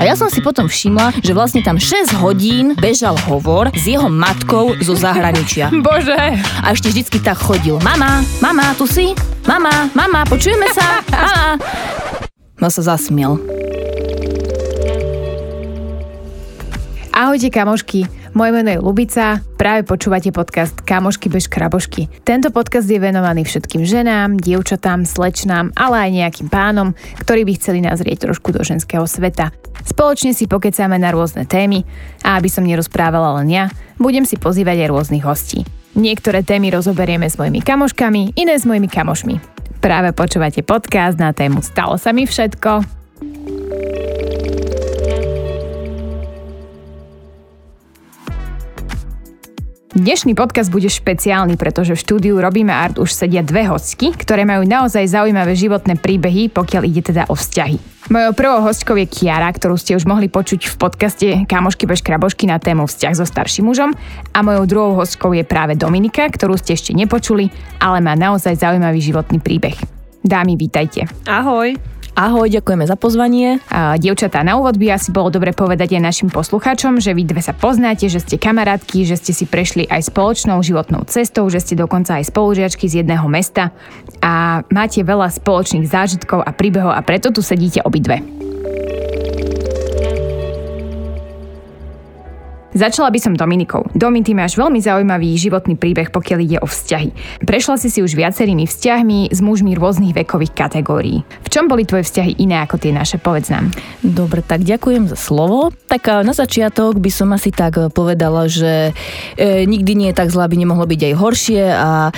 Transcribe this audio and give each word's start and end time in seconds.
A 0.00 0.08
ja 0.08 0.16
som 0.16 0.32
si 0.32 0.40
potom 0.40 0.64
všimla, 0.64 1.20
že 1.20 1.36
vlastne 1.36 1.60
tam 1.60 1.76
6 1.76 2.24
hodín 2.24 2.72
bežal 2.72 3.20
hovor 3.28 3.68
s 3.76 3.84
jeho 3.84 4.08
matkou 4.08 4.72
zo 4.80 4.96
zahraničia. 4.96 5.68
Bože. 5.84 6.16
A 6.64 6.72
ešte 6.72 6.88
vždycky 6.88 7.20
tak 7.20 7.36
chodil. 7.36 7.76
Mama, 7.84 8.24
mama, 8.40 8.72
tu 8.80 8.88
si? 8.88 9.12
Mama, 9.44 9.92
mama, 9.92 10.24
počujeme 10.24 10.72
sa? 10.72 11.04
Mama. 11.12 11.60
No 12.56 12.72
sa 12.72 12.80
zasmiel. 12.80 13.36
Ahojte 17.12 17.52
kamošky, 17.52 18.08
moje 18.34 18.50
meno 18.54 18.70
je 18.70 18.78
Lubica, 18.78 19.42
práve 19.58 19.82
počúvate 19.82 20.30
podcast 20.30 20.76
Kamošky 20.82 21.26
bez 21.26 21.50
krabošky. 21.50 22.06
Tento 22.22 22.54
podcast 22.54 22.86
je 22.86 23.00
venovaný 23.00 23.42
všetkým 23.42 23.82
ženám, 23.82 24.38
dievčatám, 24.38 25.08
slečnám, 25.08 25.74
ale 25.74 25.96
aj 26.06 26.10
nejakým 26.10 26.48
pánom, 26.48 26.94
ktorí 27.22 27.42
by 27.48 27.52
chceli 27.58 27.80
nazrieť 27.82 28.30
trošku 28.30 28.54
do 28.54 28.62
ženského 28.62 29.02
sveta. 29.08 29.50
Spoločne 29.82 30.36
si 30.36 30.46
pokecáme 30.46 31.00
na 31.00 31.10
rôzne 31.10 31.48
témy 31.48 31.82
a 32.22 32.38
aby 32.38 32.46
som 32.46 32.62
nerozprávala 32.62 33.40
len 33.42 33.48
ja, 33.50 33.64
budem 33.96 34.22
si 34.28 34.38
pozývať 34.38 34.86
aj 34.86 34.90
rôznych 34.92 35.24
hostí. 35.24 35.64
Niektoré 35.98 36.46
témy 36.46 36.70
rozoberieme 36.70 37.26
s 37.26 37.34
mojimi 37.34 37.64
kamoškami, 37.64 38.38
iné 38.38 38.54
s 38.54 38.68
mojimi 38.68 38.86
kamošmi. 38.86 39.34
Práve 39.80 40.12
počúvate 40.12 40.60
podcast 40.60 41.16
na 41.16 41.32
tému 41.32 41.64
Stalo 41.64 41.96
sa 41.96 42.12
mi 42.12 42.28
všetko. 42.28 42.99
Dnešný 49.90 50.38
podcast 50.38 50.70
bude 50.70 50.86
špeciálny, 50.86 51.58
pretože 51.58 51.98
v 51.98 52.02
štúdiu 52.06 52.38
Robíme 52.38 52.70
Art 52.70 53.02
už 53.02 53.10
sedia 53.10 53.42
dve 53.42 53.66
hostky, 53.66 54.14
ktoré 54.14 54.46
majú 54.46 54.62
naozaj 54.62 55.02
zaujímavé 55.02 55.58
životné 55.58 55.98
príbehy, 55.98 56.46
pokiaľ 56.46 56.82
ide 56.86 57.02
teda 57.10 57.26
o 57.26 57.34
vzťahy. 57.34 58.06
Mojou 58.06 58.32
prvou 58.38 58.62
hostkou 58.62 58.94
je 58.94 59.10
Kiara, 59.10 59.50
ktorú 59.50 59.74
ste 59.74 59.98
už 59.98 60.06
mohli 60.06 60.30
počuť 60.30 60.70
v 60.70 60.74
podcaste 60.78 61.26
Kamošky 61.42 61.90
bez 61.90 62.06
krabošky 62.06 62.46
na 62.46 62.62
tému 62.62 62.86
vzťah 62.86 63.18
so 63.18 63.26
starším 63.26 63.66
mužom 63.66 63.90
a 64.30 64.38
mojou 64.46 64.70
druhou 64.70 64.92
hostkou 64.94 65.34
je 65.34 65.42
práve 65.42 65.74
Dominika, 65.74 66.22
ktorú 66.30 66.54
ste 66.54 66.78
ešte 66.78 66.94
nepočuli, 66.94 67.50
ale 67.82 67.98
má 67.98 68.14
naozaj 68.14 68.62
zaujímavý 68.62 69.02
životný 69.02 69.42
príbeh. 69.42 69.74
Dámy, 70.22 70.54
vítajte. 70.54 71.10
Ahoj. 71.26 71.74
Ahoj, 72.20 72.52
ďakujeme 72.52 72.84
za 72.84 73.00
pozvanie. 73.00 73.64
A, 73.72 73.96
dievčatá, 73.96 74.44
na 74.44 74.60
úvod 74.60 74.76
by 74.76 74.92
asi 74.92 75.08
bolo 75.08 75.32
dobre 75.32 75.56
povedať 75.56 75.96
aj 75.96 76.04
našim 76.04 76.28
poslucháčom, 76.28 77.00
že 77.00 77.16
vy 77.16 77.24
dve 77.24 77.40
sa 77.40 77.56
poznáte, 77.56 78.12
že 78.12 78.20
ste 78.20 78.36
kamarátky, 78.36 79.08
že 79.08 79.16
ste 79.16 79.32
si 79.32 79.48
prešli 79.48 79.88
aj 79.88 80.12
spoločnou 80.12 80.60
životnou 80.60 81.08
cestou, 81.08 81.48
že 81.48 81.64
ste 81.64 81.80
dokonca 81.80 82.20
aj 82.20 82.28
spolužiačky 82.28 82.92
z 82.92 83.00
jedného 83.00 83.24
mesta 83.24 83.72
a 84.20 84.60
máte 84.68 85.00
veľa 85.00 85.32
spoločných 85.32 85.88
zážitkov 85.88 86.44
a 86.44 86.52
príbehov 86.52 86.92
a 86.92 87.00
preto 87.00 87.32
tu 87.32 87.40
sedíte 87.40 87.80
obidve. 87.88 88.20
Začala 92.70 93.10
by 93.10 93.18
som 93.18 93.34
Dominikou. 93.34 93.82
Domi, 93.98 94.22
ty 94.22 94.30
máš 94.30 94.54
veľmi 94.54 94.78
zaujímavý 94.78 95.34
životný 95.34 95.74
príbeh, 95.74 96.14
pokiaľ 96.14 96.38
ide 96.38 96.58
o 96.62 96.70
vzťahy. 96.70 97.42
Prešla 97.42 97.74
si 97.82 97.90
si 97.90 97.98
už 97.98 98.14
viacerými 98.14 98.62
vzťahmi 98.62 99.34
s 99.34 99.42
mužmi 99.42 99.74
rôznych 99.74 100.14
vekových 100.14 100.54
kategórií. 100.54 101.26
V 101.42 101.48
čom 101.50 101.66
boli 101.66 101.82
tvoje 101.82 102.06
vzťahy 102.06 102.38
iné 102.38 102.62
ako 102.62 102.78
tie 102.78 102.94
naše, 102.94 103.18
povedz 103.18 103.50
nám. 103.50 103.74
Dobre, 104.06 104.46
tak 104.46 104.62
ďakujem 104.62 105.10
za 105.10 105.18
slovo. 105.18 105.74
Tak 105.90 106.22
na 106.22 106.30
začiatok 106.30 107.02
by 107.02 107.10
som 107.10 107.34
asi 107.34 107.50
tak 107.50 107.74
e, 107.74 107.90
povedala, 107.90 108.46
že 108.46 108.94
e, 109.34 109.66
nikdy 109.66 109.98
nie 109.98 110.08
je 110.14 110.18
tak 110.22 110.30
zle, 110.30 110.46
aby 110.46 110.54
nemohlo 110.54 110.86
byť 110.86 111.00
aj 111.10 111.14
horšie 111.18 111.64
a 111.74 112.14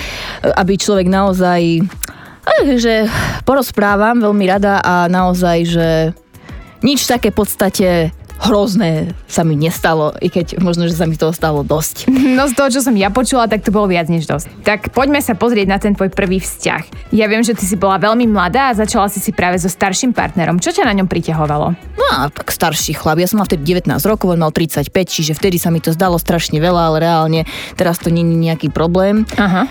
aby 0.53 0.73
človek 0.77 1.09
naozaj 1.09 1.81
e, 1.81 2.77
že 2.77 3.09
porozprávam 3.41 4.21
veľmi 4.21 4.45
rada 4.45 4.85
a 4.85 5.09
naozaj, 5.09 5.57
že 5.65 5.89
nič 6.85 7.09
také 7.09 7.33
v 7.33 7.37
podstate 7.41 7.89
hrozné 8.41 9.13
sa 9.29 9.45
mi 9.45 9.53
nestalo, 9.53 10.13
i 10.17 10.29
keď 10.31 10.57
možno, 10.61 10.89
že 10.89 10.97
sa 10.97 11.05
mi 11.05 11.17
toho 11.19 11.33
stalo 11.35 11.61
dosť. 11.61 12.09
No 12.33 12.49
z 12.49 12.57
toho, 12.57 12.73
čo 12.73 12.81
som 12.81 12.97
ja 12.97 13.13
počula, 13.13 13.45
tak 13.45 13.61
to 13.61 13.69
bolo 13.69 13.85
viac 13.85 14.09
než 14.09 14.25
dosť. 14.25 14.65
Tak 14.65 14.89
poďme 14.89 15.21
sa 15.21 15.37
pozrieť 15.37 15.67
na 15.69 15.77
ten 15.77 15.93
tvoj 15.93 16.09
prvý 16.09 16.41
vzťah. 16.41 17.13
Ja 17.13 17.29
viem, 17.29 17.45
že 17.45 17.53
ty 17.53 17.61
si 17.61 17.77
bola 17.77 18.01
veľmi 18.01 18.25
mladá 18.25 18.73
a 18.73 18.77
začala 18.77 19.05
si 19.05 19.21
si 19.21 19.29
práve 19.29 19.61
so 19.61 19.69
starším 19.69 20.17
partnerom. 20.17 20.57
Čo 20.57 20.73
ťa 20.73 20.89
na 20.89 20.97
ňom 20.97 21.05
priťahovalo? 21.05 21.67
No, 21.93 22.09
tak 22.33 22.49
starší 22.49 22.97
chlap. 22.97 23.21
Ja 23.21 23.29
som 23.29 23.37
mal 23.37 23.45
vtedy 23.45 23.77
19 23.77 23.85
rokov, 24.09 24.33
on 24.33 24.41
mal 24.41 24.49
35, 24.49 24.89
čiže 25.05 25.37
vtedy 25.37 25.61
sa 25.61 25.69
mi 25.69 25.77
to 25.77 25.93
zdalo 25.93 26.17
strašne 26.17 26.57
veľa, 26.57 26.81
ale 26.89 26.97
reálne 27.05 27.41
teraz 27.77 28.01
to 28.01 28.09
nie 28.09 28.25
je 28.25 28.49
nejaký 28.49 28.73
problém. 28.73 29.29
Aha 29.37 29.69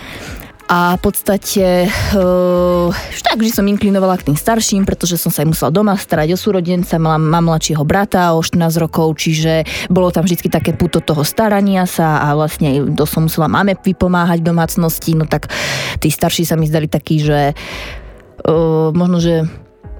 a 0.73 0.97
v 0.97 1.01
podstate 1.05 1.85
uh, 2.17 2.89
tak, 3.21 3.37
že 3.45 3.53
som 3.53 3.69
inklinovala 3.69 4.17
k 4.17 4.33
tým 4.33 4.37
starším, 4.37 4.89
pretože 4.89 5.21
som 5.21 5.29
sa 5.29 5.45
aj 5.45 5.53
musela 5.53 5.69
doma 5.69 5.93
starať 5.93 6.33
o 6.33 6.37
súrodenca, 6.37 6.97
mala, 6.97 7.21
mám 7.21 7.45
mladšieho 7.45 7.85
brata 7.85 8.33
o 8.33 8.41
14 8.41 8.81
rokov, 8.81 9.21
čiže 9.21 9.69
bolo 9.93 10.09
tam 10.09 10.25
vždy 10.25 10.49
také 10.49 10.73
puto 10.73 10.97
toho 10.97 11.21
starania 11.21 11.85
sa 11.85 12.25
a 12.25 12.33
vlastne 12.33 12.89
to 12.97 13.05
som 13.05 13.29
musela 13.29 13.45
máme 13.45 13.77
vypomáhať 13.77 14.41
v 14.41 14.49
domácnosti, 14.49 15.13
no 15.13 15.29
tak 15.29 15.53
tí 16.01 16.09
starší 16.09 16.41
sa 16.41 16.57
mi 16.57 16.65
zdali 16.65 16.89
takí, 16.89 17.21
že 17.21 17.53
uh, 17.53 18.89
možno, 18.97 19.21
že 19.21 19.45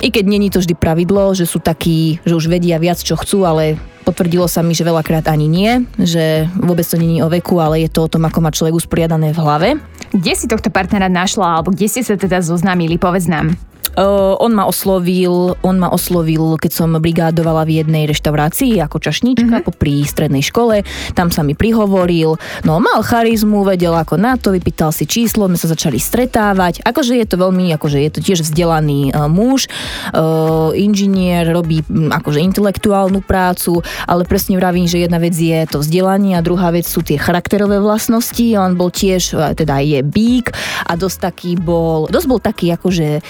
i 0.01 0.07
keď 0.09 0.25
není 0.25 0.47
to 0.49 0.59
vždy 0.63 0.73
pravidlo, 0.73 1.35
že 1.35 1.45
sú 1.45 1.61
takí, 1.61 2.19
že 2.25 2.33
už 2.33 2.49
vedia 2.49 2.81
viac, 2.81 2.99
čo 2.99 3.19
chcú, 3.19 3.45
ale 3.45 3.77
potvrdilo 4.03 4.45
sa 4.51 4.59
mi, 4.65 4.75
že 4.75 4.87
veľakrát 4.87 5.31
ani 5.31 5.47
nie, 5.47 5.71
že 5.95 6.47
vôbec 6.59 6.83
to 6.83 6.99
není 6.99 7.23
o 7.23 7.31
veku, 7.31 7.59
ale 7.63 7.87
je 7.87 7.89
to 7.89 8.05
o 8.05 8.11
tom, 8.11 8.27
ako 8.27 8.39
má 8.43 8.51
človek 8.51 8.75
usporiadané 8.75 9.31
v 9.31 9.39
hlave. 9.39 9.69
Kde 10.13 10.33
si 10.35 10.45
tohto 10.45 10.69
partnera 10.69 11.07
našla, 11.09 11.59
alebo 11.59 11.71
kde 11.71 11.87
ste 11.89 12.01
sa 12.03 12.19
teda 12.19 12.43
zoznámili, 12.43 12.99
povedz 12.99 13.25
nám. 13.31 13.55
Uh, 13.93 14.33
on 14.41 14.57
ma 14.57 14.65
oslovil, 14.65 15.53
on 15.61 15.77
ma 15.77 15.85
oslovil, 15.93 16.57
keď 16.57 16.71
som 16.73 16.89
brigádovala 16.97 17.61
v 17.61 17.85
jednej 17.85 18.09
reštaurácii 18.09 18.81
ako 18.81 18.97
čašníčka 18.97 19.61
mm-hmm. 19.61 19.77
pri 19.77 20.01
strednej 20.01 20.41
škole. 20.41 20.81
Tam 21.13 21.29
sa 21.29 21.45
mi 21.45 21.53
prihovoril, 21.53 22.41
no 22.65 22.81
mal 22.81 23.05
charizmu, 23.05 23.61
vedel 23.61 23.93
ako 23.93 24.17
na 24.17 24.33
to, 24.33 24.49
vypýtal 24.49 24.89
si 24.89 25.05
číslo, 25.05 25.45
sme 25.45 25.61
sa 25.61 25.69
začali 25.69 26.01
stretávať. 26.01 26.81
Akože 26.81 27.21
je 27.21 27.27
to 27.29 27.37
veľmi, 27.37 27.69
akože 27.77 28.01
je 28.01 28.11
to 28.17 28.19
tiež 28.25 28.41
vzdelaný 28.41 29.13
uh, 29.13 29.29
muž, 29.29 29.69
uh, 30.09 30.73
inžinier, 30.73 31.53
robí 31.53 31.85
um, 31.85 32.09
akože 32.09 32.41
intelektuálnu 32.41 33.21
prácu, 33.21 33.85
ale 34.09 34.25
presne 34.25 34.57
vravím, 34.57 34.89
že 34.89 35.05
jedna 35.05 35.21
vec 35.21 35.37
je 35.37 35.69
to 35.69 35.85
vzdelanie 35.85 36.33
a 36.33 36.41
druhá 36.41 36.73
vec 36.73 36.89
sú 36.89 37.05
tie 37.05 37.21
charakterové 37.21 37.77
vlastnosti. 37.77 38.57
On 38.57 38.73
bol 38.73 38.89
tiež, 38.89 39.37
teda 39.53 39.85
je 39.85 40.01
bík 40.01 40.49
a 40.89 40.97
dosť 40.97 41.17
taký 41.29 41.51
bol, 41.61 42.09
dosť 42.09 42.25
bol 42.25 42.41
taký 42.41 42.73
akože 42.73 43.21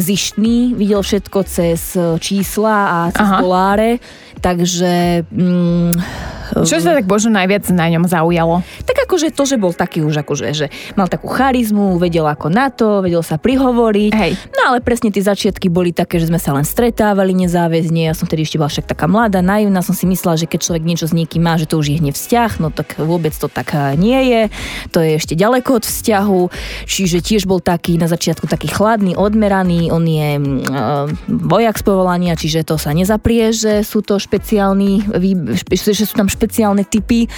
zištný, 0.00 0.74
videl 0.74 1.02
všetko 1.02 1.38
cez 1.44 1.96
e, 1.96 2.18
čísla 2.18 2.76
a 2.88 2.98
cez 3.12 3.28
Aha. 3.28 3.40
doláre, 3.40 3.90
takže... 4.40 5.24
Mm, 5.30 6.00
Čo 6.54 6.76
sa 6.82 6.96
tak 6.98 7.06
možno 7.06 7.34
najviac 7.34 7.66
na 7.70 7.86
ňom 7.90 8.04
zaujalo? 8.10 8.62
Tak 8.84 9.06
akože 9.06 9.30
to, 9.30 9.42
že 9.46 9.56
bol 9.56 9.70
taký 9.70 10.02
už 10.02 10.22
akože, 10.22 10.46
že 10.54 10.66
mal 10.98 11.06
takú 11.06 11.30
charizmu, 11.30 11.98
vedel 11.98 12.26
ako 12.26 12.50
na 12.50 12.70
to, 12.70 13.02
vedel 13.02 13.22
sa 13.22 13.38
prihovoriť. 13.38 14.12
Hej. 14.14 14.32
No 14.54 14.74
ale 14.74 14.82
presne 14.82 15.14
tie 15.14 15.22
začiatky 15.22 15.70
boli 15.70 15.94
také, 15.94 16.18
že 16.18 16.28
sme 16.28 16.38
sa 16.42 16.54
len 16.54 16.66
stretávali 16.66 17.32
nezáväzne, 17.34 18.10
ja 18.10 18.14
som 18.14 18.26
tedy 18.26 18.42
ešte 18.42 18.58
bola 18.58 18.70
však 18.70 18.86
taká 18.90 19.06
mladá, 19.06 19.40
naivná, 19.40 19.80
som 19.80 19.94
si 19.94 20.06
myslela, 20.10 20.38
že 20.38 20.50
keď 20.50 20.60
človek 20.66 20.84
niečo 20.84 21.06
s 21.06 21.14
niekým 21.14 21.42
má, 21.42 21.54
že 21.56 21.70
to 21.70 21.78
už 21.78 21.90
je 21.90 22.00
hneď 22.02 22.14
vzťah, 22.14 22.50
no 22.58 22.68
tak 22.74 22.98
vôbec 22.98 23.32
to 23.34 23.46
tak 23.46 23.72
e, 23.74 23.94
nie 23.98 24.20
je, 24.30 24.42
to 24.90 24.98
je 25.02 25.16
ešte 25.18 25.34
ďaleko 25.38 25.80
od 25.80 25.84
vzťahu, 25.86 26.40
čiže 26.86 27.18
tiež 27.22 27.46
bol 27.46 27.62
taký 27.62 27.96
na 27.96 28.10
začiatku 28.10 28.50
taký 28.50 28.70
chladný, 28.70 29.14
odmeraný, 29.14 29.92
on 29.92 30.04
je 30.06 30.30
uh, 30.38 31.06
vojak 31.28 31.76
z 31.78 31.84
povolania, 31.84 32.34
čiže 32.34 32.66
to 32.66 32.80
sa 32.80 32.90
nezaprie, 32.96 33.52
že 33.52 33.82
sú 33.86 34.00
to 34.00 34.18
špeciálni, 34.18 35.06
že 35.76 36.04
sú 36.06 36.14
tam 36.16 36.28
špeciálne 36.40 36.88
typy 36.88 37.28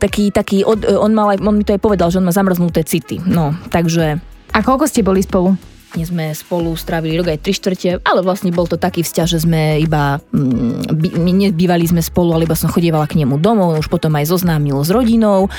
taký, 0.00 0.32
taký, 0.32 0.64
on, 0.64 1.12
mal 1.12 1.36
aj, 1.36 1.44
on 1.44 1.56
mi 1.60 1.64
to 1.64 1.76
aj 1.76 1.84
povedal, 1.84 2.08
že 2.08 2.18
on 2.18 2.26
má 2.28 2.32
zamrznuté 2.32 2.84
city. 2.88 3.20
No, 3.20 3.52
takže... 3.68 4.16
A 4.50 4.58
koľko 4.64 4.88
ste 4.88 5.04
boli 5.04 5.20
spolu? 5.20 5.54
My 5.90 6.06
sme 6.06 6.24
spolu 6.30 6.70
strávili 6.78 7.18
rok 7.18 7.34
aj 7.34 7.42
tri 7.42 7.50
štvrte, 7.50 8.06
ale 8.06 8.22
vlastne 8.22 8.54
bol 8.54 8.62
to 8.70 8.78
taký 8.78 9.02
vzťah, 9.02 9.26
že 9.26 9.42
sme 9.42 9.82
iba, 9.82 10.22
mm, 10.30 10.86
by, 10.86 11.08
nebývali 11.18 11.82
sme 11.82 11.98
spolu, 11.98 12.30
ale 12.30 12.46
iba 12.46 12.54
som 12.54 12.70
chodievala 12.70 13.10
k 13.10 13.18
nemu 13.18 13.42
domov, 13.42 13.74
už 13.74 13.90
potom 13.90 14.14
aj 14.14 14.30
zoznámil 14.30 14.78
s 14.86 14.94
rodinou. 14.94 15.50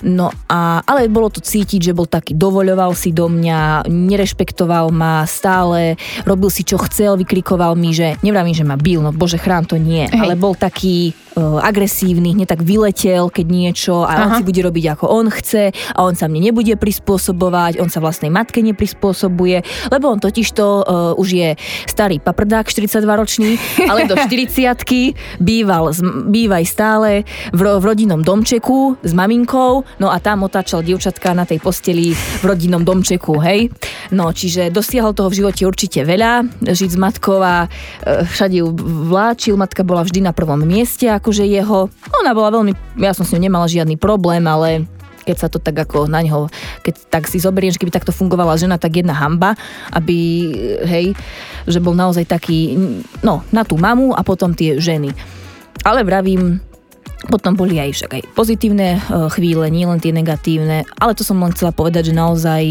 No 0.00 0.32
a, 0.48 0.80
ale 0.88 1.12
bolo 1.12 1.28
to 1.28 1.44
cítiť, 1.44 1.92
že 1.92 1.96
bol 1.96 2.08
taký, 2.08 2.32
dovoľoval 2.32 2.96
si 2.96 3.12
do 3.12 3.28
mňa, 3.28 3.84
nerešpektoval 3.84 4.88
ma 4.88 5.28
stále, 5.28 6.00
robil 6.24 6.48
si 6.48 6.64
čo 6.64 6.80
chcel, 6.88 7.20
vykrikoval 7.20 7.76
mi, 7.76 7.92
že 7.92 8.16
nevravím, 8.24 8.56
že 8.56 8.64
ma 8.64 8.80
bil, 8.80 9.04
no 9.04 9.12
bože 9.12 9.36
chrán 9.36 9.68
to 9.68 9.76
nie, 9.76 10.08
Hej. 10.08 10.16
ale 10.16 10.32
bol 10.32 10.56
taký 10.56 11.12
agresívny, 11.40 12.34
hneď 12.34 12.54
tak 12.54 12.62
vyletel, 12.62 13.28
keď 13.28 13.46
niečo 13.46 14.06
a 14.06 14.12
Aha. 14.14 14.22
on 14.22 14.30
si 14.38 14.42
bude 14.46 14.60
robiť 14.62 14.84
ako 14.94 15.04
on 15.10 15.26
chce 15.30 15.74
a 15.74 15.98
on 16.02 16.14
sa 16.14 16.30
mne 16.30 16.50
nebude 16.50 16.74
prispôsobovať, 16.78 17.82
on 17.82 17.90
sa 17.90 17.98
vlastnej 17.98 18.30
matke 18.30 18.62
neprispôsobuje 18.62 19.64
lebo 19.90 20.10
on 20.10 20.20
totiž 20.20 20.48
to 20.54 20.84
uh, 20.84 21.20
už 21.20 21.28
je 21.34 21.48
starý 21.88 22.20
paprdák, 22.20 22.68
42-ročný, 22.68 23.58
ale 23.90 24.06
do 24.08 24.16
40 24.16 25.40
býval, 25.40 25.92
bývaj 26.28 26.64
stále 26.64 27.10
v, 27.52 27.60
v 27.60 27.84
rodinnom 27.84 28.20
domčeku 28.22 29.00
s 29.02 29.12
maminkou, 29.12 29.84
no 30.00 30.08
a 30.08 30.16
tam 30.20 30.46
otáčal 30.46 30.82
dievčatka 30.82 31.34
na 31.36 31.44
tej 31.44 31.60
posteli 31.60 32.14
v 32.14 32.44
rodinnom 32.44 32.82
domčeku, 32.82 33.40
hej. 33.42 33.70
No, 34.12 34.30
čiže 34.30 34.70
dosiahol 34.70 35.16
toho 35.16 35.32
v 35.32 35.44
živote 35.44 35.62
určite 35.64 36.04
veľa, 36.04 36.46
žiť 36.64 36.90
s 36.94 36.98
matkou 36.98 37.40
a 37.40 37.66
uh, 37.66 38.24
všade 38.24 38.60
ju 38.62 38.70
vláčil, 39.10 39.54
matka 39.58 39.82
bola 39.82 40.04
vždy 40.04 40.24
na 40.24 40.32
prvom 40.32 40.60
mieste, 40.64 41.08
akože 41.24 41.48
jeho, 41.48 41.88
ona 42.20 42.36
bola 42.36 42.52
veľmi, 42.52 43.00
ja 43.00 43.16
som 43.16 43.24
s 43.24 43.32
ňou 43.32 43.40
nemala 43.40 43.64
žiadny 43.64 43.96
problém, 43.96 44.44
ale 44.44 44.84
keď 45.24 45.36
sa 45.40 45.48
to 45.48 45.56
tak 45.56 45.72
ako 45.72 46.04
na 46.04 46.20
neho, 46.20 46.52
keď 46.84 47.08
tak 47.08 47.24
si 47.24 47.40
zoberieš, 47.40 47.80
keby 47.80 47.88
takto 47.88 48.12
fungovala 48.12 48.60
žena, 48.60 48.76
tak 48.76 49.00
jedna 49.00 49.16
hamba, 49.16 49.56
aby, 49.88 50.16
hej, 50.84 51.16
že 51.64 51.80
bol 51.80 51.96
naozaj 51.96 52.28
taký, 52.28 52.76
no, 53.24 53.40
na 53.48 53.64
tú 53.64 53.80
mamu 53.80 54.12
a 54.12 54.20
potom 54.20 54.52
tie 54.52 54.76
ženy. 54.76 55.16
Ale 55.80 56.04
vravím, 56.04 56.60
potom 57.24 57.56
boli 57.56 57.80
aj 57.80 57.96
však 57.96 58.10
aj 58.20 58.22
pozitívne 58.36 59.00
e, 59.00 59.32
chvíle, 59.32 59.72
nielen 59.72 59.96
tie 59.96 60.12
negatívne, 60.12 60.84
ale 61.00 61.16
to 61.16 61.24
som 61.24 61.40
len 61.40 61.56
chcela 61.56 61.72
povedať, 61.72 62.12
že 62.12 62.20
naozaj 62.20 62.64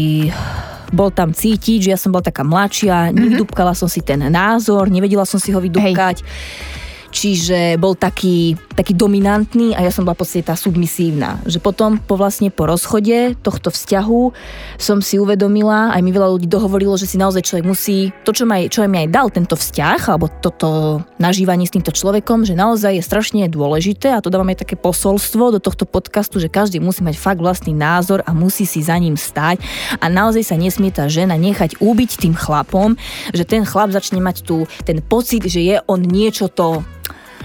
bol 0.94 1.10
tam 1.10 1.34
cítiť, 1.34 1.90
že 1.90 1.90
ja 1.90 1.98
som 1.98 2.14
bola 2.14 2.22
taká 2.22 2.46
mladšia, 2.46 3.10
mm-hmm. 3.10 3.18
nevydúbkala 3.18 3.74
som 3.74 3.90
si 3.90 3.98
ten 3.98 4.22
názor, 4.30 4.86
nevedela 4.86 5.26
som 5.26 5.42
si 5.42 5.50
ho 5.50 5.58
vydúbkať. 5.58 6.22
Hej 6.22 6.83
čiže 7.14 7.78
bol 7.78 7.94
taký, 7.94 8.58
taký 8.74 8.98
dominantný 8.98 9.78
a 9.78 9.86
ja 9.86 9.94
som 9.94 10.02
bola 10.02 10.18
v 10.18 10.26
podstate 10.26 10.50
tá 10.50 10.58
submisívna. 10.58 11.38
Že 11.46 11.62
potom 11.62 11.90
po 12.02 12.18
vlastne 12.18 12.50
po 12.50 12.66
rozchode 12.66 13.38
tohto 13.38 13.70
vzťahu 13.70 14.34
som 14.82 14.98
si 14.98 15.22
uvedomila, 15.22 15.94
aj 15.94 16.02
mi 16.02 16.10
veľa 16.10 16.34
ľudí 16.34 16.50
dohovorilo, 16.50 16.98
že 16.98 17.06
si 17.06 17.14
naozaj 17.14 17.46
človek 17.46 17.64
musí, 17.64 18.10
to 18.26 18.34
čo, 18.34 18.44
ma, 18.50 18.66
čo 18.66 18.82
mi 18.90 19.06
aj 19.06 19.08
dal 19.14 19.30
tento 19.30 19.54
vzťah, 19.54 20.00
alebo 20.10 20.26
toto 20.42 21.00
nažívanie 21.22 21.70
s 21.70 21.72
týmto 21.78 21.94
človekom, 21.94 22.42
že 22.42 22.58
naozaj 22.58 22.98
je 22.98 23.06
strašne 23.06 23.46
dôležité 23.46 24.10
a 24.10 24.18
to 24.18 24.34
dávam 24.34 24.50
aj 24.50 24.66
také 24.66 24.74
posolstvo 24.74 25.54
do 25.54 25.62
tohto 25.62 25.86
podcastu, 25.86 26.42
že 26.42 26.50
každý 26.50 26.82
musí 26.82 27.06
mať 27.06 27.14
fakt 27.14 27.38
vlastný 27.38 27.70
názor 27.70 28.26
a 28.26 28.34
musí 28.34 28.66
si 28.66 28.82
za 28.82 28.98
ním 28.98 29.14
stať 29.14 29.62
a 30.02 30.10
naozaj 30.10 30.42
sa 30.42 30.58
nesmie 30.58 30.90
tá 30.90 31.06
žena 31.06 31.38
nechať 31.38 31.78
úbiť 31.78 32.18
tým 32.18 32.34
chlapom, 32.34 32.98
že 33.30 33.46
ten 33.46 33.62
chlap 33.62 33.94
začne 33.94 34.18
mať 34.18 34.42
tu 34.42 34.66
ten 34.82 34.98
pocit, 34.98 35.46
že 35.46 35.62
je 35.62 35.76
on 35.86 36.02
niečo 36.02 36.50
to 36.50 36.82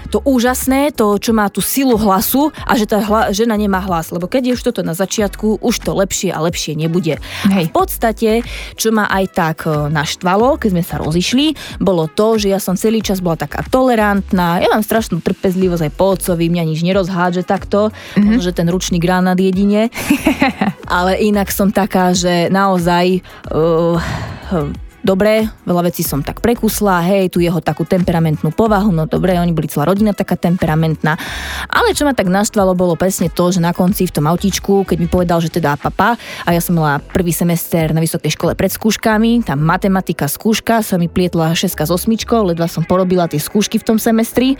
to 0.08 0.24
úžasné, 0.24 0.96
to, 0.96 1.20
čo 1.20 1.36
má 1.36 1.52
tú 1.52 1.60
silu 1.60 2.00
hlasu 2.00 2.48
a 2.64 2.72
že 2.74 2.88
tá 2.88 3.04
hla, 3.04 3.30
žena 3.36 3.54
nemá 3.60 3.84
hlas. 3.84 4.08
Lebo 4.08 4.24
keď 4.24 4.52
je 4.52 4.56
už 4.56 4.62
toto 4.72 4.80
na 4.80 4.96
začiatku, 4.96 5.60
už 5.60 5.74
to 5.84 5.92
lepšie 5.92 6.32
a 6.32 6.40
lepšie 6.40 6.72
nebude. 6.74 7.20
Hej. 7.46 7.68
V 7.68 7.72
podstate, 7.72 8.30
čo 8.74 8.90
ma 8.90 9.06
aj 9.12 9.24
tak 9.36 9.58
e, 9.68 9.92
naštvalo, 9.92 10.56
keď 10.56 10.68
sme 10.72 10.84
sa 10.84 10.96
rozišli, 10.96 11.78
bolo 11.82 12.08
to, 12.08 12.40
že 12.40 12.48
ja 12.52 12.58
som 12.62 12.74
celý 12.78 13.04
čas 13.04 13.20
bola 13.20 13.36
taká 13.36 13.60
tolerantná, 13.68 14.62
ja 14.62 14.68
mám 14.72 14.82
strašnú 14.84 15.20
trpezlivosť 15.20 15.90
aj 15.90 15.92
po 15.94 16.06
otcovi, 16.16 16.48
mňa 16.48 16.64
nič 16.64 16.80
nerozhádže 16.82 17.44
takto, 17.44 17.92
mm-hmm. 17.92 18.40
že 18.40 18.50
ten 18.56 18.66
ručný 18.70 18.98
granát 18.98 19.38
jedine. 19.38 19.92
Ale 20.90 21.20
inak 21.22 21.52
som 21.54 21.70
taká, 21.70 22.12
že 22.16 22.50
naozaj 22.50 23.22
uh, 23.50 23.98
dobre, 25.10 25.50
veľa 25.66 25.90
vecí 25.90 26.06
som 26.06 26.22
tak 26.22 26.38
prekusla, 26.38 27.02
hej, 27.02 27.34
tu 27.34 27.42
jeho 27.42 27.58
takú 27.58 27.82
temperamentnú 27.82 28.54
povahu, 28.54 28.94
no 28.94 29.10
dobre, 29.10 29.34
oni 29.34 29.50
boli 29.50 29.66
celá 29.66 29.90
rodina 29.90 30.14
taká 30.14 30.38
temperamentná. 30.38 31.18
Ale 31.66 31.90
čo 31.90 32.06
ma 32.06 32.14
tak 32.14 32.30
naštvalo, 32.30 32.78
bolo 32.78 32.94
presne 32.94 33.26
to, 33.26 33.50
že 33.50 33.58
na 33.58 33.74
konci 33.74 34.06
v 34.06 34.14
tom 34.14 34.30
autíčku, 34.30 34.86
keď 34.86 34.96
mi 35.02 35.10
povedal, 35.10 35.42
že 35.42 35.50
teda 35.50 35.74
papa, 35.74 36.14
a 36.46 36.48
ja 36.54 36.62
som 36.62 36.78
mala 36.78 37.02
prvý 37.02 37.34
semester 37.34 37.90
na 37.90 37.98
vysokej 37.98 38.38
škole 38.38 38.54
pred 38.54 38.70
skúškami, 38.70 39.42
tam 39.42 39.58
matematika 39.66 40.30
skúška, 40.30 40.86
sa 40.86 40.94
mi 40.94 41.10
plietla 41.10 41.58
6 41.58 41.74
s 41.74 41.90
8, 41.90 42.06
ledva 42.46 42.70
som 42.70 42.86
porobila 42.86 43.26
tie 43.26 43.42
skúšky 43.42 43.82
v 43.82 43.86
tom 43.90 43.98
semestri 43.98 44.54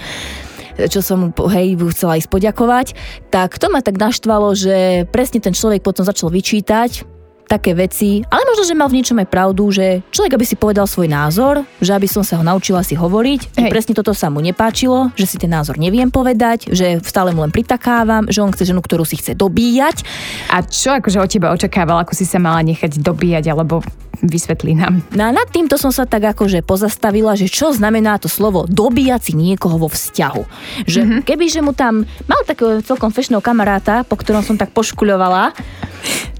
čo 0.81 1.05
som 1.05 1.29
mu 1.29 1.29
hej, 1.53 1.77
chcela 1.93 2.17
ísť 2.17 2.31
poďakovať, 2.33 2.97
tak 3.29 3.61
to 3.61 3.69
ma 3.69 3.85
tak 3.85 4.01
naštvalo, 4.01 4.57
že 4.57 5.05
presne 5.13 5.43
ten 5.43 5.53
človek 5.53 5.85
potom 5.85 6.09
začal 6.09 6.33
vyčítať, 6.33 7.20
také 7.51 7.75
veci, 7.75 8.23
ale 8.31 8.47
možno, 8.47 8.63
že 8.63 8.79
mal 8.79 8.87
v 8.87 9.03
niečom 9.03 9.19
aj 9.19 9.27
pravdu, 9.27 9.75
že 9.75 10.07
človek, 10.15 10.39
aby 10.39 10.47
si 10.47 10.55
povedal 10.55 10.87
svoj 10.87 11.11
názor, 11.11 11.67
že 11.83 11.91
aby 11.91 12.07
som 12.07 12.23
sa 12.23 12.39
ho 12.39 12.47
naučila 12.47 12.87
si 12.87 12.95
hovoriť, 12.95 13.59
že 13.59 13.67
presne 13.67 13.99
toto 13.99 14.15
sa 14.15 14.31
mu 14.31 14.39
nepáčilo, 14.39 15.11
že 15.19 15.27
si 15.27 15.35
ten 15.35 15.51
názor 15.51 15.75
neviem 15.75 16.07
povedať, 16.07 16.71
že 16.71 17.03
stále 17.03 17.35
mu 17.35 17.43
len 17.43 17.51
pritakávam, 17.51 18.31
že 18.31 18.39
on 18.39 18.55
chce 18.55 18.71
ženu, 18.71 18.79
ktorú 18.79 19.03
si 19.03 19.19
chce 19.19 19.35
dobíjať. 19.35 20.07
A 20.55 20.63
čo 20.63 20.95
akože 20.95 21.19
od 21.19 21.27
teba 21.27 21.51
očakával, 21.51 22.07
ako 22.07 22.15
si 22.15 22.23
sa 22.23 22.39
mala 22.39 22.63
nechať 22.63 23.03
dobíjať, 23.03 23.51
alebo 23.51 23.83
vysvetlí 24.23 24.73
nám. 24.77 25.05
No 25.17 25.29
a 25.29 25.31
nad 25.33 25.49
týmto 25.49 25.81
som 25.81 25.91
sa 25.91 26.05
tak 26.05 26.25
akože 26.37 26.61
pozastavila, 26.65 27.37
že 27.37 27.49
čo 27.49 27.73
znamená 27.73 28.21
to 28.21 28.29
slovo 28.29 28.69
dobíjať 28.69 29.21
si 29.31 29.33
niekoho 29.37 29.81
vo 29.81 29.89
vzťahu. 29.89 30.43
Že 30.85 31.01
mm-hmm. 31.01 31.21
keby, 31.25 31.45
že 31.49 31.61
mu 31.65 31.73
tam 31.73 32.05
mal 32.29 32.41
takého 32.45 32.81
celkom 32.85 33.13
fešného 33.13 33.41
kamaráta, 33.41 34.05
po 34.05 34.17
ktorom 34.17 34.45
som 34.45 34.61
tak 34.61 34.73
poškuľovala, 34.77 35.53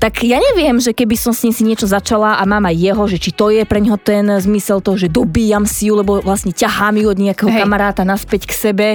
tak 0.01 0.25
ja 0.25 0.41
neviem, 0.41 0.81
že 0.81 0.97
keby 0.97 1.13
som 1.13 1.37
s 1.37 1.45
ním 1.45 1.53
si 1.53 1.61
niečo 1.61 1.85
začala 1.85 2.41
a 2.41 2.43
mám 2.49 2.65
aj 2.65 2.77
jeho, 2.81 3.05
že 3.05 3.21
či 3.21 3.31
to 3.37 3.53
je 3.53 3.69
pre 3.69 3.85
ňoho 3.85 4.01
ten 4.01 4.25
zmysel 4.41 4.81
toho, 4.81 4.97
že 4.97 5.13
dobíjam 5.13 5.69
si 5.69 5.93
ju, 5.93 6.01
lebo 6.01 6.25
vlastne 6.25 6.57
ťahám 6.57 6.97
ju 6.97 7.07
od 7.13 7.21
nejakého 7.21 7.53
Hej. 7.53 7.61
kamaráta 7.61 8.03
naspäť 8.09 8.49
k 8.49 8.53
sebe, 8.57 8.89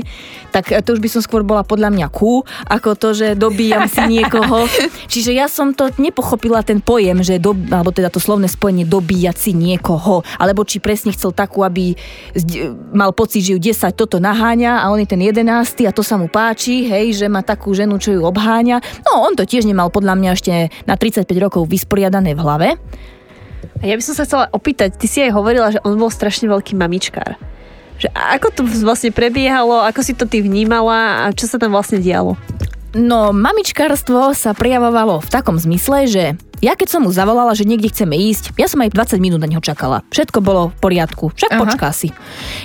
tak 0.49 0.73
to 0.81 0.97
už 0.97 0.99
by 1.05 1.09
som 1.13 1.21
skôr 1.21 1.45
bola 1.45 1.61
podľa 1.61 1.93
mňa 1.93 2.07
kú, 2.09 2.41
ako 2.65 2.97
to, 2.97 3.13
že 3.13 3.27
dobíjam 3.37 3.85
si 3.85 4.01
niekoho. 4.01 4.65
Čiže 5.13 5.37
ja 5.37 5.45
som 5.45 5.77
to 5.77 5.93
nepochopila 6.01 6.65
ten 6.65 6.81
pojem, 6.81 7.21
že 7.21 7.37
do, 7.37 7.53
alebo 7.69 7.93
teda 7.93 8.09
to 8.09 8.17
slovné 8.17 8.49
spojenie 8.49 8.74
dobíjať 8.83 9.37
si 9.39 9.51
niekoho, 9.55 10.25
alebo 10.35 10.67
či 10.67 10.83
presne 10.83 11.15
chcel 11.15 11.31
takú, 11.31 11.63
aby 11.63 11.95
mal 12.91 13.15
pocit, 13.15 13.47
že 13.47 13.55
ju 13.55 13.59
10 13.61 13.95
toto 13.95 14.19
naháňa 14.19 14.83
a 14.83 14.91
on 14.91 14.99
je 14.99 15.07
ten 15.07 15.21
11 15.23 15.87
a 15.87 15.95
to 15.95 16.03
sa 16.03 16.19
mu 16.19 16.27
páči, 16.27 16.83
hej, 16.89 17.15
že 17.15 17.31
má 17.31 17.39
takú 17.39 17.71
ženu, 17.71 17.95
čo 17.95 18.11
ju 18.11 18.21
obháňa. 18.27 18.83
No 19.07 19.23
on 19.23 19.39
to 19.39 19.47
tiež 19.47 19.63
nemal 19.63 19.87
podľa 19.87 20.19
mňa 20.19 20.29
ešte 20.35 20.51
na 20.83 20.99
35 20.99 21.29
rokov 21.39 21.69
vysporiadané 21.69 22.35
v 22.35 22.43
hlave. 22.43 22.67
A 23.79 23.83
ja 23.85 23.95
by 23.95 24.03
som 24.03 24.17
sa 24.17 24.25
chcela 24.27 24.49
opýtať, 24.49 24.97
ty 24.97 25.05
si 25.05 25.21
aj 25.21 25.31
hovorila, 25.35 25.69
že 25.69 25.79
on 25.85 25.95
bol 25.95 26.09
strašne 26.09 26.49
veľký 26.49 26.73
mamičkár. 26.73 27.37
Že 27.95 28.11
ako 28.11 28.47
to 28.51 28.61
vlastne 28.83 29.11
prebiehalo, 29.15 29.83
ako 29.83 30.01
si 30.03 30.11
to 30.17 30.27
ty 30.27 30.43
vnímala 30.43 31.27
a 31.27 31.31
čo 31.31 31.47
sa 31.47 31.55
tam 31.55 31.71
vlastne 31.71 32.03
dialo? 32.03 32.35
No, 32.95 33.35
mamičkárstvo 33.35 34.31
sa 34.31 34.55
prejavovalo 34.55 35.19
v 35.19 35.27
takom 35.27 35.59
zmysle, 35.59 36.07
že 36.07 36.23
ja 36.65 36.73
keď 36.73 36.97
som 36.97 37.05
mu 37.05 37.13
zavolala, 37.13 37.53
že 37.53 37.69
niekde 37.69 37.93
chceme 37.93 38.17
ísť, 38.17 38.57
ja 38.57 38.65
som 38.65 38.81
aj 38.81 38.89
20 38.89 39.21
minút 39.21 39.37
na 39.37 39.45
neho 39.45 39.61
čakala. 39.61 40.01
Všetko 40.09 40.41
bolo 40.41 40.73
v 40.73 40.77
poriadku, 40.81 41.29
však 41.37 41.53
Aha. 41.53 41.61
počká 41.61 41.93
si. 41.93 42.09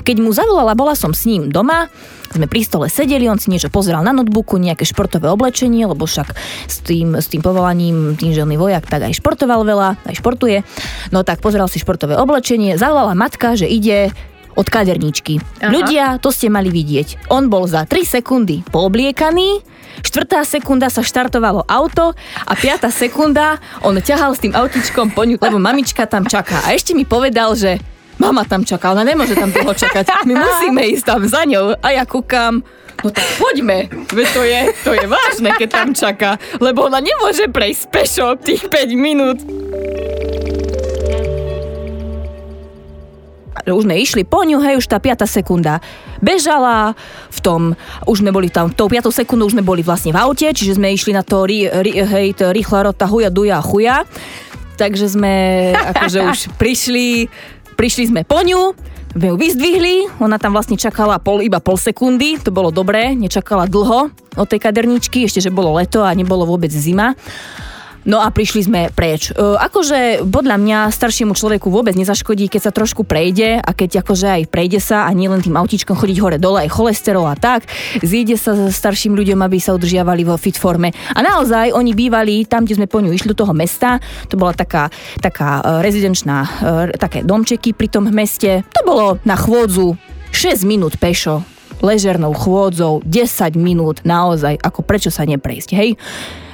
Keď 0.00 0.16
mu 0.24 0.32
zavolala, 0.32 0.72
bola 0.72 0.96
som 0.96 1.12
s 1.12 1.28
ním 1.28 1.52
doma, 1.52 1.92
sme 2.32 2.48
pri 2.48 2.64
stole 2.64 2.86
sedeli, 2.88 3.28
on 3.28 3.36
si 3.36 3.52
niečo 3.52 3.68
pozeral 3.68 4.00
na 4.00 4.16
notebooku, 4.16 4.56
nejaké 4.56 4.88
športové 4.88 5.28
oblečenie, 5.28 5.84
lebo 5.84 6.08
však 6.08 6.32
s 6.64 6.80
tým, 6.80 7.18
s 7.18 7.28
tým 7.28 7.44
povolaním, 7.44 8.16
tým, 8.16 8.32
že 8.32 8.46
vojak, 8.46 8.88
tak 8.88 9.04
aj 9.04 9.20
športoval 9.20 9.66
veľa, 9.68 10.00
aj 10.08 10.14
športuje. 10.16 10.64
No 11.12 11.20
tak 11.20 11.44
pozeral 11.44 11.68
si 11.68 11.82
športové 11.82 12.16
oblečenie, 12.16 12.80
zavolala 12.80 13.12
matka, 13.12 13.52
že 13.58 13.68
ide 13.68 14.14
od 14.56 14.66
kaderníčky. 14.66 15.42
Aha. 15.60 15.70
Ľudia, 15.70 16.04
to 16.22 16.32
ste 16.32 16.48
mali 16.48 16.72
vidieť. 16.72 17.30
On 17.34 17.52
bol 17.52 17.68
za 17.68 17.84
3 17.84 18.20
sekundy 18.20 18.62
poobliekaný, 18.70 19.62
štvrtá 20.00 20.42
sekunda 20.46 20.88
sa 20.88 21.04
štartovalo 21.04 21.66
auto 21.66 22.14
a 22.46 22.52
piatá 22.54 22.90
sekunda 22.90 23.58
on 23.82 23.98
ťahal 23.98 24.34
s 24.34 24.42
tým 24.42 24.54
autičkom 24.54 25.12
po 25.14 25.26
ňu, 25.26 25.38
lebo 25.38 25.58
mamička 25.58 26.06
tam 26.06 26.26
čaká. 26.26 26.62
A 26.66 26.74
ešte 26.74 26.92
mi 26.96 27.04
povedal, 27.04 27.54
že 27.58 27.80
mama 28.20 28.44
tam 28.44 28.62
čaká, 28.62 28.92
ona 28.92 29.02
nemôže 29.02 29.32
tam 29.32 29.48
dlho 29.48 29.72
čakať. 29.72 30.28
My 30.28 30.36
musíme 30.36 30.82
ísť 30.92 31.04
tam 31.08 31.22
za 31.24 31.48
ňou. 31.48 31.80
A 31.80 31.96
ja 31.96 32.04
kúkam, 32.04 32.60
no 33.00 33.08
tak 33.08 33.24
poďme, 33.40 33.88
veď 34.12 34.28
to 34.36 34.42
je, 34.44 34.60
to 34.84 34.90
je 34.92 35.04
vážne, 35.08 35.50
keď 35.56 35.68
tam 35.72 35.88
čaká, 35.96 36.36
lebo 36.60 36.84
ona 36.86 37.00
nemôže 37.00 37.48
prejsť 37.48 37.82
pešo 37.88 38.36
tých 38.36 38.68
5 38.68 38.92
minút. 38.94 39.38
Už 43.66 43.84
sme 43.84 43.96
išli 44.00 44.22
po 44.24 44.44
ňu, 44.44 44.60
hej, 44.64 44.80
už 44.80 44.86
tá 44.88 44.96
5. 45.00 45.26
sekunda 45.28 45.78
bežala, 46.20 46.96
v 47.28 47.38
tom, 47.40 47.60
už 48.04 48.24
sme 48.24 48.30
boli 48.32 48.48
tam, 48.48 48.72
tou 48.72 48.88
5. 48.88 49.10
sekundou 49.12 49.48
už 49.48 49.56
sme 49.56 49.64
boli 49.64 49.80
vlastne 49.84 50.12
v 50.12 50.20
aute, 50.20 50.48
čiže 50.48 50.76
sme 50.76 50.92
išli 50.92 51.12
na 51.12 51.24
to, 51.24 51.44
ri, 51.44 51.68
ri, 51.68 51.92
hej, 52.00 52.36
to 52.36 52.52
rýchla 52.52 52.92
rota 52.92 53.08
huja, 53.08 53.28
duja, 53.32 53.60
chuja. 53.60 54.04
Takže 54.76 55.12
sme 55.12 55.34
akože 55.92 56.18
už 56.24 56.38
prišli, 56.56 57.28
prišli 57.76 58.12
sme 58.12 58.24
po 58.24 58.40
ňu, 58.40 58.72
sme 59.10 59.26
ju 59.34 59.36
vyzdvihli, 59.36 60.22
ona 60.22 60.38
tam 60.38 60.54
vlastne 60.54 60.78
čakala 60.78 61.18
pol, 61.18 61.42
iba 61.42 61.58
pol 61.58 61.74
sekundy, 61.74 62.38
to 62.38 62.54
bolo 62.54 62.70
dobré, 62.70 63.10
nečakala 63.18 63.66
dlho 63.66 64.06
od 64.38 64.46
tej 64.46 64.62
kaderničky, 64.62 65.26
ešte 65.26 65.42
že 65.42 65.50
bolo 65.50 65.74
leto 65.74 66.06
a 66.06 66.14
nebolo 66.14 66.46
vôbec 66.46 66.70
zima. 66.70 67.18
No 68.08 68.24
a 68.24 68.32
prišli 68.32 68.64
sme 68.64 68.80
preč. 68.88 69.28
E, 69.28 69.36
akože 69.36 70.24
podľa 70.24 70.56
mňa 70.56 70.78
staršiemu 70.88 71.36
človeku 71.36 71.68
vôbec 71.68 71.92
nezaškodí, 71.92 72.48
keď 72.48 72.70
sa 72.70 72.72
trošku 72.72 73.04
prejde 73.04 73.60
a 73.60 73.70
keď 73.76 74.00
akože 74.00 74.28
aj 74.28 74.42
prejde 74.48 74.80
sa 74.80 75.04
a 75.04 75.10
nie 75.12 75.28
len 75.28 75.44
tým 75.44 75.56
autíčkom 75.56 75.92
chodiť 75.92 76.16
hore 76.24 76.38
dole, 76.40 76.64
aj 76.64 76.72
cholesterol 76.72 77.28
a 77.28 77.36
tak, 77.36 77.68
zíde 78.00 78.40
sa 78.40 78.56
s 78.56 78.80
starším 78.80 79.12
ľuďom, 79.12 79.44
aby 79.44 79.60
sa 79.60 79.76
udržiavali 79.76 80.24
vo 80.24 80.40
fit 80.40 80.56
forme. 80.56 80.96
A 81.12 81.20
naozaj 81.20 81.76
oni 81.76 81.92
bývali 81.92 82.48
tam, 82.48 82.64
kde 82.64 82.80
sme 82.80 82.88
po 82.88 83.04
ňu 83.04 83.12
išli 83.12 83.36
do 83.36 83.40
toho 83.44 83.52
mesta, 83.52 84.00
to 84.32 84.40
bola 84.40 84.56
taká, 84.56 84.88
taká 85.20 85.60
e, 85.60 85.84
rezidenčná, 85.84 86.36
e, 86.40 86.48
také 86.96 87.20
domčeky 87.20 87.76
pri 87.76 87.92
tom 87.92 88.08
meste, 88.08 88.64
to 88.72 88.80
bolo 88.80 89.20
na 89.28 89.36
chôdzu 89.36 89.92
6 90.32 90.64
minút 90.64 90.96
pešo 90.96 91.44
ležernou 91.80 92.36
chôdzou 92.36 93.00
10 93.08 93.56
minút 93.56 94.04
naozaj, 94.04 94.60
ako 94.60 94.84
prečo 94.84 95.08
sa 95.08 95.24
neprejsť, 95.24 95.70
hej? 95.72 95.96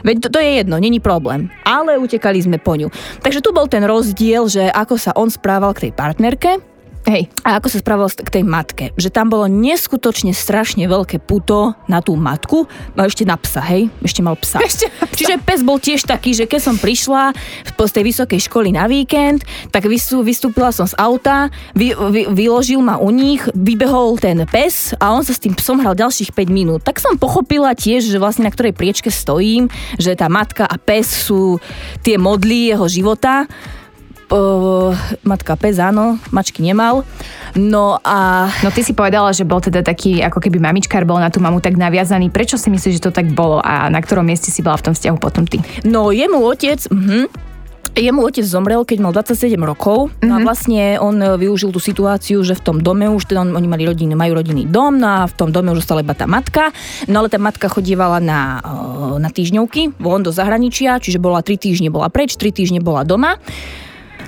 Veď 0.04 0.26
to, 0.26 0.28
to 0.34 0.38
je 0.42 0.50
jedno, 0.60 0.76
není 0.76 1.00
problém. 1.00 1.48
Ale 1.64 1.96
utekali 1.96 2.42
sme 2.42 2.58
po 2.60 2.76
ňu. 2.76 2.92
Takže 3.22 3.40
tu 3.40 3.54
bol 3.54 3.70
ten 3.70 3.84
rozdiel, 3.86 4.48
že 4.50 4.68
ako 4.68 4.94
sa 4.98 5.14
on 5.16 5.30
správal 5.32 5.72
k 5.72 5.88
tej 5.88 5.92
partnerke, 5.96 6.75
Hej. 7.06 7.30
A 7.46 7.62
ako 7.62 7.70
sa 7.70 7.78
správal 7.78 8.10
k 8.10 8.34
tej 8.34 8.42
matke. 8.42 8.90
Že 8.98 9.14
tam 9.14 9.30
bolo 9.30 9.46
neskutočne 9.46 10.34
strašne 10.34 10.90
veľké 10.90 11.22
puto 11.22 11.78
na 11.86 12.02
tú 12.02 12.18
matku. 12.18 12.66
A 12.98 13.06
ešte 13.06 13.22
na 13.22 13.38
psa, 13.38 13.62
hej? 13.62 13.86
Ešte 14.02 14.26
mal 14.26 14.34
psa. 14.34 14.58
Ešte 14.66 14.90
psa. 14.90 15.06
Čiže 15.14 15.34
pes 15.38 15.62
bol 15.62 15.78
tiež 15.78 16.02
taký, 16.02 16.34
že 16.34 16.50
keď 16.50 16.60
som 16.66 16.74
prišla 16.74 17.30
z 17.78 17.92
tej 17.94 18.04
vysokej 18.10 18.40
školy 18.50 18.74
na 18.74 18.90
víkend, 18.90 19.46
tak 19.70 19.86
vystúpila 19.86 20.74
som 20.74 20.90
z 20.90 20.98
auta, 20.98 21.54
vy, 21.78 21.94
vy, 21.94 22.26
vyložil 22.34 22.82
ma 22.82 22.98
u 22.98 23.14
nich, 23.14 23.46
vybehol 23.54 24.18
ten 24.18 24.42
pes 24.50 24.90
a 24.98 25.14
on 25.14 25.22
sa 25.22 25.30
s 25.30 25.38
tým 25.38 25.54
psom 25.54 25.78
hral 25.78 25.94
ďalších 25.94 26.34
5 26.34 26.50
minút. 26.50 26.82
Tak 26.82 26.98
som 26.98 27.14
pochopila 27.14 27.78
tiež, 27.78 28.02
že 28.02 28.18
vlastne 28.18 28.50
na 28.50 28.52
ktorej 28.52 28.74
priečke 28.74 29.14
stojím, 29.14 29.70
že 29.94 30.18
tá 30.18 30.26
matka 30.26 30.66
a 30.66 30.74
pes 30.74 31.06
sú 31.06 31.62
tie 32.02 32.18
modly 32.18 32.74
jeho 32.74 32.90
života 32.90 33.46
uh, 34.30 34.92
matka 35.22 35.54
pes, 35.54 35.78
áno, 35.78 36.18
mačky 36.30 36.62
nemal. 36.62 37.02
No 37.54 37.98
a... 38.02 38.48
No 38.62 38.70
ty 38.74 38.82
si 38.82 38.92
povedala, 38.92 39.30
že 39.30 39.46
bol 39.46 39.62
teda 39.62 39.82
taký, 39.82 40.22
ako 40.22 40.42
keby 40.42 40.58
mamičkár 40.58 41.06
bol 41.06 41.20
na 41.20 41.30
tú 41.30 41.38
mamu 41.42 41.62
tak 41.62 41.78
naviazaný. 41.78 42.30
Prečo 42.30 42.58
si 42.58 42.68
myslíš, 42.72 42.98
že 42.98 43.04
to 43.10 43.12
tak 43.14 43.30
bolo 43.32 43.62
a 43.62 43.86
na 43.92 44.00
ktorom 44.02 44.26
mieste 44.26 44.50
si 44.50 44.60
bola 44.64 44.78
v 44.78 44.90
tom 44.90 44.94
vzťahu 44.94 45.16
potom 45.18 45.44
ty? 45.46 45.62
No 45.86 46.10
jemu 46.10 46.42
otec, 46.42 46.80
mhm, 46.90 47.46
Jemu 47.96 48.28
otec 48.28 48.44
zomrel, 48.44 48.84
keď 48.84 48.98
mal 49.00 49.12
27 49.16 49.56
rokov 49.56 50.12
mm-hmm. 50.12 50.28
no 50.28 50.32
a 50.36 50.38
vlastne 50.44 51.00
on 51.00 51.16
využil 51.16 51.72
tú 51.72 51.80
situáciu, 51.80 52.44
že 52.44 52.52
v 52.52 52.60
tom 52.60 52.76
dome 52.84 53.08
už, 53.08 53.24
teda 53.24 53.40
oni 53.40 53.64
mali 53.64 53.88
rodiny, 53.88 54.12
majú 54.12 54.36
rodinný 54.36 54.68
dom 54.68 55.00
no 55.00 55.08
a 55.08 55.18
v 55.24 55.32
tom 55.32 55.48
dome 55.48 55.72
už 55.72 55.80
ostala 55.80 56.04
iba 56.04 56.12
tá 56.12 56.28
matka, 56.28 56.76
no 57.08 57.24
ale 57.24 57.32
tá 57.32 57.40
matka 57.40 57.72
chodievala 57.72 58.20
na, 58.20 58.60
na 59.16 59.32
týždňovky 59.32 59.96
von 59.96 60.20
do 60.20 60.28
zahraničia, 60.28 61.00
čiže 61.00 61.16
bola 61.16 61.40
3 61.40 61.56
týždne 61.56 61.88
bola 61.88 62.12
preč, 62.12 62.36
3 62.36 62.52
týždne 62.52 62.84
bola 62.84 63.00
doma. 63.00 63.40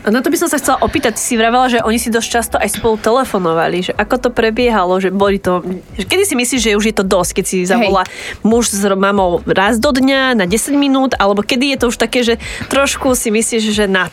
Na 0.08 0.24
to 0.24 0.32
by 0.32 0.40
som 0.40 0.48
sa 0.48 0.56
chcela 0.56 0.80
opýtať, 0.80 1.20
ty 1.20 1.22
si 1.22 1.34
vravela, 1.36 1.68
že 1.68 1.84
oni 1.84 2.00
si 2.00 2.08
dosť 2.08 2.28
často 2.28 2.56
aj 2.56 2.80
spolu 2.80 2.96
telefonovali, 2.96 3.90
že 3.90 3.92
ako 3.92 4.28
to 4.28 4.30
prebiehalo, 4.32 4.96
že 5.00 5.12
boli 5.12 5.36
to... 5.36 5.60
Kedy 5.96 6.24
si 6.24 6.34
myslíš, 6.34 6.60
že 6.64 6.78
už 6.80 6.84
je 6.88 6.96
to 6.96 7.04
dosť, 7.04 7.30
keď 7.40 7.44
si 7.44 7.68
zavolá 7.68 8.08
Hej. 8.08 8.40
muž 8.40 8.72
s 8.72 8.80
mamou 8.96 9.44
raz 9.44 9.76
do 9.76 9.92
dňa 9.92 10.38
na 10.38 10.48
10 10.48 10.74
minút, 10.80 11.12
alebo 11.20 11.44
kedy 11.44 11.76
je 11.76 11.78
to 11.78 11.86
už 11.92 11.96
také, 12.00 12.24
že 12.24 12.40
trošku 12.72 13.12
si 13.12 13.28
myslíš, 13.28 13.64
že 13.74 13.84
nad? 13.84 14.12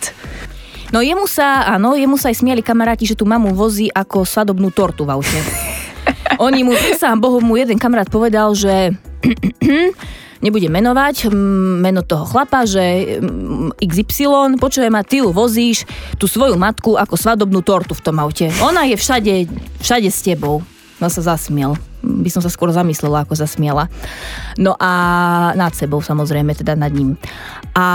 No 0.93 1.01
jemu 1.01 1.25
sa, 1.25 1.65
áno, 1.65 1.97
jemu 1.97 2.19
sa 2.19 2.29
aj 2.29 2.43
smiali 2.43 2.61
kamaráti, 2.61 3.09
že 3.09 3.17
tu 3.17 3.25
mamu 3.25 3.55
vozí 3.57 3.89
ako 3.89 4.27
svadobnú 4.27 4.69
tortu 4.69 5.07
v 5.07 5.17
aute. 5.17 5.39
Oni 6.45 6.61
mu, 6.61 6.75
sám 6.99 7.17
Bohu, 7.23 7.41
mu 7.41 7.57
jeden 7.57 7.79
kamarát 7.79 8.11
povedal, 8.11 8.53
že 8.53 8.93
nebudem 10.43 10.71
menovať 10.71 11.29
meno 11.79 12.01
toho 12.03 12.25
chlapa, 12.27 12.67
že 12.67 13.17
XY, 13.79 14.59
počujem 14.59 14.91
ma, 14.91 15.05
ty 15.05 15.23
ju 15.23 15.31
vozíš 15.31 15.87
tú 16.19 16.27
svoju 16.27 16.59
matku 16.59 16.95
ako 16.99 17.15
svadobnú 17.15 17.63
tortu 17.63 17.95
v 17.95 18.03
tom 18.03 18.19
aute. 18.19 18.51
Ona 18.63 18.87
je 18.89 18.95
všade, 18.99 19.33
všade 19.79 20.09
s 20.11 20.19
tebou. 20.23 20.63
No 20.95 21.11
sa 21.11 21.19
zasmiel. 21.19 21.75
By 21.99 22.29
som 22.31 22.39
sa 22.39 22.47
skôr 22.47 22.71
zamyslela, 22.71 23.27
ako 23.27 23.35
zasmiela. 23.35 23.91
No 24.55 24.79
a 24.79 24.91
nad 25.57 25.75
sebou 25.75 25.99
samozrejme, 25.99 26.55
teda 26.55 26.77
nad 26.79 26.93
ním. 26.95 27.19
A 27.75 27.85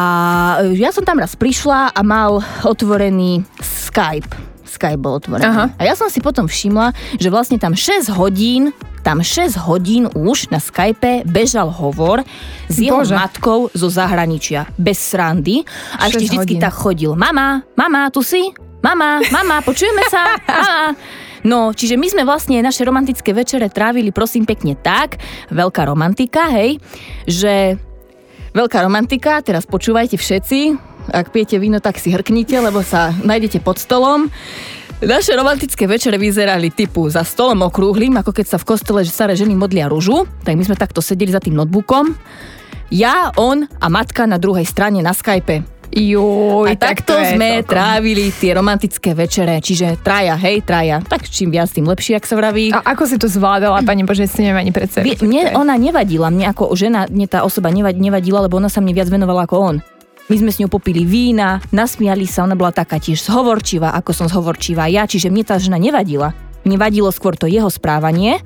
ja 0.76 0.92
som 0.92 1.06
tam 1.06 1.16
raz 1.16 1.32
prišla 1.32 1.97
a 1.97 2.00
mal 2.04 2.44
otvorený 2.61 3.40
Skype 3.64 4.50
Skype 4.70 5.02
bol 5.02 5.18
otvorený. 5.18 5.44
Aha. 5.44 5.75
A 5.75 5.82
ja 5.82 5.99
som 5.99 6.06
si 6.06 6.23
potom 6.23 6.47
všimla, 6.47 6.94
že 7.18 7.28
vlastne 7.28 7.59
tam 7.59 7.75
6 7.75 8.14
hodín 8.14 8.70
tam 9.00 9.25
6 9.25 9.57
hodín 9.66 10.07
už 10.12 10.52
na 10.52 10.61
Skype 10.61 11.25
bežal 11.25 11.73
hovor 11.73 12.23
s 12.69 12.76
jeho 12.76 13.02
Bože. 13.02 13.16
matkou 13.16 13.73
zo 13.73 13.88
zahraničia, 13.88 14.69
bez 14.76 15.00
srandy. 15.00 15.64
A 15.99 16.09
ešte 16.09 16.28
vždycky 16.28 16.61
tak 16.61 16.76
chodil. 16.76 17.16
Mama, 17.16 17.64
mama, 17.75 18.12
tu 18.12 18.21
si? 18.21 18.52
Mama, 18.80 19.21
mama, 19.28 19.61
počujeme 19.61 20.04
sa? 20.09 20.37
Mama. 20.45 20.97
No, 21.40 21.73
čiže 21.73 21.97
my 21.97 22.04
sme 22.04 22.23
vlastne 22.28 22.61
naše 22.61 22.85
romantické 22.85 23.33
večere 23.33 23.73
trávili, 23.73 24.12
prosím, 24.12 24.45
pekne 24.45 24.76
tak, 24.76 25.16
veľká 25.49 25.88
romantika, 25.88 26.52
hej, 26.52 26.76
že 27.25 27.80
veľká 28.52 28.85
romantika, 28.85 29.40
teraz 29.40 29.64
počúvajte 29.64 30.21
všetci, 30.21 30.76
ak 31.09 31.33
pijete 31.33 31.57
víno, 31.57 31.80
tak 31.80 31.97
si 31.97 32.12
hrknite, 32.12 32.61
lebo 32.61 32.85
sa 32.85 33.16
nájdete 33.25 33.64
pod 33.64 33.80
stolom. 33.80 34.28
Naše 35.00 35.33
romantické 35.33 35.88
večere 35.88 36.21
vyzerali 36.21 36.69
typu 36.69 37.09
za 37.09 37.25
stolom 37.25 37.64
okrúhlým, 37.64 38.21
ako 38.21 38.37
keď 38.37 38.47
sa 38.52 38.59
v 38.61 38.69
kostele 38.69 39.00
staré 39.09 39.33
ženy 39.33 39.57
modlia 39.57 39.88
rúžu, 39.88 40.28
tak 40.45 40.61
my 40.61 40.64
sme 40.69 40.76
takto 40.76 41.00
sedeli 41.00 41.33
za 41.33 41.40
tým 41.40 41.57
notebookom. 41.57 42.12
Ja, 42.92 43.33
on 43.40 43.64
a 43.64 43.87
matka 43.88 44.28
na 44.28 44.37
druhej 44.37 44.69
strane 44.69 45.00
na 45.00 45.16
Skype. 45.16 45.64
Juj, 45.88 46.69
a 46.69 46.76
takto 46.76 47.16
tak 47.16 47.33
sme 47.33 47.64
celkom. 47.64 47.73
trávili 47.73 48.28
tie 48.28 48.52
romantické 48.52 49.16
večere, 49.16 49.64
čiže 49.64 49.97
traja, 50.04 50.37
hej, 50.37 50.69
traja. 50.69 51.00
Tak 51.00 51.33
čím 51.33 51.49
viac, 51.49 51.73
tým 51.73 51.88
lepšie, 51.88 52.21
ak 52.21 52.28
sa 52.28 52.37
vraví. 52.37 52.69
A 52.69 52.85
ako 52.92 53.09
si 53.09 53.16
to 53.16 53.25
zvládala, 53.25 53.80
pani 53.80 54.04
Bože, 54.04 54.28
si 54.28 54.45
neviem 54.45 54.69
ani 54.69 54.73
predstaviť. 54.76 55.25
Mne 55.25 55.57
ona 55.57 55.80
nevadila, 55.80 56.28
mne 56.28 56.52
ako 56.52 56.76
žena, 56.76 57.09
mne 57.09 57.25
tá 57.25 57.40
osoba 57.40 57.73
nevadila, 57.73 58.45
lebo 58.45 58.61
ona 58.61 58.69
sa 58.69 58.85
mne 58.85 58.92
viac 58.92 59.09
venovala 59.09 59.49
ako 59.49 59.57
on. 59.57 59.76
My 60.30 60.38
sme 60.38 60.54
s 60.54 60.62
ňou 60.62 60.70
popili 60.70 61.02
vína, 61.02 61.58
nasmiali 61.75 62.22
sa, 62.22 62.46
ona 62.46 62.54
bola 62.54 62.70
taká 62.70 63.02
tiež 63.02 63.18
zhovorčivá, 63.26 63.99
ako 63.99 64.14
som 64.14 64.30
zhovorčivá 64.30 64.87
ja, 64.87 65.02
čiže 65.02 65.26
mne 65.26 65.42
tá 65.42 65.58
žena 65.58 65.75
nevadila. 65.75 66.38
Mne 66.62 66.78
vadilo 66.78 67.10
skôr 67.10 67.34
to 67.34 67.50
jeho 67.50 67.66
správanie, 67.66 68.38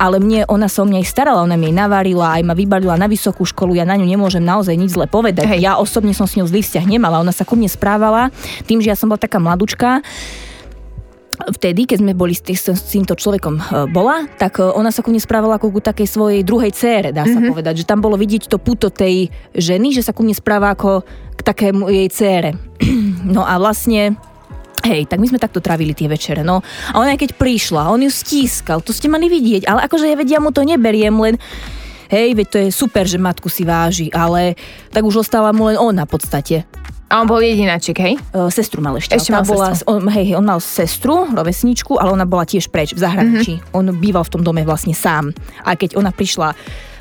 ale 0.00 0.16
mne, 0.16 0.48
ona 0.48 0.64
sa 0.64 0.80
o 0.80 0.88
mňa 0.88 1.04
aj 1.04 1.12
starala, 1.12 1.44
ona 1.44 1.60
mi 1.60 1.68
jej 1.68 1.76
navarila, 1.76 2.40
aj 2.40 2.42
ma 2.48 2.56
vybalila 2.56 2.96
na 2.96 3.04
vysokú 3.04 3.44
školu, 3.44 3.76
ja 3.76 3.84
na 3.84 4.00
ňu 4.00 4.08
nemôžem 4.08 4.40
naozaj 4.40 4.72
nič 4.72 4.96
zle 4.96 5.04
povedať. 5.04 5.44
Hej. 5.44 5.60
Ja 5.60 5.76
osobne 5.76 6.16
som 6.16 6.24
s 6.24 6.40
ňou 6.40 6.48
zlý 6.48 6.64
vzťah 6.64 6.88
nemala, 6.88 7.20
ona 7.20 7.36
sa 7.36 7.44
ku 7.44 7.52
mne 7.52 7.68
správala, 7.68 8.32
tým, 8.64 8.80
že 8.80 8.88
ja 8.88 8.96
som 8.96 9.12
bola 9.12 9.20
taká 9.20 9.36
mladučka, 9.36 10.00
vtedy, 11.48 11.88
keď 11.88 12.04
sme 12.04 12.12
boli 12.12 12.36
s, 12.36 12.44
tý, 12.44 12.52
s 12.52 12.68
týmto 12.92 13.16
človekom 13.16 13.54
e, 13.56 13.62
bola, 13.88 14.28
tak 14.36 14.60
e, 14.60 14.66
ona 14.66 14.92
sa 14.92 15.00
ku 15.00 15.08
mne 15.08 15.22
správala 15.22 15.56
ako 15.56 15.72
ku 15.72 15.80
takej 15.80 16.08
svojej 16.08 16.42
druhej 16.44 16.72
cére, 16.76 17.08
dá 17.10 17.24
sa 17.24 17.38
mm-hmm. 17.38 17.50
povedať. 17.50 17.74
Že 17.84 17.88
tam 17.88 18.00
bolo 18.04 18.20
vidieť 18.20 18.48
to 18.50 18.60
puto 18.60 18.92
tej 18.92 19.32
ženy, 19.56 19.96
že 19.96 20.04
sa 20.04 20.12
ku 20.12 20.20
mne 20.20 20.36
správa 20.36 20.76
ako 20.76 21.02
k 21.36 21.40
takému 21.40 21.88
jej 21.88 22.08
cére. 22.12 22.50
No 23.20 23.44
a 23.44 23.60
vlastne 23.60 24.16
Hej, 24.80 25.12
tak 25.12 25.20
my 25.20 25.28
sme 25.28 25.36
takto 25.36 25.60
trávili 25.60 25.92
tie 25.92 26.08
večere, 26.08 26.40
no. 26.40 26.64
A 26.64 26.96
ona 26.96 27.12
keď 27.20 27.36
prišla, 27.36 27.92
on 27.92 28.00
ju 28.00 28.08
stískal, 28.08 28.80
to 28.80 28.96
ste 28.96 29.12
mali 29.12 29.28
vidieť, 29.28 29.68
ale 29.68 29.84
akože 29.84 30.08
ja 30.08 30.16
vedia 30.16 30.40
mu 30.40 30.56
to 30.56 30.64
neberiem, 30.64 31.12
len 31.20 31.36
hej, 32.08 32.32
veď 32.32 32.46
to 32.48 32.58
je 32.64 32.68
super, 32.72 33.04
že 33.04 33.20
matku 33.20 33.52
si 33.52 33.68
váži, 33.68 34.08
ale 34.08 34.56
tak 34.88 35.04
už 35.04 35.20
ostala 35.20 35.52
mu 35.52 35.68
len 35.68 35.76
ona 35.76 36.08
v 36.08 36.12
podstate. 36.16 36.56
A 37.10 37.18
on 37.18 37.26
bol 37.26 37.42
jedináčik, 37.42 37.98
hej? 37.98 38.14
Uh, 38.30 38.46
sestru 38.54 38.78
mal 38.78 38.94
ešte. 38.94 39.18
Ešte 39.18 39.34
mal 39.34 39.42
bola, 39.42 39.74
sestru. 39.74 39.98
On, 39.98 40.06
hej, 40.14 40.30
on 40.38 40.46
mal 40.46 40.62
sestru, 40.62 41.26
rovesničku, 41.26 41.98
ale 41.98 42.14
ona 42.14 42.22
bola 42.22 42.46
tiež 42.46 42.70
preč 42.70 42.94
v 42.94 43.02
zahraničí. 43.02 43.58
Mm-hmm. 43.58 43.74
On 43.74 43.90
býval 43.98 44.22
v 44.22 44.32
tom 44.38 44.46
dome 44.46 44.62
vlastne 44.62 44.94
sám. 44.94 45.34
A 45.66 45.74
keď 45.74 45.98
ona 45.98 46.14
prišla 46.14 46.54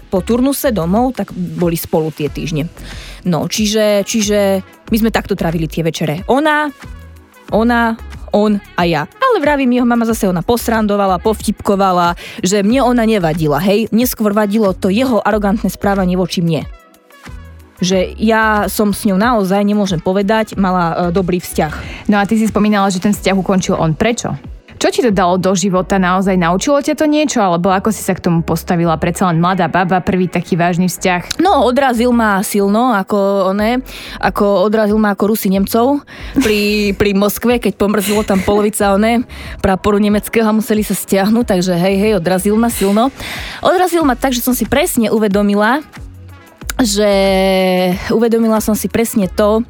po 0.10 0.26
turnuse 0.26 0.74
domov, 0.74 1.14
tak 1.14 1.30
boli 1.38 1.78
spolu 1.78 2.10
tie 2.10 2.26
týždne. 2.26 2.66
No, 3.30 3.46
čiže, 3.46 4.02
čiže 4.02 4.66
my 4.90 4.98
sme 4.98 5.14
takto 5.14 5.38
trávili 5.38 5.70
tie 5.70 5.86
večere. 5.86 6.26
Ona, 6.26 6.74
ona, 7.54 7.94
on 8.34 8.58
a 8.58 8.82
ja. 8.90 9.06
Ale 9.06 9.38
vravím, 9.38 9.78
jeho 9.78 9.86
mama 9.86 10.10
zase 10.10 10.26
ona 10.26 10.42
posrandovala, 10.42 11.22
povtipkovala, 11.22 12.18
že 12.42 12.66
mne 12.66 12.82
ona 12.82 13.06
nevadila, 13.06 13.62
hej. 13.62 13.86
Neskôr 13.94 14.34
vadilo 14.34 14.74
to 14.74 14.90
jeho 14.90 15.22
arogantné 15.22 15.70
správanie 15.70 16.18
voči 16.18 16.42
mne 16.42 16.66
že 17.80 18.16
ja 18.20 18.68
som 18.68 18.92
s 18.92 19.08
ňou 19.08 19.20
naozaj, 19.20 19.64
nemôžem 19.64 20.00
povedať, 20.00 20.56
mala 20.60 21.10
e, 21.10 21.16
dobrý 21.16 21.40
vzťah. 21.40 22.06
No 22.12 22.20
a 22.20 22.28
ty 22.28 22.36
si 22.36 22.48
spomínala, 22.48 22.92
že 22.92 23.04
ten 23.04 23.16
vzťah 23.16 23.36
ukončil 23.36 23.76
on. 23.76 23.96
Prečo? 23.96 24.36
Čo 24.80 24.96
ti 24.96 25.04
to 25.04 25.12
dalo 25.12 25.36
do 25.36 25.52
života? 25.60 26.00
Naozaj 26.00 26.40
naučilo 26.40 26.80
ťa 26.80 26.96
to 26.96 27.04
niečo? 27.04 27.44
Alebo 27.44 27.68
ako 27.68 27.92
si 27.92 28.00
sa 28.00 28.16
k 28.16 28.24
tomu 28.24 28.48
postavila? 28.48 28.96
Predsa 28.96 29.28
len 29.28 29.44
mladá 29.44 29.68
baba, 29.68 30.00
prvý 30.00 30.32
taký 30.32 30.56
vážny 30.56 30.88
vzťah. 30.88 31.44
No, 31.44 31.68
odrazil 31.68 32.16
ma 32.16 32.40
silno, 32.48 32.96
ako 32.96 33.52
one, 33.52 33.84
ako 34.24 34.64
odrazil 34.64 34.96
ma 34.96 35.12
ako 35.12 35.36
Rusy 35.36 35.52
Nemcov 35.52 36.00
pri, 36.40 36.96
pri 36.96 37.12
Moskve, 37.12 37.60
keď 37.60 37.76
pomrzilo 37.76 38.24
tam 38.24 38.40
polovica 38.40 38.96
one 38.96 39.28
praporu 39.60 40.00
nemeckého 40.00 40.48
a 40.48 40.56
museli 40.56 40.88
sa 40.88 40.96
stiahnuť, 40.96 41.60
takže 41.60 41.76
hej, 41.76 41.96
hej, 42.00 42.12
odrazil 42.16 42.56
ma 42.56 42.72
silno. 42.72 43.12
Odrazil 43.60 44.08
ma 44.08 44.16
tak, 44.16 44.32
že 44.32 44.40
som 44.40 44.56
si 44.56 44.64
presne 44.64 45.12
uvedomila, 45.12 45.84
že 46.80 47.12
uvedomila 48.12 48.64
som 48.64 48.76
si 48.76 48.88
presne 48.88 49.28
to, 49.28 49.64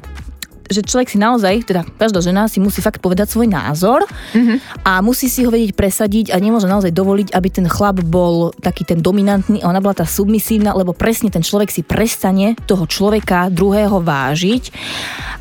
že 0.70 0.86
človek 0.86 1.10
si 1.10 1.18
naozaj, 1.18 1.66
teda 1.66 1.82
každá 1.98 2.22
žena 2.22 2.46
si 2.46 2.62
musí 2.62 2.78
fakt 2.78 3.02
povedať 3.02 3.34
svoj 3.34 3.50
názor 3.50 4.06
mm-hmm. 4.06 4.86
a 4.86 5.02
musí 5.02 5.26
si 5.26 5.42
ho 5.42 5.50
vedieť 5.50 5.74
presadiť 5.74 6.26
a 6.30 6.38
nemôže 6.38 6.70
naozaj 6.70 6.94
dovoliť, 6.94 7.34
aby 7.34 7.48
ten 7.50 7.66
chlap 7.66 7.98
bol 8.06 8.54
taký 8.62 8.86
ten 8.86 9.02
dominantný 9.02 9.66
a 9.66 9.68
ona 9.74 9.82
bola 9.82 9.98
tá 9.98 10.06
submisívna, 10.06 10.70
lebo 10.78 10.94
presne 10.94 11.28
ten 11.28 11.42
človek 11.42 11.74
si 11.74 11.82
prestane 11.82 12.54
toho 12.70 12.86
človeka 12.86 13.50
druhého 13.50 13.98
vážiť. 13.98 14.70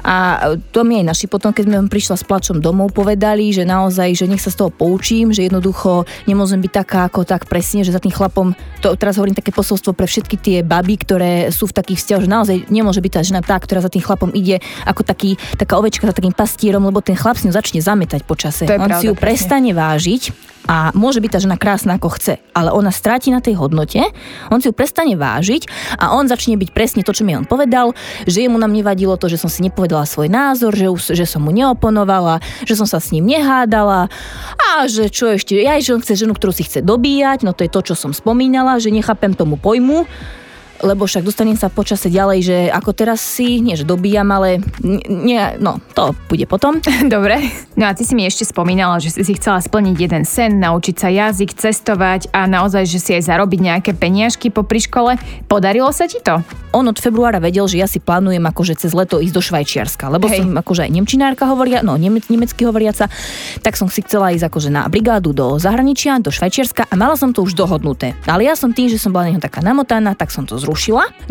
A 0.02 0.50
to 0.74 0.82
mi 0.82 0.98
aj 1.04 1.06
naši 1.14 1.26
potom, 1.30 1.54
keď 1.54 1.70
sme 1.70 1.92
prišla 1.92 2.16
s 2.18 2.26
plačom 2.26 2.58
domov, 2.64 2.96
povedali, 2.96 3.54
že 3.54 3.68
naozaj, 3.68 4.18
že 4.18 4.26
nech 4.26 4.42
sa 4.42 4.50
z 4.50 4.66
toho 4.66 4.72
poučím, 4.74 5.30
že 5.30 5.46
jednoducho 5.46 6.10
nemôžem 6.26 6.58
byť 6.58 6.72
taká 6.72 7.00
ako 7.06 7.28
tak 7.28 7.46
presne, 7.46 7.86
že 7.86 7.94
za 7.94 8.02
tým 8.02 8.16
chlapom, 8.16 8.58
to 8.82 8.96
teraz 8.98 9.22
hovorím 9.22 9.38
také 9.38 9.54
posolstvo 9.54 9.94
pre 9.94 10.10
všetky 10.10 10.36
tie 10.40 10.58
baby, 10.64 10.96
ktoré 10.98 11.32
sú 11.54 11.70
v 11.70 11.78
takých 11.78 12.00
vzťahoch, 12.02 12.26
že 12.26 12.32
naozaj 12.32 12.58
nemôže 12.72 13.04
byť 13.04 13.12
tá 13.12 13.22
žena 13.22 13.42
tá, 13.44 13.60
ktorá 13.60 13.84
za 13.84 13.92
tým 13.92 14.02
chlapom 14.02 14.32
ide 14.32 14.64
ako 14.88 15.04
tak 15.04 15.19
taký, 15.20 15.36
taká 15.60 15.76
ovečka 15.76 16.08
za 16.08 16.16
takým 16.16 16.32
pastierom, 16.32 16.88
lebo 16.88 17.04
ten 17.04 17.20
chlap 17.20 17.36
si 17.36 17.52
ju 17.52 17.52
začne 17.52 17.84
zametať 17.84 18.24
počase. 18.24 18.64
On 18.64 18.88
pravda, 18.88 19.04
si 19.04 19.12
ju 19.12 19.14
presne. 19.20 19.28
prestane 19.28 19.72
vážiť 19.76 20.24
a 20.70 20.96
môže 20.96 21.20
byť 21.20 21.32
tá 21.34 21.40
žena 21.44 21.58
krásna 21.60 22.00
ako 22.00 22.16
chce, 22.16 22.40
ale 22.56 22.72
ona 22.72 22.94
stráti 22.94 23.34
na 23.34 23.44
tej 23.44 23.60
hodnote, 23.60 24.00
on 24.48 24.64
si 24.64 24.70
ju 24.70 24.74
prestane 24.76 25.20
vážiť 25.20 25.68
a 26.00 26.16
on 26.16 26.30
začne 26.30 26.56
byť 26.56 26.70
presne 26.72 27.02
to, 27.04 27.12
čo 27.12 27.28
mi 27.28 27.36
on 27.36 27.44
povedal, 27.44 27.92
že 28.24 28.48
jemu 28.48 28.56
nám 28.56 28.72
nevadilo 28.72 29.20
to, 29.20 29.28
že 29.28 29.42
som 29.42 29.52
si 29.52 29.66
nepovedala 29.66 30.08
svoj 30.08 30.32
názor, 30.32 30.72
že, 30.72 30.88
že 31.16 31.26
som 31.28 31.44
mu 31.44 31.52
neoponovala, 31.52 32.40
že 32.64 32.78
som 32.80 32.88
sa 32.88 33.02
s 33.02 33.12
ním 33.12 33.28
nehádala 33.28 34.08
a 34.56 34.86
že 34.88 35.12
čo 35.12 35.36
ešte, 35.36 35.58
ja 35.58 35.76
že 35.82 35.96
on 35.96 36.04
chce 36.06 36.22
ženu, 36.22 36.38
ktorú 36.38 36.54
si 36.54 36.64
chce 36.64 36.86
dobíjať, 36.86 37.44
no 37.44 37.52
to 37.52 37.66
je 37.66 37.72
to, 37.72 37.82
čo 37.92 37.96
som 37.98 38.14
spomínala, 38.14 38.78
že 38.78 38.94
nechápem 38.94 39.34
tomu 39.34 39.58
pojmu, 39.58 40.06
lebo 40.84 41.06
však 41.06 41.24
dostanem 41.24 41.56
sa 41.60 41.68
počase 41.72 42.08
ďalej, 42.08 42.40
že 42.42 42.58
ako 42.72 42.92
teraz 42.96 43.20
si, 43.20 43.60
nie 43.60 43.76
že 43.76 43.88
dobíjam, 43.88 44.28
ale 44.32 44.64
nie, 45.08 45.42
no, 45.60 45.80
to 45.96 46.16
bude 46.28 46.44
potom. 46.48 46.80
Dobre. 47.16 47.40
No 47.76 47.88
a 47.88 47.96
ty 47.96 48.04
si 48.04 48.16
mi 48.16 48.28
ešte 48.28 48.48
spomínala, 48.48 49.00
že 49.00 49.12
si 49.12 49.34
chcela 49.36 49.60
splniť 49.60 49.96
jeden 49.96 50.24
sen, 50.24 50.60
naučiť 50.60 50.96
sa 50.96 51.10
jazyk, 51.12 51.56
cestovať 51.56 52.32
a 52.32 52.48
naozaj, 52.48 52.84
že 52.88 53.00
si 53.00 53.12
aj 53.16 53.28
zarobiť 53.28 53.60
nejaké 53.60 53.92
peniažky 53.96 54.52
po 54.52 54.64
škole. 54.66 55.20
Podarilo 55.52 55.92
sa 55.92 56.08
ti 56.08 56.24
to? 56.24 56.40
On 56.72 56.86
od 56.86 57.02
februára 57.02 57.42
vedel, 57.42 57.66
že 57.66 57.82
ja 57.82 57.90
si 57.90 57.98
plánujem 57.98 58.42
akože 58.46 58.78
cez 58.78 58.94
leto 58.94 59.18
ísť 59.18 59.34
do 59.34 59.42
Švajčiarska, 59.42 60.06
lebo 60.14 60.30
Hej. 60.30 60.46
som 60.46 60.54
akože 60.54 60.86
aj 60.86 60.92
nemčinárka 60.94 61.50
hovoria, 61.50 61.82
no 61.82 61.98
nemec, 61.98 62.30
nemecky 62.30 62.62
hovoriaca, 62.64 63.10
tak 63.66 63.74
som 63.74 63.90
si 63.90 64.06
chcela 64.06 64.30
ísť 64.32 64.46
akože 64.48 64.70
na 64.70 64.86
brigádu 64.86 65.34
do 65.34 65.58
zahraničia, 65.58 66.22
do 66.22 66.30
Švajčiarska 66.30 66.86
a 66.88 66.94
mala 66.94 67.18
som 67.18 67.34
to 67.34 67.42
už 67.42 67.58
dohodnuté. 67.58 68.14
Ale 68.30 68.46
ja 68.46 68.54
som 68.54 68.70
tým, 68.70 68.86
že 68.86 69.02
som 69.02 69.10
bola 69.10 69.34
neho 69.34 69.42
taká 69.42 69.66
namotaná, 69.66 70.14
tak 70.14 70.30
som 70.30 70.46
to 70.46 70.62
zrušila. 70.62 70.69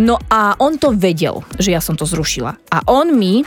No 0.01 0.19
a 0.31 0.55
on 0.59 0.79
to 0.79 0.95
vedel, 0.95 1.43
že 1.59 1.75
ja 1.75 1.81
som 1.83 1.95
to 1.95 2.07
zrušila. 2.09 2.57
A 2.73 2.79
on 2.89 3.15
mi 3.15 3.43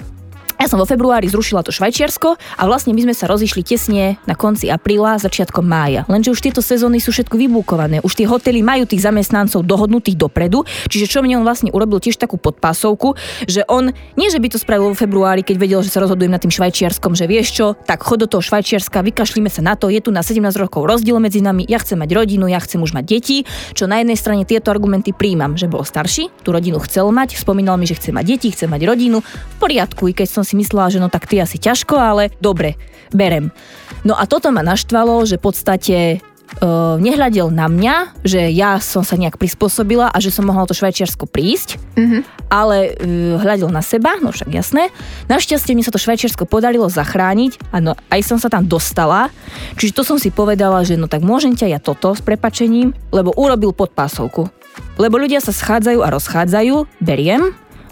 ja 0.62 0.70
som 0.70 0.78
vo 0.78 0.86
februári 0.86 1.26
zrušila 1.26 1.66
to 1.66 1.74
Švajčiarsko 1.74 2.38
a 2.38 2.64
vlastne 2.70 2.94
my 2.94 3.02
sme 3.10 3.18
sa 3.18 3.26
rozišli 3.26 3.66
tesne 3.66 4.22
na 4.30 4.38
konci 4.38 4.70
apríla, 4.70 5.18
začiatkom 5.18 5.66
mája. 5.66 6.06
Lenže 6.06 6.30
už 6.30 6.38
tieto 6.38 6.62
sezóny 6.62 7.02
sú 7.02 7.10
všetko 7.10 7.34
vybúkované. 7.34 7.98
Už 8.06 8.14
tie 8.14 8.30
hotely 8.30 8.62
majú 8.62 8.86
tých 8.86 9.02
zamestnancov 9.02 9.66
dohodnutých 9.66 10.22
dopredu, 10.22 10.62
čiže 10.86 11.10
čo 11.10 11.26
mne 11.26 11.42
on 11.42 11.46
vlastne 11.50 11.74
urobil 11.74 11.98
tiež 11.98 12.22
takú 12.22 12.38
podpásovku, 12.38 13.18
že 13.50 13.66
on, 13.66 13.90
nie 14.14 14.30
že 14.30 14.38
by 14.38 14.54
to 14.54 14.62
spravil 14.62 14.94
vo 14.94 14.98
februári, 14.98 15.42
keď 15.42 15.58
vedel, 15.58 15.82
že 15.82 15.90
sa 15.90 16.06
rozhodujem 16.06 16.30
na 16.30 16.38
tým 16.38 16.54
Švajčiarskom, 16.54 17.18
že 17.18 17.26
vieš 17.26 17.58
čo, 17.58 17.74
tak 17.74 18.06
chod 18.06 18.22
do 18.22 18.30
toho 18.30 18.46
Švajčiarska, 18.46 19.02
vykašlíme 19.02 19.50
sa 19.50 19.66
na 19.66 19.74
to, 19.74 19.90
je 19.90 19.98
tu 19.98 20.14
na 20.14 20.22
17 20.22 20.46
rokov 20.62 20.86
rozdiel 20.86 21.18
medzi 21.18 21.42
nami, 21.42 21.66
ja 21.66 21.82
chcem 21.82 21.98
mať 21.98 22.14
rodinu, 22.14 22.46
ja 22.46 22.62
chcem 22.62 22.78
už 22.78 22.94
mať 22.94 23.06
deti, 23.10 23.50
čo 23.74 23.90
na 23.90 23.98
jednej 23.98 24.14
strane 24.14 24.46
tieto 24.46 24.70
argumenty 24.70 25.10
príjmam, 25.10 25.58
že 25.58 25.66
bol 25.66 25.82
starší, 25.82 26.30
tú 26.46 26.54
rodinu 26.54 26.78
chcel 26.86 27.10
mať, 27.10 27.34
spomínal 27.42 27.82
mi, 27.82 27.90
že 27.90 27.98
chce 27.98 28.14
mať 28.14 28.26
deti, 28.30 28.54
chce 28.54 28.70
mať 28.70 28.86
rodinu, 28.86 29.26
v 29.26 29.56
poriadku, 29.58 30.06
i 30.06 30.14
keď 30.14 30.30
som 30.30 30.44
si 30.52 30.60
myslela, 30.60 30.92
že 30.92 31.00
no 31.00 31.08
tak 31.08 31.32
ty 31.32 31.40
asi 31.40 31.56
ťažko, 31.56 31.96
ale 31.96 32.36
dobre, 32.44 32.76
berem. 33.16 33.56
No 34.04 34.20
a 34.20 34.28
toto 34.28 34.52
ma 34.52 34.60
naštvalo, 34.60 35.24
že 35.24 35.40
v 35.40 35.46
podstate 35.48 35.98
uh, 36.60 37.00
nehľadel 37.00 37.48
na 37.54 37.72
mňa, 37.72 38.26
že 38.28 38.52
ja 38.52 38.76
som 38.84 39.08
sa 39.08 39.16
nejak 39.16 39.40
prispôsobila 39.40 40.12
a 40.12 40.18
že 40.20 40.34
som 40.34 40.44
mohla 40.44 40.68
to 40.68 40.76
Švajčiarsko 40.76 41.30
prísť, 41.30 41.80
mm-hmm. 41.96 42.22
ale 42.52 42.78
uh, 42.92 43.40
hľadel 43.40 43.72
na 43.72 43.80
seba, 43.80 44.20
no 44.20 44.36
však 44.36 44.52
jasné. 44.52 44.92
Našťastie 45.32 45.72
mi 45.72 45.86
sa 45.86 45.96
to 45.96 46.02
Švajčiarsko 46.02 46.44
podarilo 46.44 46.92
zachrániť, 46.92 47.72
ano, 47.72 47.96
aj 48.12 48.22
som 48.28 48.38
sa 48.42 48.52
tam 48.52 48.68
dostala, 48.68 49.32
čiže 49.80 49.96
to 49.96 50.04
som 50.04 50.18
si 50.20 50.34
povedala, 50.34 50.84
že 50.84 51.00
no 51.00 51.08
tak 51.08 51.24
môžem 51.24 51.56
ťa 51.56 51.68
ja 51.72 51.80
toto 51.80 52.12
s 52.12 52.20
prepačením, 52.20 52.92
lebo 53.16 53.32
urobil 53.40 53.72
podpásovku. 53.72 54.52
Lebo 55.00 55.20
ľudia 55.20 55.44
sa 55.44 55.52
schádzajú 55.52 56.00
a 56.00 56.12
rozchádzajú, 56.12 57.04
beriem, 57.04 57.52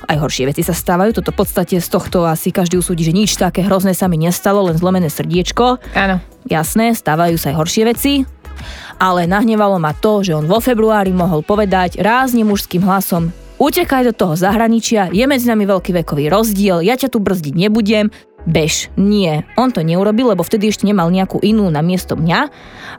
aj 0.10 0.18
horšie 0.18 0.50
veci 0.50 0.66
sa 0.66 0.74
stávajú. 0.74 1.22
Toto 1.22 1.30
v 1.30 1.46
podstate 1.46 1.78
z 1.78 1.88
tohto 1.88 2.26
asi 2.26 2.50
každý 2.50 2.82
usúdi, 2.82 3.06
že 3.06 3.14
nič 3.14 3.38
také 3.38 3.62
hrozné 3.62 3.94
sa 3.94 4.10
mi 4.10 4.18
nestalo, 4.18 4.66
len 4.66 4.76
zlomené 4.76 5.08
srdiečko. 5.14 5.78
Áno. 5.94 6.18
Jasné, 6.50 6.98
stávajú 6.98 7.38
sa 7.38 7.54
aj 7.54 7.56
horšie 7.62 7.84
veci. 7.86 8.14
Ale 9.00 9.30
nahnevalo 9.30 9.78
ma 9.78 9.94
to, 9.94 10.26
že 10.26 10.36
on 10.36 10.50
vo 10.50 10.60
februári 10.60 11.14
mohol 11.14 11.46
povedať 11.46 12.02
rázne 12.02 12.44
mužským 12.44 12.84
hlasom 12.84 13.32
Utekaj 13.60 14.08
do 14.08 14.14
toho 14.16 14.40
zahraničia, 14.40 15.12
je 15.12 15.28
medzi 15.28 15.44
nami 15.52 15.68
veľký 15.68 15.92
vekový 15.92 16.32
rozdiel, 16.32 16.80
ja 16.80 16.96
ťa 16.96 17.12
tu 17.12 17.20
brzdiť 17.20 17.60
nebudem, 17.60 18.08
bež. 18.46 18.92
Nie, 18.96 19.48
on 19.60 19.72
to 19.74 19.84
neurobil, 19.84 20.32
lebo 20.32 20.46
vtedy 20.46 20.70
ešte 20.72 20.88
nemal 20.88 21.12
nejakú 21.12 21.40
inú 21.44 21.68
na 21.68 21.84
miesto 21.84 22.16
mňa. 22.16 22.40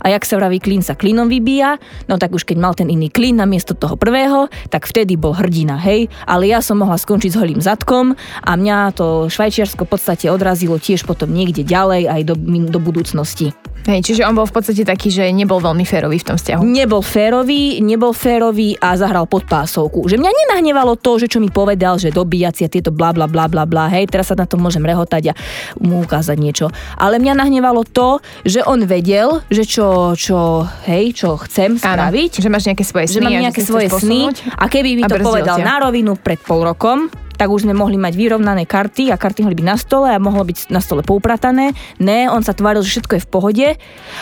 A 0.00 0.06
jak 0.12 0.24
sa 0.24 0.36
vraví, 0.40 0.60
klín 0.60 0.84
sa 0.84 0.96
klínom 0.96 1.28
vybíja, 1.28 1.80
no 2.08 2.16
tak 2.16 2.32
už 2.32 2.44
keď 2.44 2.56
mal 2.58 2.72
ten 2.76 2.88
iný 2.88 3.08
klín 3.12 3.40
na 3.40 3.46
miesto 3.48 3.72
toho 3.76 3.96
prvého, 3.96 4.48
tak 4.68 4.88
vtedy 4.88 5.16
bol 5.16 5.36
hrdina, 5.36 5.80
hej. 5.80 6.08
Ale 6.24 6.48
ja 6.48 6.60
som 6.64 6.80
mohla 6.80 6.96
skončiť 6.96 7.30
s 7.32 7.38
holým 7.38 7.60
zadkom 7.60 8.16
a 8.44 8.50
mňa 8.56 8.96
to 8.96 9.28
Švajčiarsko 9.28 9.84
v 9.86 9.90
podstate 9.90 10.26
odrazilo 10.32 10.76
tiež 10.80 11.04
potom 11.04 11.30
niekde 11.32 11.64
ďalej 11.64 12.08
aj 12.08 12.22
do, 12.24 12.34
do 12.68 12.78
budúcnosti. 12.80 13.52
Hej, 13.88 14.12
čiže 14.12 14.28
on 14.28 14.36
bol 14.36 14.44
v 14.44 14.52
podstate 14.52 14.84
taký, 14.84 15.08
že 15.08 15.24
nebol 15.32 15.56
veľmi 15.56 15.88
férový 15.88 16.20
v 16.20 16.26
tom 16.28 16.36
vzťahu. 16.36 16.60
Nebol 16.68 17.00
férový, 17.00 17.80
nebol 17.80 18.12
férový 18.12 18.76
a 18.76 18.92
zahral 18.92 19.24
pod 19.24 19.48
pásovku. 19.48 20.04
Že 20.04 20.20
mňa 20.20 20.30
nenahnevalo 20.30 21.00
to, 21.00 21.16
že 21.16 21.32
čo 21.32 21.40
mi 21.40 21.48
povedal, 21.48 21.96
že 21.96 22.12
dobíjacia 22.12 22.68
tieto 22.68 22.92
bla 22.92 23.16
bla 23.16 23.24
bla 23.24 23.48
bla 23.48 23.64
bla, 23.64 23.88
hej, 23.88 24.04
teraz 24.12 24.28
sa 24.28 24.36
na 24.36 24.44
to 24.44 24.60
môžem 24.60 24.84
rehotať 24.84 25.29
a 25.30 25.34
mu 25.80 26.02
ukázať 26.02 26.36
niečo. 26.36 26.66
Ale 26.98 27.22
mňa 27.22 27.34
nahnevalo 27.38 27.86
to, 27.86 28.18
že 28.42 28.60
on 28.66 28.84
vedel, 28.84 29.42
že 29.48 29.64
čo, 29.64 30.14
čo 30.18 30.66
hej, 30.90 31.14
čo 31.14 31.38
chcem 31.48 31.78
spraviť. 31.78 32.40
Áno, 32.40 32.42
že 32.44 32.48
máš 32.50 32.64
nejaké 32.68 32.84
svoje 32.84 33.06
sny. 33.10 33.16
Že 33.16 33.22
mám 33.24 33.40
nejaké 33.48 33.62
svoje 33.62 33.88
sny 33.88 34.20
a 34.58 34.64
keby 34.66 34.90
mi 34.98 35.02
to 35.06 35.16
povedal 35.22 35.56
ťa. 35.58 35.64
na 35.64 35.76
rovinu 35.82 36.18
pred 36.18 36.40
pol 36.42 36.66
rokom, 36.66 37.08
tak 37.40 37.48
už 37.48 37.64
sme 37.64 37.72
mohli 37.72 37.96
mať 37.96 38.20
vyrovnané 38.20 38.68
karty 38.68 39.08
a 39.08 39.16
karty 39.16 39.48
mohli 39.48 39.56
byť 39.56 39.68
na 39.72 39.80
stole 39.80 40.12
a 40.12 40.20
mohlo 40.20 40.44
byť 40.44 40.68
na 40.68 40.84
stole 40.84 41.00
poupratané. 41.00 41.72
Ne, 41.96 42.28
on 42.28 42.44
sa 42.44 42.52
tváril, 42.52 42.84
že 42.84 43.00
všetko 43.00 43.16
je 43.16 43.24
v 43.24 43.30
pohode. 43.32 43.68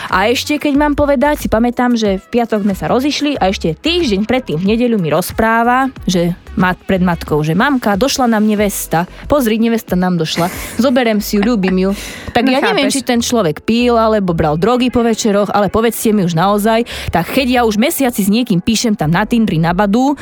A 0.07 0.31
ešte, 0.31 0.55
keď 0.55 0.79
mám 0.79 0.95
povedať, 0.95 1.43
si 1.43 1.51
pamätám, 1.51 1.99
že 1.99 2.23
v 2.23 2.25
piatok 2.39 2.63
sme 2.63 2.71
sa 2.79 2.87
rozišli 2.87 3.35
a 3.35 3.51
ešte 3.51 3.75
týždeň 3.75 4.23
predtým 4.23 4.55
v 4.55 4.71
nedeľu 4.71 4.95
mi 5.03 5.11
rozpráva, 5.11 5.91
že 6.07 6.31
mat, 6.59 6.79
pred 6.83 6.99
matkou, 6.99 7.39
že 7.43 7.55
mamka, 7.55 7.99
došla 7.99 8.27
nám 8.27 8.43
nevesta, 8.43 9.07
pozri, 9.31 9.55
nevesta 9.55 9.95
nám 9.95 10.19
došla, 10.19 10.51
zoberem 10.75 11.23
si 11.23 11.39
ju, 11.39 11.41
ľúbim 11.43 11.75
ju. 11.75 11.91
Tak 12.35 12.43
no, 12.43 12.51
ja 12.51 12.59
neviem, 12.59 12.91
či 12.91 13.03
ten 13.03 13.23
človek 13.23 13.63
pil, 13.63 13.95
alebo 13.95 14.35
bral 14.35 14.59
drogy 14.59 14.91
po 14.91 15.03
večeroch, 15.03 15.51
ale 15.55 15.71
povedzte 15.71 16.11
mi 16.11 16.27
už 16.27 16.35
naozaj, 16.35 16.83
tak 17.15 17.31
keď 17.31 17.47
ja 17.47 17.61
už 17.63 17.79
mesiaci 17.79 18.27
s 18.27 18.29
niekým 18.29 18.59
píšem 18.59 18.95
tam 18.99 19.11
na 19.11 19.23
Tindri, 19.23 19.55
na 19.55 19.71
Badu 19.71 20.19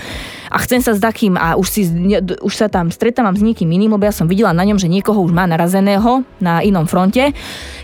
a 0.48 0.58
chcem 0.64 0.80
sa 0.80 0.94
s 0.94 1.02
takým 1.02 1.36
a 1.36 1.58
už, 1.58 1.68
si, 1.68 1.82
už 2.22 2.54
sa 2.54 2.70
tam 2.70 2.87
stretávam 2.90 3.36
s 3.36 3.44
niekým 3.44 3.68
iným, 3.68 3.96
lebo 3.96 4.08
ja 4.08 4.14
som 4.16 4.28
videla 4.30 4.56
na 4.56 4.64
ňom, 4.64 4.80
že 4.80 4.92
niekoho 4.92 5.20
už 5.24 5.32
má 5.34 5.46
narazeného 5.46 6.26
na 6.42 6.62
inom 6.66 6.86
fronte, 6.86 7.32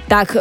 tak 0.07 0.35
e, 0.35 0.39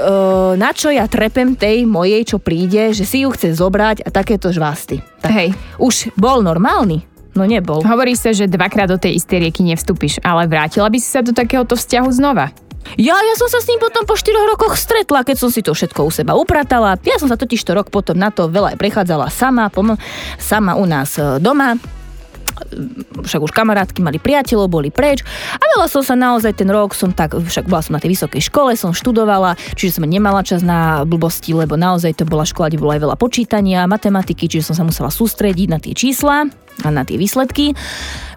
na 0.59 0.70
čo 0.75 0.90
ja 0.90 1.07
trepem 1.07 1.55
tej 1.55 1.87
mojej, 1.87 2.22
čo 2.27 2.42
príde, 2.42 2.90
že 2.96 3.07
si 3.07 3.22
ju 3.22 3.31
chce 3.33 3.55
zobrať 3.57 4.07
a 4.07 4.09
takéto 4.11 4.51
žvásty. 4.51 5.01
Tak 5.22 5.31
Hej. 5.31 5.48
Už 5.79 6.11
bol 6.18 6.42
normálny. 6.42 7.07
No 7.33 7.48
nebol. 7.48 7.81
Hovorí 7.81 8.12
sa, 8.12 8.37
že 8.37 8.44
dvakrát 8.44 8.92
do 8.92 9.01
tej 9.01 9.16
istej 9.16 9.48
rieky 9.48 9.64
nevstúpiš, 9.64 10.20
ale 10.20 10.44
vrátila 10.44 10.92
by 10.92 10.98
si 11.01 11.09
sa 11.09 11.25
do 11.25 11.33
takéhoto 11.33 11.81
vzťahu 11.81 12.09
znova. 12.12 12.53
Ja, 12.98 13.14
ja 13.14 13.35
som 13.38 13.48
sa 13.48 13.62
s 13.62 13.68
ním 13.70 13.81
potom 13.81 14.05
po 14.05 14.18
4 14.18 14.53
rokoch 14.53 14.77
stretla, 14.77 15.25
keď 15.25 15.37
som 15.38 15.48
si 15.48 15.64
to 15.64 15.72
všetko 15.72 16.03
u 16.03 16.11
seba 16.12 16.37
upratala. 16.37 16.98
Ja 17.07 17.16
som 17.16 17.31
sa 17.31 17.38
totiž 17.38 17.62
to 17.64 17.72
rok 17.72 17.88
potom 17.88 18.18
na 18.18 18.29
to 18.29 18.51
veľa 18.51 18.77
prechádzala 18.77 19.33
sama, 19.33 19.72
pom- 19.72 19.96
sama 20.37 20.77
u 20.77 20.85
nás 20.85 21.16
e, 21.16 21.40
doma 21.40 21.79
však 23.24 23.40
už 23.42 23.52
kamarátky 23.52 24.00
mali 24.00 24.16
priateľov, 24.22 24.68
boli 24.70 24.90
preč 24.92 25.24
a 25.56 25.64
veľa 25.76 25.86
som 25.88 26.02
sa 26.04 26.14
naozaj 26.16 26.56
ten 26.56 26.68
rok 26.68 26.96
som 26.96 27.12
tak, 27.12 27.36
však 27.36 27.68
bola 27.68 27.82
som 27.84 27.96
na 27.96 28.00
tej 28.02 28.14
vysokej 28.16 28.42
škole, 28.48 28.76
som 28.76 28.94
študovala, 28.94 29.56
čiže 29.76 30.00
som 30.00 30.04
nemala 30.06 30.44
čas 30.44 30.64
na 30.64 31.02
blbosti, 31.02 31.52
lebo 31.56 31.76
naozaj 31.76 32.18
to 32.18 32.24
bola 32.28 32.46
škola, 32.46 32.68
kde 32.72 32.80
bolo 32.80 32.92
aj 32.94 33.02
veľa 33.02 33.16
počítania, 33.18 33.88
matematiky, 33.88 34.48
čiže 34.48 34.72
som 34.72 34.76
sa 34.76 34.84
musela 34.86 35.10
sústrediť 35.12 35.68
na 35.68 35.78
tie 35.80 35.96
čísla. 35.96 36.48
Na 36.82 37.04
tie 37.04 37.20
výsledky. 37.20 37.76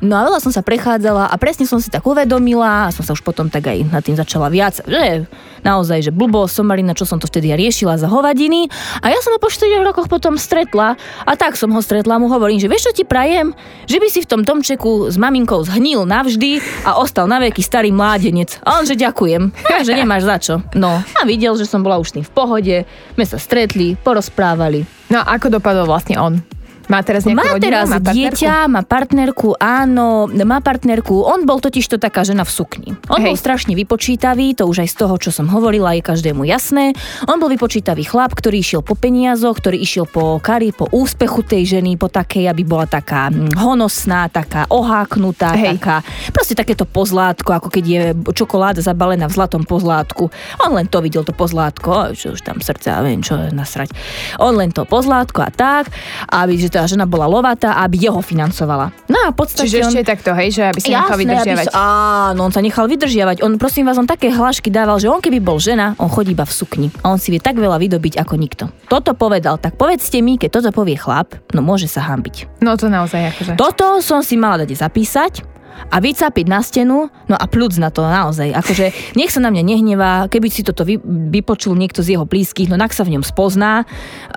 No 0.03 0.19
a 0.19 0.27
veľa 0.27 0.43
som 0.43 0.51
sa 0.51 0.61
prechádzala 0.61 1.31
a 1.31 1.35
presne 1.39 1.65
som 1.65 1.79
si 1.79 1.87
tak 1.89 2.03
uvedomila 2.05 2.89
a 2.89 2.93
som 2.93 3.01
sa 3.01 3.15
už 3.15 3.23
potom 3.23 3.47
tak 3.47 3.65
aj 3.71 3.87
nad 3.89 4.03
tým 4.03 4.13
začala 4.19 4.51
viac, 4.51 4.83
že 4.85 5.25
naozaj, 5.65 6.05
že 6.05 6.11
blbo, 6.13 6.45
somarina, 6.45 6.93
čo 6.93 7.09
som 7.09 7.17
to 7.17 7.25
vtedy 7.25 7.49
riešila 7.57 7.97
za 7.97 8.05
hovadiny. 8.05 8.69
A 9.01 9.09
ja 9.09 9.17
som 9.23 9.33
ho 9.33 9.39
po 9.41 9.49
4 9.49 9.81
rokoch 9.81 10.05
potom 10.05 10.37
stretla 10.37 10.99
a 11.25 11.31
tak 11.33 11.57
som 11.57 11.73
ho 11.73 11.81
stretla, 11.81 12.21
mu 12.21 12.29
hovorím, 12.29 12.61
že 12.61 12.69
vieš 12.69 12.91
čo 12.91 13.01
ti 13.01 13.03
prajem, 13.07 13.55
že 13.89 13.97
by 13.97 14.07
si 14.11 14.19
v 14.21 14.29
tom 14.29 14.41
domčeku 14.45 15.09
s 15.09 15.17
maminkou 15.17 15.65
zhnil 15.65 16.05
navždy 16.05 16.61
a 16.85 17.01
ostal 17.01 17.25
na 17.25 17.41
veky 17.41 17.65
starý 17.65 17.89
mládenec. 17.89 18.61
A 18.61 18.77
on, 18.77 18.85
že 18.85 18.99
ďakujem, 18.99 19.49
že 19.81 19.97
nemáš 19.97 20.27
za 20.27 20.37
čo. 20.37 20.55
No 20.77 21.01
a 21.01 21.21
videl, 21.25 21.57
že 21.57 21.65
som 21.65 21.81
bola 21.81 21.97
už 21.97 22.13
tým 22.13 22.25
v 22.27 22.35
pohode, 22.35 22.75
sme 23.17 23.25
sa 23.25 23.41
stretli, 23.41 23.97
porozprávali. 23.97 24.85
No 25.09 25.23
a 25.23 25.33
ako 25.39 25.57
dopadol 25.57 25.89
vlastne 25.89 26.19
on? 26.21 26.45
Má 26.85 27.01
teraz 27.01 27.25
Má 27.25 27.41
rodinu? 27.41 27.65
teraz 27.65 27.89
má 27.89 27.97
partnerku? 27.97 28.13
dieťa, 28.13 28.55
má 28.69 28.81
partnerku, 28.85 29.49
áno, 29.57 30.29
má 30.29 30.59
partnerku. 30.61 31.25
On 31.25 31.41
bol 31.43 31.57
totiž 31.57 31.85
to 31.85 31.97
taká 31.97 32.21
žena 32.21 32.45
v 32.45 32.51
sukni. 32.53 32.89
On 33.09 33.17
Hej. 33.17 33.33
bol 33.33 33.37
strašne 33.37 33.73
vypočítavý, 33.73 34.53
to 34.53 34.69
už 34.69 34.85
aj 34.85 34.89
z 34.91 34.95
toho, 35.01 35.15
čo 35.17 35.29
som 35.33 35.49
hovorila, 35.49 35.97
je 35.97 36.05
každému 36.05 36.45
jasné. 36.45 36.93
On 37.25 37.41
bol 37.41 37.49
vypočítavý 37.49 38.05
chlap, 38.05 38.37
ktorý 38.37 38.61
išiel 38.61 38.81
po 38.85 38.93
peniazoch, 38.93 39.57
ktorý 39.57 39.77
išiel 39.81 40.05
po 40.05 40.37
kari, 40.37 40.69
po 40.75 40.85
úspechu 40.93 41.41
tej 41.41 41.79
ženy, 41.79 41.97
po 41.97 42.11
takej, 42.11 42.45
aby 42.51 42.61
bola 42.61 42.85
taká 42.85 43.33
mm, 43.33 43.57
honosná, 43.57 44.29
taká 44.29 44.69
oháknutá, 44.69 45.57
Hej. 45.57 45.81
taká, 45.81 46.05
proste 46.29 46.53
takéto 46.53 46.85
pozlátko, 46.85 47.55
ako 47.55 47.67
keď 47.73 47.83
je 47.85 48.01
čokoláda 48.35 48.83
zabalená 48.85 49.25
v 49.25 49.33
zlatom 49.33 49.63
pozlátku. 49.65 50.29
On 50.61 50.71
len 50.75 50.85
to 50.85 51.01
videl, 51.01 51.25
to 51.25 51.33
pozlátko, 51.33 52.13
čo 52.13 52.35
už 52.37 52.45
tam 52.45 52.61
srdce 52.61 52.93
a 52.93 53.01
viem, 53.01 53.23
čo 53.25 53.35
nasrať. 53.49 53.89
On 54.37 54.53
len 54.53 54.69
to 54.69 54.85
pozlátko 54.85 55.41
a 55.41 55.49
tak, 55.49 55.89
aby 56.29 56.59
že 56.59 56.69
tá 56.75 56.83
žena 56.83 57.07
bola 57.07 57.23
lovatá, 57.23 57.79
aby 57.79 58.11
jeho 58.11 58.19
financovala. 58.19 58.91
No 59.07 59.17
a 59.23 59.27
v 59.31 59.35
podstate 59.39 59.71
Čiže 59.71 59.79
on... 59.79 59.91
ešte 59.95 60.03
takto, 60.03 60.35
hej, 60.35 60.49
že 60.51 60.61
aby 60.67 60.79
nechal 60.83 61.07
Jasné, 61.07 61.21
vydržiavať. 61.23 61.65
Aby 61.71 61.71
sa, 61.71 61.87
áno, 62.35 62.39
on 62.43 62.51
sa 62.51 62.59
nechal 62.59 62.85
vydržiavať. 62.91 63.37
On, 63.47 63.51
prosím 63.55 63.87
vás, 63.87 63.95
on 63.95 64.03
také 64.03 64.27
hlášky 64.27 64.67
dával, 64.67 64.99
že 64.99 65.07
on 65.07 65.23
keby 65.23 65.39
bol 65.39 65.55
žena, 65.55 65.95
on 65.95 66.11
chodí 66.11 66.35
iba 66.35 66.43
v 66.43 66.51
sukni. 66.51 66.87
A 66.99 67.15
on 67.15 67.19
si 67.21 67.31
vie 67.31 67.39
tak 67.39 67.55
veľa 67.55 67.79
vydobiť 67.79 68.19
ako 68.19 68.35
nikto. 68.35 68.67
Toto 68.91 69.15
povedal, 69.15 69.55
tak 69.55 69.79
povedzte 69.79 70.19
mi, 70.19 70.35
keď 70.35 70.59
toto 70.59 70.69
povie 70.75 70.99
chlap, 70.99 71.39
no 71.55 71.63
môže 71.63 71.87
sa 71.87 72.03
hambiť. 72.11 72.59
No 72.59 72.75
to 72.75 72.91
naozaj 72.91 73.31
akože. 73.31 73.55
Toto 73.55 74.03
som 74.03 74.19
si 74.19 74.35
mala 74.35 74.67
dať 74.67 74.75
zapísať 74.75 75.54
a 75.91 75.97
vycapiť 75.99 76.45
na 76.47 76.59
stenu, 76.63 77.07
no 77.11 77.35
a 77.35 77.45
plúc 77.45 77.77
na 77.77 77.91
to 77.91 78.01
naozaj. 78.03 78.51
Akože 78.51 79.15
nech 79.15 79.31
sa 79.31 79.43
na 79.43 79.51
mňa 79.51 79.63
nehnevá, 79.63 80.11
keby 80.31 80.47
si 80.49 80.65
toto 80.65 80.87
vy, 80.87 80.99
vypočul 81.05 81.75
niekto 81.75 82.01
z 82.01 82.17
jeho 82.17 82.25
blízkych, 82.25 82.71
no 82.71 82.79
nak 82.79 82.95
sa 82.95 83.03
v 83.03 83.17
ňom 83.17 83.23
spozná, 83.23 83.83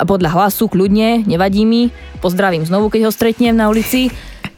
podľa 0.05 0.35
hlasu, 0.35 0.69
kľudne, 0.69 1.25
nevadí 1.25 1.65
mi, 1.65 1.95
pozdravím 2.21 2.67
znovu, 2.67 2.91
keď 2.93 3.09
ho 3.09 3.13
stretnem 3.15 3.55
na 3.55 3.71
ulici, 3.71 4.11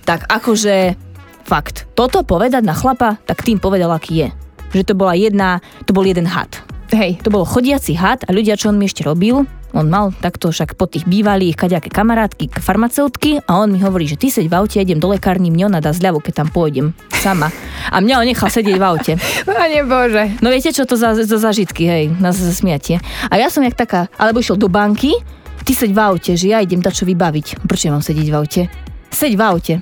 tak 0.05 0.27
akože 0.27 0.97
fakt, 1.45 1.90
toto 1.99 2.23
povedať 2.23 2.62
na 2.64 2.75
chlapa, 2.75 3.21
tak 3.27 3.43
tým 3.43 3.59
povedal, 3.59 3.90
aký 3.93 4.27
je. 4.27 4.29
Že 4.71 4.95
to 4.95 4.95
bola 4.95 5.19
jedna, 5.19 5.59
to 5.87 5.90
bol 5.90 6.07
jeden 6.07 6.27
had. 6.31 6.51
Hej, 6.90 7.23
To 7.23 7.31
bol 7.31 7.47
chodiaci 7.47 7.95
had 7.95 8.27
a 8.27 8.35
ľudia, 8.35 8.59
čo 8.59 8.71
on 8.71 8.79
mi 8.79 8.90
ešte 8.90 9.07
robil, 9.07 9.47
on 9.72 9.87
mal 9.87 10.11
takto 10.11 10.50
však 10.50 10.74
po 10.74 10.90
tých 10.90 11.06
bývalých 11.06 11.54
kaďaké 11.54 11.88
kamarátky, 11.92 12.50
farmaceutky 12.59 13.42
a 13.46 13.62
on 13.62 13.74
mi 13.74 13.80
hovorí, 13.83 14.06
že 14.11 14.18
ty 14.18 14.28
seď 14.28 14.50
v 14.50 14.54
aute, 14.59 14.78
idem 14.83 14.98
do 14.98 15.11
lekárny, 15.11 15.50
mňa 15.52 15.64
ona 15.70 15.80
dá 15.80 15.94
zľavu, 15.94 16.18
keď 16.22 16.44
tam 16.44 16.48
pôjdem 16.50 16.92
sama. 17.20 17.52
A 17.90 18.02
mňa 18.02 18.14
on 18.18 18.26
nechal 18.26 18.50
sedieť 18.50 18.76
v 18.76 18.85
aute. 18.85 19.12
Pane 19.46 19.80
Bože. 19.87 20.24
No 20.42 20.50
viete, 20.50 20.74
čo 20.74 20.88
to 20.88 20.98
za, 20.98 21.14
za 21.14 21.38
zažitky, 21.38 21.87
hej, 21.87 22.04
na 22.18 22.35
zasmiatie. 22.35 22.98
A 23.30 23.38
ja 23.38 23.52
som 23.52 23.62
jak 23.62 23.78
taká, 23.78 24.11
alebo 24.18 24.42
išiel 24.42 24.59
do 24.59 24.66
banky, 24.66 25.14
ty 25.62 25.72
seď 25.72 25.94
v 25.94 26.00
aute, 26.00 26.33
že 26.35 26.50
ja 26.50 26.59
idem 26.59 26.83
čo 26.83 27.06
vybaviť. 27.06 27.62
Prečo 27.64 27.94
mám 27.94 28.02
sedieť 28.02 28.28
v 28.28 28.37
aute? 28.37 28.62
Seď 29.11 29.37
v 29.37 29.42
aute. 29.42 29.75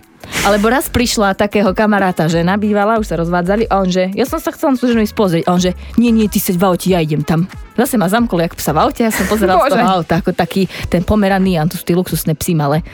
Alebo 0.45 0.69
raz 0.69 0.89
prišla 0.93 1.33
takého 1.37 1.73
kamaráta 1.73 2.29
žena, 2.29 2.61
bývala, 2.61 3.01
už 3.01 3.09
sa 3.09 3.17
rozvádzali, 3.17 3.69
a 3.69 3.81
on 3.81 3.89
že, 3.89 4.13
ja 4.13 4.29
som 4.29 4.37
sa 4.37 4.53
chcel 4.53 4.77
na 4.77 4.81
ženu 4.81 5.01
ísť 5.05 5.17
pozrieť, 5.17 5.45
a 5.49 5.51
on 5.57 5.61
že, 5.61 5.73
nie, 5.97 6.13
nie, 6.13 6.29
ty 6.29 6.37
seď 6.37 6.57
v 6.61 6.65
aute, 6.69 6.87
ja 6.93 7.01
idem 7.01 7.25
tam. 7.25 7.49
Zase 7.77 7.97
ma 7.97 8.13
zamkol, 8.13 8.45
jak 8.45 8.57
psa 8.57 8.77
v 8.77 8.79
aute, 8.85 9.01
ja 9.09 9.13
som 9.13 9.25
pozeral 9.25 9.57
z 9.65 9.73
toho 9.73 9.89
auta, 9.89 10.21
ako 10.21 10.37
taký 10.37 10.69
ten 10.93 11.01
pomeraný, 11.01 11.57
a 11.57 11.65
to 11.65 11.81
sú 11.81 11.85
tie 11.85 11.97
luxusné 11.97 12.37
psy 12.37 12.53
malé. 12.53 12.85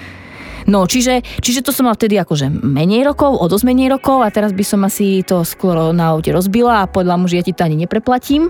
No, 0.64 0.88
čiže, 0.88 1.20
čiže 1.44 1.60
to 1.60 1.76
som 1.76 1.84
mal 1.84 1.96
vtedy 1.98 2.16
akože 2.16 2.48
menej 2.48 3.04
rokov, 3.04 3.36
o 3.36 3.44
dosť 3.50 3.64
menej 3.68 3.92
rokov 3.92 4.24
a 4.24 4.32
teraz 4.32 4.56
by 4.56 4.64
som 4.64 4.80
asi 4.86 5.20
to 5.20 5.44
skoro 5.44 5.92
na 5.92 6.16
aute 6.16 6.32
rozbila 6.32 6.84
a 6.84 6.88
podľa 6.88 7.20
mu, 7.20 7.28
že 7.28 7.38
ja 7.40 7.44
ti 7.44 7.52
to 7.52 7.68
ani 7.68 7.76
nepreplatím. 7.76 8.48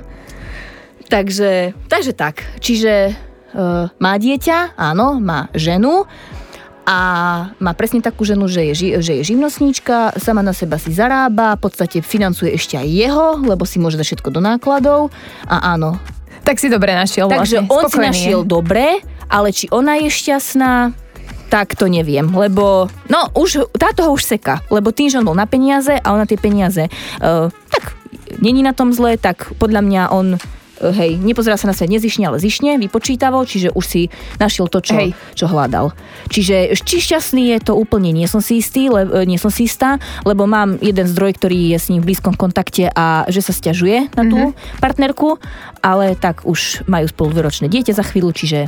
Takže, 1.10 1.74
takže 1.90 2.12
tak. 2.14 2.46
Čiže 2.62 3.10
uh, 3.10 3.90
má 3.98 4.14
dieťa, 4.14 4.78
áno, 4.78 5.18
má 5.18 5.50
ženu 5.58 6.06
a 6.84 6.98
má 7.56 7.72
presne 7.72 8.04
takú 8.04 8.28
ženu, 8.28 8.44
že 8.44 8.72
je, 8.72 9.00
že 9.00 9.12
je 9.20 9.22
živnostníčka, 9.24 10.20
sama 10.20 10.44
na 10.44 10.52
seba 10.52 10.76
si 10.76 10.92
zarába, 10.92 11.56
v 11.56 11.64
podstate 11.64 12.04
financuje 12.04 12.52
ešte 12.52 12.76
aj 12.76 12.88
jeho, 12.88 13.26
lebo 13.40 13.64
si 13.64 13.80
môže 13.80 13.96
dať 13.96 14.06
všetko 14.14 14.28
do 14.28 14.40
nákladov 14.44 15.08
a 15.48 15.72
áno. 15.72 15.96
Tak 16.44 16.60
si 16.60 16.68
dobre 16.68 16.92
našiel 16.92 17.32
Takže 17.32 17.64
vlastne. 17.64 17.72
on 17.72 17.84
si 17.88 17.96
Spokojný 17.96 18.08
našiel 18.12 18.40
je. 18.44 18.48
dobre, 18.52 18.86
ale 19.32 19.48
či 19.56 19.64
ona 19.72 19.96
je 19.96 20.12
šťastná, 20.12 20.92
tak 21.48 21.72
to 21.72 21.88
neviem, 21.88 22.28
lebo 22.28 22.92
no 23.08 23.20
už 23.32 23.72
táto 23.80 24.04
ho 24.04 24.10
už 24.12 24.28
seka, 24.28 24.60
lebo 24.68 24.92
tým, 24.92 25.08
že 25.08 25.24
on 25.24 25.28
bol 25.28 25.38
na 25.38 25.48
peniaze 25.48 25.96
a 25.96 26.06
ona 26.12 26.28
tie 26.28 26.36
peniaze, 26.36 26.92
uh, 27.24 27.48
tak 27.72 27.96
není 28.44 28.60
na 28.60 28.76
tom 28.76 28.92
zle, 28.92 29.16
tak 29.16 29.56
podľa 29.56 29.80
mňa 29.80 30.02
on 30.12 30.36
hej, 30.90 31.16
nepozerá 31.22 31.54
sa 31.54 31.70
na 31.70 31.74
svet 31.76 31.88
nezišne, 31.88 32.26
ale 32.26 32.42
zišne, 32.42 32.76
vypočítavo, 32.82 33.40
čiže 33.46 33.72
už 33.72 33.84
si 33.84 34.02
našiel 34.36 34.66
to, 34.68 34.82
čo, 34.82 34.98
Hej. 34.98 35.16
čo 35.38 35.46
hľadal. 35.48 35.94
Čiže 36.28 36.76
či 36.82 37.00
šťastný 37.00 37.54
je 37.56 37.58
to 37.62 37.72
úplne 37.78 38.10
nie 38.10 38.26
som 38.26 38.42
si 38.42 38.58
istý, 38.60 38.90
le, 38.90 39.06
e, 39.06 39.28
nie 39.28 39.38
som 39.38 39.48
si 39.48 39.70
istá, 39.70 40.02
lebo 40.26 40.44
mám 40.44 40.76
jeden 40.82 41.06
zdroj, 41.06 41.38
ktorý 41.38 41.76
je 41.76 41.78
s 41.78 41.88
ním 41.88 42.02
v 42.02 42.12
blízkom 42.12 42.34
kontakte 42.34 42.90
a 42.92 43.24
že 43.30 43.40
sa 43.40 43.52
stiažuje 43.54 44.12
na 44.18 44.24
tú 44.26 44.52
mm-hmm. 44.52 44.80
partnerku, 44.82 45.38
ale 45.80 46.18
tak 46.18 46.42
už 46.44 46.84
majú 46.90 47.06
spolu 47.08 47.36
dvoročné 47.36 47.70
dieťa 47.70 47.94
za 47.94 48.04
chvíľu, 48.04 48.34
čiže 48.34 48.66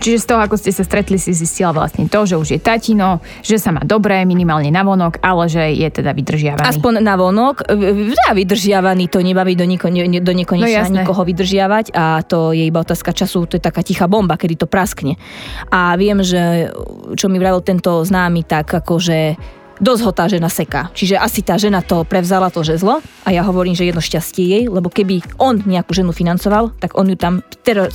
Čiže 0.00 0.24
z 0.24 0.26
toho, 0.26 0.40
ako 0.40 0.56
ste 0.56 0.72
sa 0.72 0.80
stretli, 0.80 1.20
si 1.20 1.36
zistila 1.36 1.76
vlastne 1.76 2.08
to, 2.08 2.24
že 2.24 2.34
už 2.40 2.48
je 2.56 2.60
tatino, 2.60 3.20
že 3.44 3.60
sa 3.60 3.68
má 3.70 3.84
dobré, 3.84 4.24
minimálne 4.24 4.72
na 4.72 4.80
vonok, 4.80 5.20
ale 5.20 5.44
že 5.46 5.76
je 5.76 5.88
teda 5.92 6.16
vydržiavaný. 6.16 6.64
aspoň 6.64 7.04
na 7.04 7.14
vonok, 7.20 7.68
ja 8.08 8.32
vydržiavaný, 8.32 9.12
to 9.12 9.20
nebaví 9.20 9.52
do, 9.52 9.68
niko, 9.68 9.92
ne, 9.92 10.08
do 10.24 10.32
No 10.32 10.38
nekonečna 10.40 10.88
jasné. 10.88 11.04
nikoho 11.04 11.20
vydržiavať 11.20 11.92
a 11.92 12.24
to 12.24 12.56
je 12.56 12.64
iba 12.64 12.80
otázka 12.80 13.12
času, 13.12 13.44
to 13.44 13.60
je 13.60 13.62
taká 13.62 13.84
tichá 13.84 14.08
bomba, 14.08 14.40
kedy 14.40 14.64
to 14.64 14.66
praskne. 14.66 15.20
A 15.68 15.92
viem, 16.00 16.24
že 16.24 16.72
čo 17.20 17.28
mi 17.28 17.36
vravil 17.36 17.60
tento 17.60 18.00
známy, 18.00 18.48
tak 18.48 18.72
akože 18.72 19.36
dosť 19.80 20.02
ho 20.04 20.12
tá 20.12 20.28
žena 20.28 20.52
seká. 20.52 20.92
Čiže 20.92 21.16
asi 21.16 21.40
tá 21.40 21.56
žena 21.56 21.80
to 21.80 22.04
prevzala 22.04 22.52
to 22.52 22.60
žezlo 22.60 23.00
a 23.24 23.28
ja 23.32 23.40
hovorím, 23.40 23.72
že 23.72 23.88
jedno 23.88 24.04
šťastie 24.04 24.44
jej, 24.44 24.64
lebo 24.68 24.92
keby 24.92 25.24
on 25.40 25.60
nejakú 25.64 25.96
ženu 25.96 26.12
financoval, 26.12 26.72
tak 26.76 26.96
on 27.00 27.08
ju 27.08 27.16
tam 27.16 27.40
ter- 27.64 27.88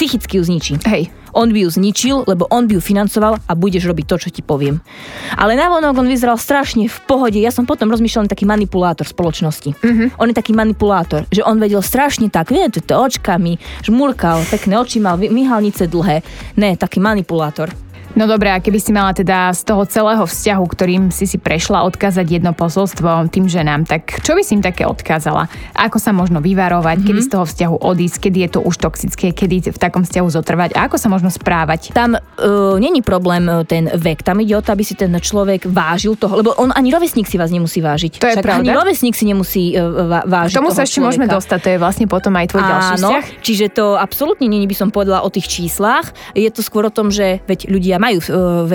psychicky 0.00 0.40
ju 0.40 0.48
zničí. 0.48 0.80
Hej. 0.88 1.12
On 1.36 1.52
by 1.52 1.60
ju 1.60 1.68
zničil, 1.76 2.24
lebo 2.24 2.48
on 2.48 2.64
by 2.64 2.80
ju 2.80 2.80
financoval 2.80 3.36
a 3.36 3.52
budeš 3.52 3.84
robiť 3.84 4.06
to, 4.08 4.16
čo 4.16 4.28
ti 4.32 4.40
poviem. 4.40 4.80
Ale 5.36 5.60
navonok 5.60 5.92
on 5.92 6.08
vyzeral 6.08 6.40
strašne 6.40 6.88
v 6.88 6.98
pohode. 7.04 7.36
Ja 7.36 7.52
som 7.52 7.68
potom 7.68 7.92
rozmýšľal, 7.92 8.24
on 8.24 8.32
taký 8.32 8.48
manipulátor 8.48 9.04
spoločnosti. 9.04 9.76
Mm-hmm. 9.76 10.16
On 10.16 10.26
je 10.32 10.34
taký 10.34 10.56
manipulátor, 10.56 11.28
že 11.28 11.44
on 11.44 11.60
vedel 11.60 11.84
strašne 11.84 12.32
tak, 12.32 12.48
vie, 12.48 12.64
to 12.72 12.96
očkami, 12.96 13.60
žmurkal, 13.84 14.40
pekné 14.48 14.80
oči 14.80 15.04
mal, 15.04 15.20
myhalnice 15.20 15.84
dlhé. 15.84 16.24
Ne, 16.56 16.80
taký 16.80 16.96
manipulátor. 16.96 17.68
No 18.18 18.26
dobré, 18.26 18.50
a 18.50 18.58
keby 18.58 18.78
si 18.82 18.90
mala 18.90 19.14
teda 19.14 19.54
z 19.54 19.62
toho 19.62 19.86
celého 19.86 20.26
vzťahu, 20.26 20.64
ktorým 20.66 21.02
si 21.14 21.30
si 21.30 21.38
prešla, 21.38 21.86
odkázať 21.86 22.26
jedno 22.26 22.50
posolstvo 22.50 23.30
tým 23.30 23.46
ženám, 23.46 23.86
tak 23.86 24.18
čo 24.26 24.34
by 24.34 24.42
si 24.42 24.58
im 24.58 24.62
také 24.66 24.82
odkázala? 24.82 25.46
Ako 25.78 26.02
sa 26.02 26.10
možno 26.10 26.42
vyvarovať, 26.42 27.00
mm-hmm. 27.00 27.06
kedy 27.06 27.20
z 27.22 27.30
toho 27.30 27.44
vzťahu 27.46 27.76
odísť, 27.78 28.16
kedy 28.18 28.38
je 28.42 28.50
to 28.50 28.60
už 28.66 28.74
toxické, 28.82 29.30
kedy 29.30 29.70
v 29.70 29.78
takom 29.78 30.02
vzťahu 30.02 30.26
zotrvať 30.26 30.70
a 30.74 30.90
ako 30.90 30.98
sa 30.98 31.06
možno 31.06 31.30
správať? 31.30 31.94
Tam 31.94 32.18
uh, 32.18 32.74
není 32.82 32.98
problém 32.98 33.46
uh, 33.46 33.62
ten 33.62 33.86
vek, 33.86 34.26
tam 34.26 34.42
ide 34.42 34.58
o 34.58 34.62
to, 34.62 34.74
aby 34.74 34.82
si 34.82 34.98
ten 34.98 35.14
človek 35.14 35.70
vážil 35.70 36.18
toho, 36.18 36.42
lebo 36.42 36.50
on 36.58 36.74
ani 36.74 36.90
rovesník 36.90 37.30
si 37.30 37.38
vás 37.38 37.54
nemusí 37.54 37.78
vážiť. 37.78 38.18
To 38.18 38.26
je 38.26 38.34
Však 38.36 38.44
pravda. 38.44 38.66
ani 38.66 38.70
rovesník 38.74 39.14
si 39.14 39.22
nemusí 39.22 39.78
uh, 39.78 40.26
vážiť 40.26 40.58
K 40.58 40.58
tomu 40.58 40.74
sa 40.74 40.82
ešte 40.82 40.98
môžeme 40.98 41.30
človeka. 41.30 41.38
dostať, 41.46 41.58
to 41.62 41.68
je 41.70 41.78
vlastne 41.78 42.06
potom 42.10 42.34
aj 42.34 42.46
tvoj 42.50 42.62
ďalší 42.66 42.94
Áno, 42.98 43.08
vzťah. 43.14 43.24
čiže 43.46 43.66
to 43.70 43.94
absolútne 43.94 44.50
není 44.50 44.66
by 44.66 44.74
som 44.74 44.90
povedala 44.90 45.22
o 45.22 45.30
tých 45.30 45.46
číslach. 45.46 46.10
Je 46.34 46.50
to 46.50 46.58
skôr 46.66 46.90
o 46.90 46.92
tom, 46.92 47.14
že 47.14 47.38
veď 47.46 47.70
ľudia 47.70 47.99
majú 48.00 48.18
e, 48.24 48.26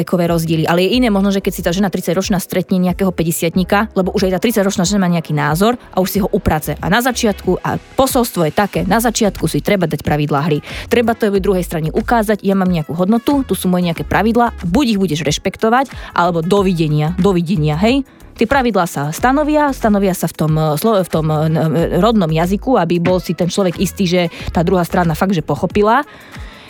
vekové 0.05 0.29
rozdiely, 0.29 0.69
ale 0.69 0.85
je 0.85 1.01
iné 1.01 1.09
možno, 1.09 1.33
že 1.33 1.41
keď 1.41 1.53
si 1.57 1.65
tá 1.65 1.73
žena 1.73 1.89
30-ročná 1.89 2.37
stretne 2.37 2.77
nejakého 2.77 3.09
50 3.09 3.97
lebo 3.97 4.13
už 4.13 4.29
aj 4.29 4.37
tá 4.37 4.39
30-ročná 4.45 4.85
žena 4.85 5.09
má 5.09 5.09
nejaký 5.09 5.33
názor 5.33 5.81
a 5.89 5.97
už 5.97 6.09
si 6.13 6.21
ho 6.21 6.29
uprace. 6.29 6.77
A 6.77 6.85
na 6.93 7.01
začiatku, 7.01 7.57
a 7.65 7.81
posolstvo 7.97 8.45
je 8.45 8.53
také, 8.53 8.85
na 8.85 9.01
začiatku 9.01 9.49
si 9.49 9.65
treba 9.65 9.89
dať 9.89 10.05
pravidlá 10.05 10.39
hry. 10.45 10.61
Treba 10.85 11.17
to 11.17 11.33
aj 11.33 11.41
druhej 11.41 11.65
strane 11.65 11.89
ukázať, 11.89 12.45
ja 12.45 12.53
mám 12.53 12.69
nejakú 12.69 12.93
hodnotu, 12.93 13.41
tu 13.41 13.57
sú 13.57 13.65
moje 13.65 13.89
nejaké 13.89 14.05
pravidlá, 14.05 14.53
buď 14.61 14.85
ich 14.95 15.01
budeš 15.01 15.25
rešpektovať, 15.25 15.89
alebo 16.13 16.45
dovidenia, 16.45 17.17
dovidenia, 17.17 17.73
hej? 17.81 18.05
Tie 18.35 18.43
pravidlá 18.43 18.83
sa 18.83 19.15
stanovia, 19.15 19.71
stanovia 19.71 20.11
sa 20.11 20.27
v 20.27 20.35
tom, 20.35 20.51
e, 20.59 20.75
v 20.75 21.09
tom 21.09 21.31
e, 21.31 21.39
rodnom 22.03 22.27
jazyku, 22.27 22.75
aby 22.75 22.99
bol 22.99 23.23
si 23.23 23.31
ten 23.31 23.47
človek 23.47 23.79
istý, 23.79 24.03
že 24.03 24.21
tá 24.51 24.59
druhá 24.59 24.83
strana 24.83 25.15
fakt, 25.15 25.31
že 25.31 25.39
pochopila. 25.39 26.03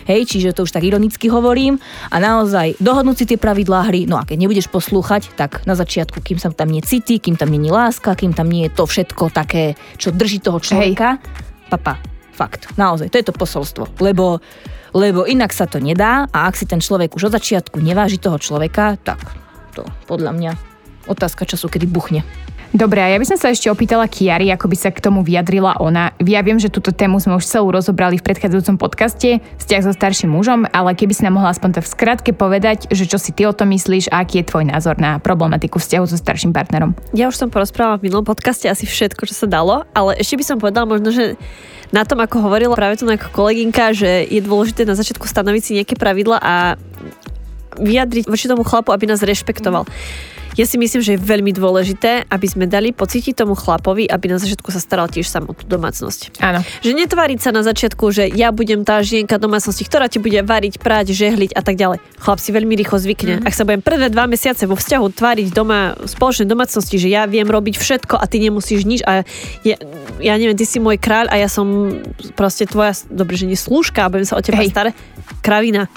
Hej, 0.05 0.29
čiže 0.29 0.53
to 0.53 0.63
už 0.65 0.71
tak 0.73 0.85
ironicky 0.85 1.27
hovorím. 1.27 1.81
A 2.13 2.21
naozaj 2.21 2.77
dohodnúť 2.77 3.17
si 3.17 3.25
tie 3.25 3.41
pravidlá 3.41 3.89
hry, 3.89 4.05
no 4.05 4.21
a 4.21 4.23
keď 4.23 4.37
nebudeš 4.45 4.69
poslúchať, 4.69 5.33
tak 5.33 5.65
na 5.65 5.73
začiatku, 5.73 6.21
kým 6.21 6.37
sa 6.37 6.53
tam 6.53 6.69
nie 6.69 6.85
city, 6.85 7.17
kým 7.17 7.35
tam 7.35 7.49
nie 7.49 7.61
je 7.65 7.73
láska, 7.73 8.13
kým 8.13 8.37
tam 8.37 8.47
nie 8.47 8.69
je 8.69 8.71
to 8.77 8.85
všetko 8.85 9.33
také, 9.33 9.73
čo 9.97 10.13
drží 10.13 10.45
toho 10.45 10.61
človeka, 10.61 11.17
Hej. 11.17 11.73
papa, 11.73 11.97
fakt, 12.37 12.69
naozaj, 12.77 13.09
to 13.09 13.17
je 13.17 13.25
to 13.25 13.33
posolstvo. 13.33 13.97
Lebo 13.99 14.39
lebo 14.95 15.27
inak 15.27 15.51
sa 15.51 15.67
to 15.67 15.83
nedá 15.83 16.23
a 16.31 16.47
ak 16.47 16.55
si 16.55 16.63
ten 16.63 16.79
človek 16.79 17.19
už 17.19 17.27
od 17.27 17.35
začiatku 17.35 17.83
neváži 17.83 18.15
toho 18.15 18.39
človeka, 18.39 18.95
tak 19.03 19.19
to 19.75 19.83
podľa 20.07 20.31
mňa 20.31 20.51
otázka 21.11 21.43
času, 21.43 21.67
kedy 21.67 21.83
buchne. 21.83 22.23
Dobre, 22.75 22.99
a 22.99 23.07
ja 23.07 23.15
by 23.15 23.23
som 23.23 23.39
sa 23.39 23.55
ešte 23.55 23.71
opýtala 23.71 24.03
Kiary, 24.03 24.51
ako 24.51 24.67
by 24.67 24.75
sa 24.75 24.91
k 24.91 24.99
tomu 24.99 25.23
vyjadrila 25.23 25.79
ona. 25.79 26.11
Ja 26.19 26.43
viem, 26.43 26.59
že 26.59 26.67
túto 26.67 26.91
tému 26.91 27.23
sme 27.23 27.39
už 27.39 27.47
celú 27.47 27.71
rozobrali 27.71 28.19
v 28.19 28.27
predchádzajúcom 28.27 28.75
podcaste, 28.75 29.39
vzťah 29.39 29.81
so 29.87 29.95
starším 29.95 30.35
mužom, 30.35 30.67
ale 30.75 30.91
keby 30.91 31.15
si 31.15 31.23
nám 31.23 31.39
mohla 31.39 31.55
aspoň 31.55 31.79
tak 31.79 31.87
v 31.87 31.93
skratke 31.95 32.31
povedať, 32.35 32.91
že 32.91 33.07
čo 33.07 33.15
si 33.15 33.31
ty 33.31 33.47
o 33.47 33.55
tom 33.55 33.71
myslíš 33.71 34.11
a 34.11 34.27
aký 34.27 34.43
je 34.43 34.51
tvoj 34.51 34.67
názor 34.67 34.99
na 34.99 35.23
problematiku 35.23 35.79
vzťahu 35.79 36.03
so 36.03 36.19
starším 36.19 36.51
partnerom. 36.51 36.99
Ja 37.15 37.31
už 37.31 37.39
som 37.39 37.47
porozprávala 37.47 37.95
v 38.03 38.11
minulom 38.11 38.27
podcaste 38.27 38.67
asi 38.67 38.83
všetko, 38.83 39.23
čo 39.23 39.31
sa 39.31 39.47
dalo, 39.47 39.87
ale 39.95 40.19
ešte 40.19 40.35
by 40.35 40.43
som 40.43 40.59
povedala 40.59 40.83
možno, 40.83 41.15
že 41.15 41.39
na 41.95 42.03
tom, 42.03 42.19
ako 42.19 42.43
hovorila 42.43 42.75
práve 42.75 42.99
tu 42.99 43.07
ako 43.07 43.31
kolegynka, 43.31 43.95
že 43.95 44.27
je 44.27 44.43
dôležité 44.43 44.83
na 44.83 44.99
začiatku 44.99 45.23
stanoviť 45.23 45.61
si 45.63 45.71
nejaké 45.79 45.95
pravidla 45.95 46.43
a 46.43 46.75
vyjadriť 47.79 48.27
voči 48.27 48.51
tomu 48.51 48.67
chlapu, 48.67 48.91
aby 48.91 49.07
nás 49.07 49.23
rešpektoval. 49.23 49.87
Mm 49.87 50.34
ja 50.55 50.65
si 50.65 50.79
myslím, 50.79 51.01
že 51.03 51.15
je 51.15 51.19
veľmi 51.19 51.51
dôležité, 51.51 52.31
aby 52.31 52.47
sme 52.47 52.65
dali 52.65 52.95
pocítiť 52.95 53.35
tomu 53.35 53.59
chlapovi, 53.59 54.07
aby 54.07 54.31
na 54.31 54.39
začiatku 54.39 54.71
sa 54.71 54.79
staral 54.79 55.11
tiež 55.11 55.27
sám 55.27 55.51
o 55.51 55.53
tú 55.53 55.67
domácnosť. 55.67 56.39
Áno. 56.39 56.63
Že 56.79 56.91
netváriť 57.05 57.39
sa 57.43 57.51
na 57.51 57.59
začiatku, 57.61 58.07
že 58.15 58.31
ja 58.31 58.55
budem 58.55 58.87
tá 58.87 59.03
žienka 59.03 59.35
domácnosti, 59.35 59.83
ktorá 59.83 60.07
ti 60.07 60.23
bude 60.23 60.39
variť, 60.47 60.79
prať, 60.79 61.11
žehliť 61.11 61.51
a 61.53 61.61
tak 61.61 61.75
ďalej. 61.75 61.99
Chlap 62.23 62.39
si 62.39 62.55
veľmi 62.55 62.73
rýchlo 62.79 62.97
zvykne. 63.03 63.43
Mm. 63.43 63.47
Ak 63.47 63.53
sa 63.53 63.67
budem 63.67 63.83
prvé 63.83 64.07
dva 64.07 64.31
mesiace 64.31 64.63
vo 64.63 64.79
vzťahu 64.79 65.05
tváriť 65.11 65.47
doma 65.51 65.99
v 65.99 66.07
spoločnej 66.07 66.47
domácnosti, 66.47 66.95
že 66.95 67.11
ja 67.11 67.27
viem 67.27 67.45
robiť 67.45 67.75
všetko 67.75 68.15
a 68.15 68.23
ty 68.23 68.39
nemusíš 68.39 68.87
nič 68.87 69.03
a 69.03 69.27
ja, 69.67 69.75
ja 70.23 70.33
neviem, 70.39 70.55
ty 70.55 70.63
si 70.63 70.79
môj 70.79 70.95
kráľ 70.95 71.27
a 71.31 71.35
ja 71.35 71.51
som 71.51 71.99
proste 72.39 72.63
tvoja, 72.63 72.95
dobre, 73.11 73.35
že 73.35 73.45
nie 73.49 73.59
slúžka 73.59 74.07
a 74.07 74.11
budem 74.11 74.23
sa 74.23 74.39
o 74.39 74.41
teba 74.41 74.63
staré. 74.63 74.95
Kravina. 75.43 75.91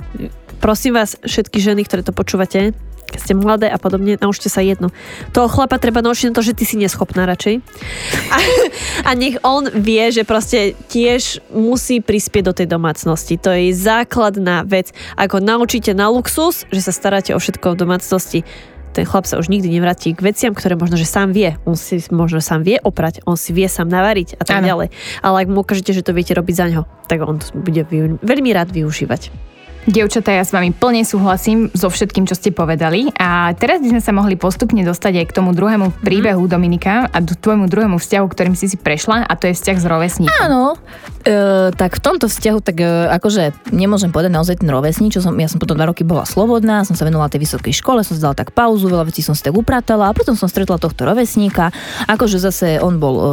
Prosím 0.58 0.98
vás, 0.98 1.14
všetky 1.22 1.62
ženy, 1.62 1.86
ktoré 1.86 2.02
to 2.02 2.10
počúvate, 2.10 2.74
keď 3.08 3.20
ste 3.20 3.34
mladé 3.34 3.66
a 3.72 3.80
podobne, 3.80 4.20
naučte 4.20 4.52
sa 4.52 4.60
jedno. 4.60 4.92
Toho 5.32 5.48
chlapa 5.48 5.80
treba 5.80 6.04
naučiť 6.04 6.30
na 6.30 6.36
to, 6.36 6.44
že 6.44 6.56
ty 6.56 6.68
si 6.68 6.76
neschopná 6.76 7.24
radšej. 7.24 7.64
A, 8.28 8.36
a 9.08 9.10
nech 9.16 9.40
on 9.42 9.66
vie, 9.72 10.12
že 10.12 10.28
proste 10.28 10.76
tiež 10.92 11.40
musí 11.50 12.04
prispieť 12.04 12.44
do 12.44 12.54
tej 12.54 12.68
domácnosti. 12.68 13.40
To 13.40 13.50
je 13.50 13.72
základná 13.72 14.68
vec. 14.68 14.92
Ako 15.16 15.40
naučíte 15.40 15.96
na 15.96 16.12
luxus, 16.12 16.68
že 16.68 16.84
sa 16.84 16.92
staráte 16.92 17.32
o 17.32 17.40
všetko 17.40 17.74
v 17.74 17.80
domácnosti, 17.80 18.40
ten 18.98 19.06
chlap 19.06 19.30
sa 19.30 19.38
už 19.38 19.46
nikdy 19.46 19.70
nevráti 19.70 20.10
k 20.10 20.26
veciam, 20.26 20.50
ktoré 20.56 20.74
možno, 20.74 20.98
že 20.98 21.06
sám 21.06 21.30
vie. 21.30 21.54
On 21.62 21.78
si 21.78 22.02
možno 22.10 22.42
sám 22.42 22.66
vie 22.66 22.82
oprať, 22.82 23.22
on 23.30 23.38
si 23.38 23.54
vie 23.54 23.70
sám 23.70 23.86
navariť 23.86 24.40
a 24.40 24.42
tak 24.42 24.64
ano. 24.64 24.66
ďalej. 24.66 24.88
Ale 25.22 25.36
ak 25.44 25.48
mu 25.54 25.62
ukážete, 25.62 25.94
že 25.94 26.02
to 26.02 26.10
viete 26.10 26.34
robiť 26.34 26.54
za 26.56 26.66
ňo, 26.66 26.82
tak 27.06 27.22
on 27.22 27.38
to 27.38 27.46
bude 27.54 27.86
veľmi 28.24 28.50
rád 28.50 28.74
využívať. 28.74 29.47
Dievčatá, 29.86 30.34
ja 30.34 30.44
s 30.44 30.50
vami 30.50 30.74
plne 30.74 31.06
súhlasím 31.06 31.70
so 31.72 31.88
všetkým, 31.88 32.26
čo 32.26 32.34
ste 32.34 32.50
povedali. 32.50 33.08
A 33.16 33.54
teraz 33.54 33.78
by 33.78 33.94
sme 33.94 34.02
sa 34.02 34.12
mohli 34.12 34.34
postupne 34.34 34.82
dostať 34.82 35.22
aj 35.22 35.26
k 35.30 35.36
tomu 35.36 35.54
druhému 35.54 35.86
mhm. 35.92 35.94
príbehu 36.02 36.44
mm. 36.44 36.50
Dominika 36.50 37.06
a 37.08 37.18
tvojmu 37.22 37.70
druhému 37.70 37.96
vzťahu, 37.96 38.26
ktorým 38.28 38.54
si 38.58 38.66
si 38.68 38.76
prešla 38.76 39.24
a 39.24 39.32
to 39.38 39.48
je 39.48 39.54
vzťah 39.54 39.76
s 39.78 39.86
rovesníkom. 39.86 40.42
Áno, 40.44 40.76
e, 41.24 41.70
tak 41.72 41.96
v 41.96 42.02
tomto 42.02 42.26
vzťahu, 42.28 42.58
tak 42.60 42.76
e, 42.82 42.88
akože 43.14 43.72
nemôžem 43.72 44.12
povedať 44.12 44.32
naozaj 44.34 44.60
ten 44.60 44.68
rovesník, 44.68 45.14
čo 45.14 45.24
som, 45.24 45.32
ja 45.36 45.48
som 45.48 45.60
potom 45.60 45.76
dva 45.76 45.88
roky 45.88 46.02
bola 46.02 46.28
slobodná, 46.28 46.84
som 46.84 46.96
sa 46.96 47.08
venovala 47.08 47.32
tej 47.32 47.44
vysokej 47.44 47.72
škole, 47.76 48.02
som 48.02 48.16
si 48.16 48.22
dala 48.22 48.36
tak 48.36 48.52
pauzu, 48.52 48.88
veľa 48.88 49.08
vecí 49.08 49.20
som 49.20 49.36
si 49.36 49.44
tak 49.44 49.56
upratala 49.56 50.10
a 50.10 50.16
potom 50.16 50.36
som 50.36 50.48
stretla 50.48 50.80
tohto 50.80 51.04
rovesníka. 51.04 51.70
Akože 52.08 52.40
zase 52.40 52.80
on 52.80 53.00
bol, 53.00 53.14
e, 53.16 53.28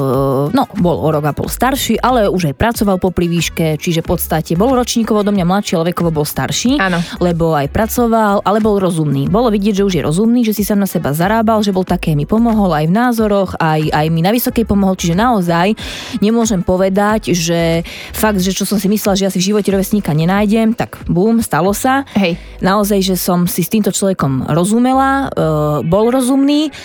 no, 0.55 0.63
bol 0.79 0.97
o 1.01 1.09
rok 1.11 1.25
a 1.27 1.33
pol 1.35 1.47
starší, 1.47 1.99
ale 1.99 2.27
už 2.27 2.51
aj 2.51 2.55
pracoval 2.55 2.97
po 2.99 3.11
výške, 3.15 3.79
čiže 3.79 4.03
v 4.03 4.07
podstate 4.11 4.53
bol 4.59 4.75
ročníkovo 4.75 5.23
do 5.23 5.31
mňa 5.31 5.45
mladší, 5.47 5.71
ale 5.79 5.95
vekovo 5.95 6.11
bol 6.11 6.27
starší 6.35 6.75
ano. 6.75 6.99
lebo 7.23 7.55
aj 7.55 7.71
pracoval, 7.71 8.43
ale 8.43 8.59
bol 8.59 8.75
rozumný. 8.75 9.31
Bolo 9.31 9.47
vidieť, 9.47 9.79
že 9.79 9.85
už 9.87 9.93
je 9.95 10.03
rozumný, 10.03 10.43
že 10.43 10.51
si 10.51 10.67
sa 10.67 10.75
na 10.75 10.83
seba 10.83 11.15
zarábal, 11.15 11.63
že 11.63 11.71
bol 11.71 11.87
také, 11.87 12.11
mi 12.11 12.27
pomohol 12.27 12.75
aj 12.75 12.91
v 12.91 12.93
názoroch, 12.93 13.55
aj, 13.55 13.87
aj 13.95 14.05
mi 14.11 14.19
na 14.19 14.35
vysokej 14.35 14.67
pomohol, 14.67 14.99
čiže 14.99 15.15
naozaj 15.15 15.79
nemôžem 16.19 16.59
povedať, 16.59 17.31
že 17.31 17.87
fakt, 18.11 18.43
že 18.43 18.51
čo 18.51 18.67
som 18.67 18.75
si 18.75 18.91
myslela, 18.91 19.15
že 19.15 19.25
ja 19.25 19.31
si 19.31 19.39
v 19.39 19.55
živote 19.55 19.71
rovesníka 19.71 20.11
nenájdem, 20.11 20.75
tak 20.75 20.99
bum, 21.07 21.39
stalo 21.39 21.71
sa. 21.71 22.03
Hej. 22.19 22.35
Naozaj, 22.59 22.99
že 22.99 23.15
som 23.15 23.47
si 23.47 23.63
s 23.63 23.71
týmto 23.71 23.95
človekom 23.95 24.51
rozumela, 24.51 25.31
e, 25.31 25.87
bol 25.87 26.11
rozumný, 26.11 26.75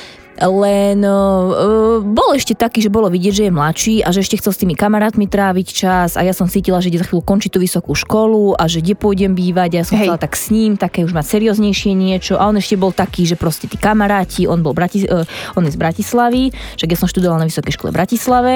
len 0.49 1.05
uh, 1.05 2.01
bol 2.01 2.33
ešte 2.33 2.57
taký, 2.57 2.81
že 2.81 2.89
bolo 2.89 3.13
vidieť, 3.13 3.35
že 3.35 3.45
je 3.49 3.53
mladší 3.53 3.95
a 4.01 4.09
že 4.09 4.25
ešte 4.25 4.41
chcel 4.41 4.53
s 4.57 4.61
tými 4.65 4.73
kamarátmi 4.73 5.29
tráviť 5.29 5.67
čas 5.69 6.17
a 6.17 6.25
ja 6.25 6.33
som 6.33 6.49
cítila, 6.49 6.81
že 6.81 6.89
ide 6.89 7.05
za 7.05 7.07
chvíľu 7.09 7.21
končiť 7.21 7.51
tú 7.53 7.61
vysokú 7.61 7.93
školu 7.93 8.57
a 8.57 8.65
že 8.65 8.81
kde 8.81 8.97
pôjdem 8.97 9.37
bývať 9.37 9.77
a 9.77 9.77
ja 9.83 9.85
som 9.85 10.01
Hej. 10.01 10.09
chcela 10.09 10.19
tak 10.19 10.33
s 10.33 10.49
ním, 10.49 10.81
také 10.81 11.05
už 11.05 11.13
mať 11.13 11.27
serióznejšie 11.29 11.93
niečo 11.93 12.41
a 12.41 12.49
on 12.49 12.57
ešte 12.57 12.81
bol 12.81 12.97
taký, 12.97 13.29
že 13.29 13.37
proste 13.37 13.69
tí 13.69 13.77
kamaráti, 13.77 14.49
on 14.49 14.65
bol 14.65 14.73
Bratis- 14.73 15.05
uh, 15.05 15.29
on 15.61 15.69
je 15.69 15.77
z 15.77 15.79
Bratislavy, 15.79 16.57
však 16.81 16.89
ja 16.89 16.97
som 16.97 17.09
študovala 17.11 17.45
na 17.45 17.49
vysokej 17.51 17.77
škole 17.77 17.93
v 17.93 17.97
Bratislave, 18.01 18.53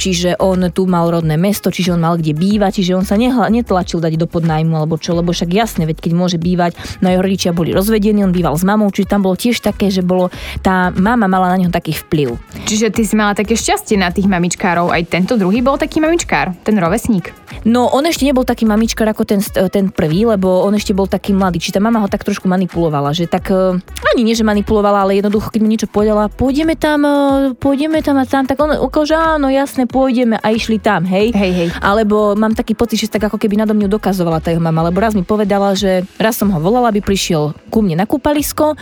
čiže 0.00 0.40
on 0.40 0.72
tu 0.72 0.88
mal 0.88 1.12
rodné 1.12 1.36
mesto, 1.36 1.68
čiže 1.68 1.92
on 1.92 2.00
mal 2.00 2.16
kde 2.16 2.32
bývať, 2.32 2.80
čiže 2.80 2.96
on 2.96 3.04
sa 3.04 3.20
nehla, 3.20 3.52
netlačil 3.52 4.00
dať 4.00 4.16
do 4.16 4.24
podnajmu 4.24 4.72
alebo 4.72 4.96
čo, 4.96 5.12
lebo 5.12 5.36
však 5.36 5.52
jasne, 5.52 5.84
veď 5.84 6.00
keď 6.00 6.12
môže 6.16 6.38
bývať, 6.40 6.78
no 7.04 7.12
jeho 7.12 7.20
rodičia 7.20 7.50
boli 7.52 7.76
rozvedení, 7.76 8.24
on 8.24 8.32
býval 8.32 8.56
s 8.56 8.64
mamou, 8.64 8.88
čiže 8.88 9.12
tam 9.12 9.26
bolo 9.26 9.36
tiež 9.36 9.60
také, 9.60 9.92
že 9.92 10.00
bolo 10.00 10.32
tá 10.64 10.88
mama 10.94 11.25
mama 11.26 11.42
mala 11.42 11.52
na 11.52 11.58
neho 11.58 11.74
taký 11.74 11.92
vplyv. 12.06 12.38
Čiže 12.64 12.94
ty 12.94 13.02
si 13.02 13.18
mala 13.18 13.34
také 13.34 13.58
šťastie 13.58 13.98
na 13.98 14.14
tých 14.14 14.30
mamičkárov. 14.30 14.94
Aj 14.94 15.02
tento 15.02 15.34
druhý 15.34 15.60
bol 15.60 15.74
taký 15.76 15.98
mamičkár, 15.98 16.54
ten 16.62 16.78
rovesník. 16.78 17.34
No, 17.66 17.90
on 17.90 18.06
ešte 18.06 18.22
nebol 18.22 18.46
taký 18.46 18.62
mamičkár 18.62 19.10
ako 19.10 19.26
ten, 19.26 19.42
ten 19.74 19.90
prvý, 19.90 20.22
lebo 20.22 20.62
on 20.62 20.74
ešte 20.78 20.94
bol 20.94 21.10
taký 21.10 21.34
mladý. 21.34 21.58
Či 21.58 21.74
tá 21.74 21.80
mama 21.82 21.98
ho 21.98 22.06
tak 22.06 22.22
trošku 22.22 22.46
manipulovala, 22.46 23.10
že 23.10 23.26
tak 23.26 23.50
e, 23.50 23.82
ani 24.14 24.22
nie, 24.22 24.38
že 24.38 24.46
manipulovala, 24.46 25.02
ale 25.02 25.18
jednoducho, 25.18 25.50
keď 25.50 25.60
mu 25.62 25.68
niečo 25.68 25.88
povedala, 25.90 26.30
pôjdeme 26.30 26.78
tam, 26.78 27.02
e, 27.02 27.14
pôjdeme 27.58 27.98
tam 28.06 28.22
a 28.22 28.24
tam, 28.26 28.46
tak 28.46 28.58
on 28.62 28.70
že 29.06 29.14
áno, 29.14 29.50
jasne, 29.50 29.86
pôjdeme 29.86 30.38
a 30.38 30.46
išli 30.54 30.78
tam, 30.78 31.06
hej. 31.06 31.34
Hej, 31.34 31.52
hej. 31.52 31.68
Alebo 31.82 32.38
mám 32.38 32.54
taký 32.54 32.74
pocit, 32.78 33.06
že 33.06 33.12
tak 33.12 33.26
ako 33.26 33.38
keby 33.38 33.58
nado 33.58 33.74
mňu 33.74 33.86
dokazovala 33.98 34.42
tá 34.42 34.50
jeho 34.54 34.62
mama, 34.62 34.86
lebo 34.86 34.98
raz 35.02 35.14
mi 35.14 35.22
povedala, 35.22 35.74
že 35.74 36.06
raz 36.18 36.38
som 36.38 36.50
ho 36.50 36.58
volala, 36.58 36.90
aby 36.90 37.02
prišiel 37.02 37.54
ku 37.70 37.82
mne 37.82 38.02
na 38.02 38.06
kúpalisko 38.06 38.78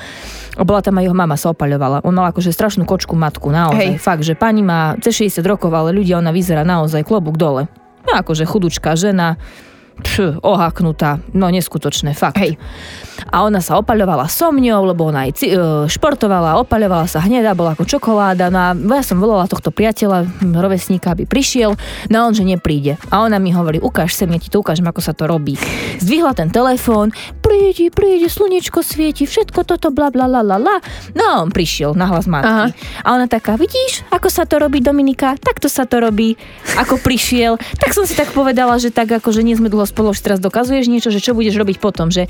a 0.55 0.63
bola 0.63 0.81
tam 0.81 0.99
aj 1.03 1.05
jeho 1.11 1.17
mama, 1.17 1.35
sa 1.35 1.51
opaľovala. 1.51 2.07
On 2.07 2.15
mal 2.15 2.31
akože 2.31 2.55
strašnú 2.55 2.87
kočku 2.87 3.19
matku, 3.19 3.51
naozaj. 3.51 3.99
Hej. 3.99 4.03
Fakt, 4.03 4.23
že 4.23 4.39
pani 4.39 4.63
má 4.63 4.95
cez 5.03 5.19
60 5.19 5.43
rokov, 5.43 5.75
ale 5.75 5.91
ľudia, 5.91 6.23
ona 6.23 6.31
vyzerá 6.31 6.63
naozaj 6.63 7.03
klobúk 7.03 7.35
dole. 7.35 7.67
No 8.07 8.13
akože 8.15 8.47
chudúčka 8.47 8.95
žena, 8.95 9.41
pš, 10.03 10.39
ohaknutá, 10.43 11.19
no 11.35 11.51
neskutočné, 11.51 12.15
fakt. 12.15 12.39
Hej. 12.39 12.59
A 13.31 13.47
ona 13.47 13.59
sa 13.63 13.79
opaľovala 13.79 14.27
so 14.31 14.51
mňou, 14.51 14.95
lebo 14.95 15.09
ona 15.09 15.27
aj 15.27 15.33
e, 15.43 15.59
športovala, 15.91 16.59
opaľovala 16.63 17.07
sa 17.07 17.23
hneda, 17.23 17.55
bola 17.57 17.75
ako 17.75 17.87
čokoláda. 17.87 18.51
No 18.51 18.59
a 18.59 18.69
ja 18.75 19.05
som 19.05 19.19
volala 19.19 19.51
tohto 19.51 19.71
priateľa, 19.71 20.27
rovesníka, 20.43 21.15
aby 21.15 21.27
prišiel, 21.27 21.75
no 22.11 22.17
on, 22.27 22.33
že 22.35 22.47
nepríde. 22.47 22.99
A 23.11 23.23
ona 23.23 23.39
mi 23.39 23.55
hovorí, 23.55 23.79
ukáž 23.79 24.15
sa, 24.15 24.27
ja 24.27 24.39
ti 24.39 24.51
to 24.51 24.61
ukážem, 24.63 24.87
ako 24.87 25.01
sa 25.03 25.13
to 25.15 25.27
robí. 25.27 25.59
Zdvihla 26.03 26.35
ten 26.35 26.51
telefón, 26.51 27.15
prídi, 27.41 27.91
prídi, 27.91 28.27
slnečko 28.27 28.83
svieti, 28.83 29.25
všetko 29.29 29.63
toto, 29.67 29.95
bla 29.95 30.11
bla 30.11 30.27
la 30.27 30.43
la 30.43 30.59
la. 30.59 30.77
No 31.15 31.47
on 31.47 31.51
prišiel 31.55 31.95
na 31.95 32.11
hlas 32.11 32.27
matky. 32.27 32.51
Aha. 32.51 32.67
A 33.05 33.09
ona 33.15 33.27
taká, 33.31 33.55
vidíš, 33.55 34.07
ako 34.11 34.29
sa 34.31 34.45
to 34.45 34.59
robí 34.59 34.81
Dominika, 34.83 35.39
takto 35.39 35.71
sa 35.71 35.87
to 35.87 36.01
robí, 36.01 36.35
ako 36.79 36.99
prišiel. 37.01 37.57
Tak 37.79 37.95
som 37.95 38.05
si 38.05 38.17
tak 38.17 38.31
povedala, 38.35 38.77
že 38.79 38.91
tak 38.91 39.11
ako, 39.11 39.31
že 39.31 39.47
nie 39.47 39.55
sme 39.55 39.71
dlho 39.71 39.87
spolu, 39.87 40.11
že 40.17 40.25
teraz 40.25 40.39
dokazuješ 40.41 40.87
niečo, 40.91 41.09
že 41.15 41.23
čo 41.23 41.37
budeš 41.37 41.57
robiť 41.61 41.77
potom, 41.79 42.11
že, 42.11 42.27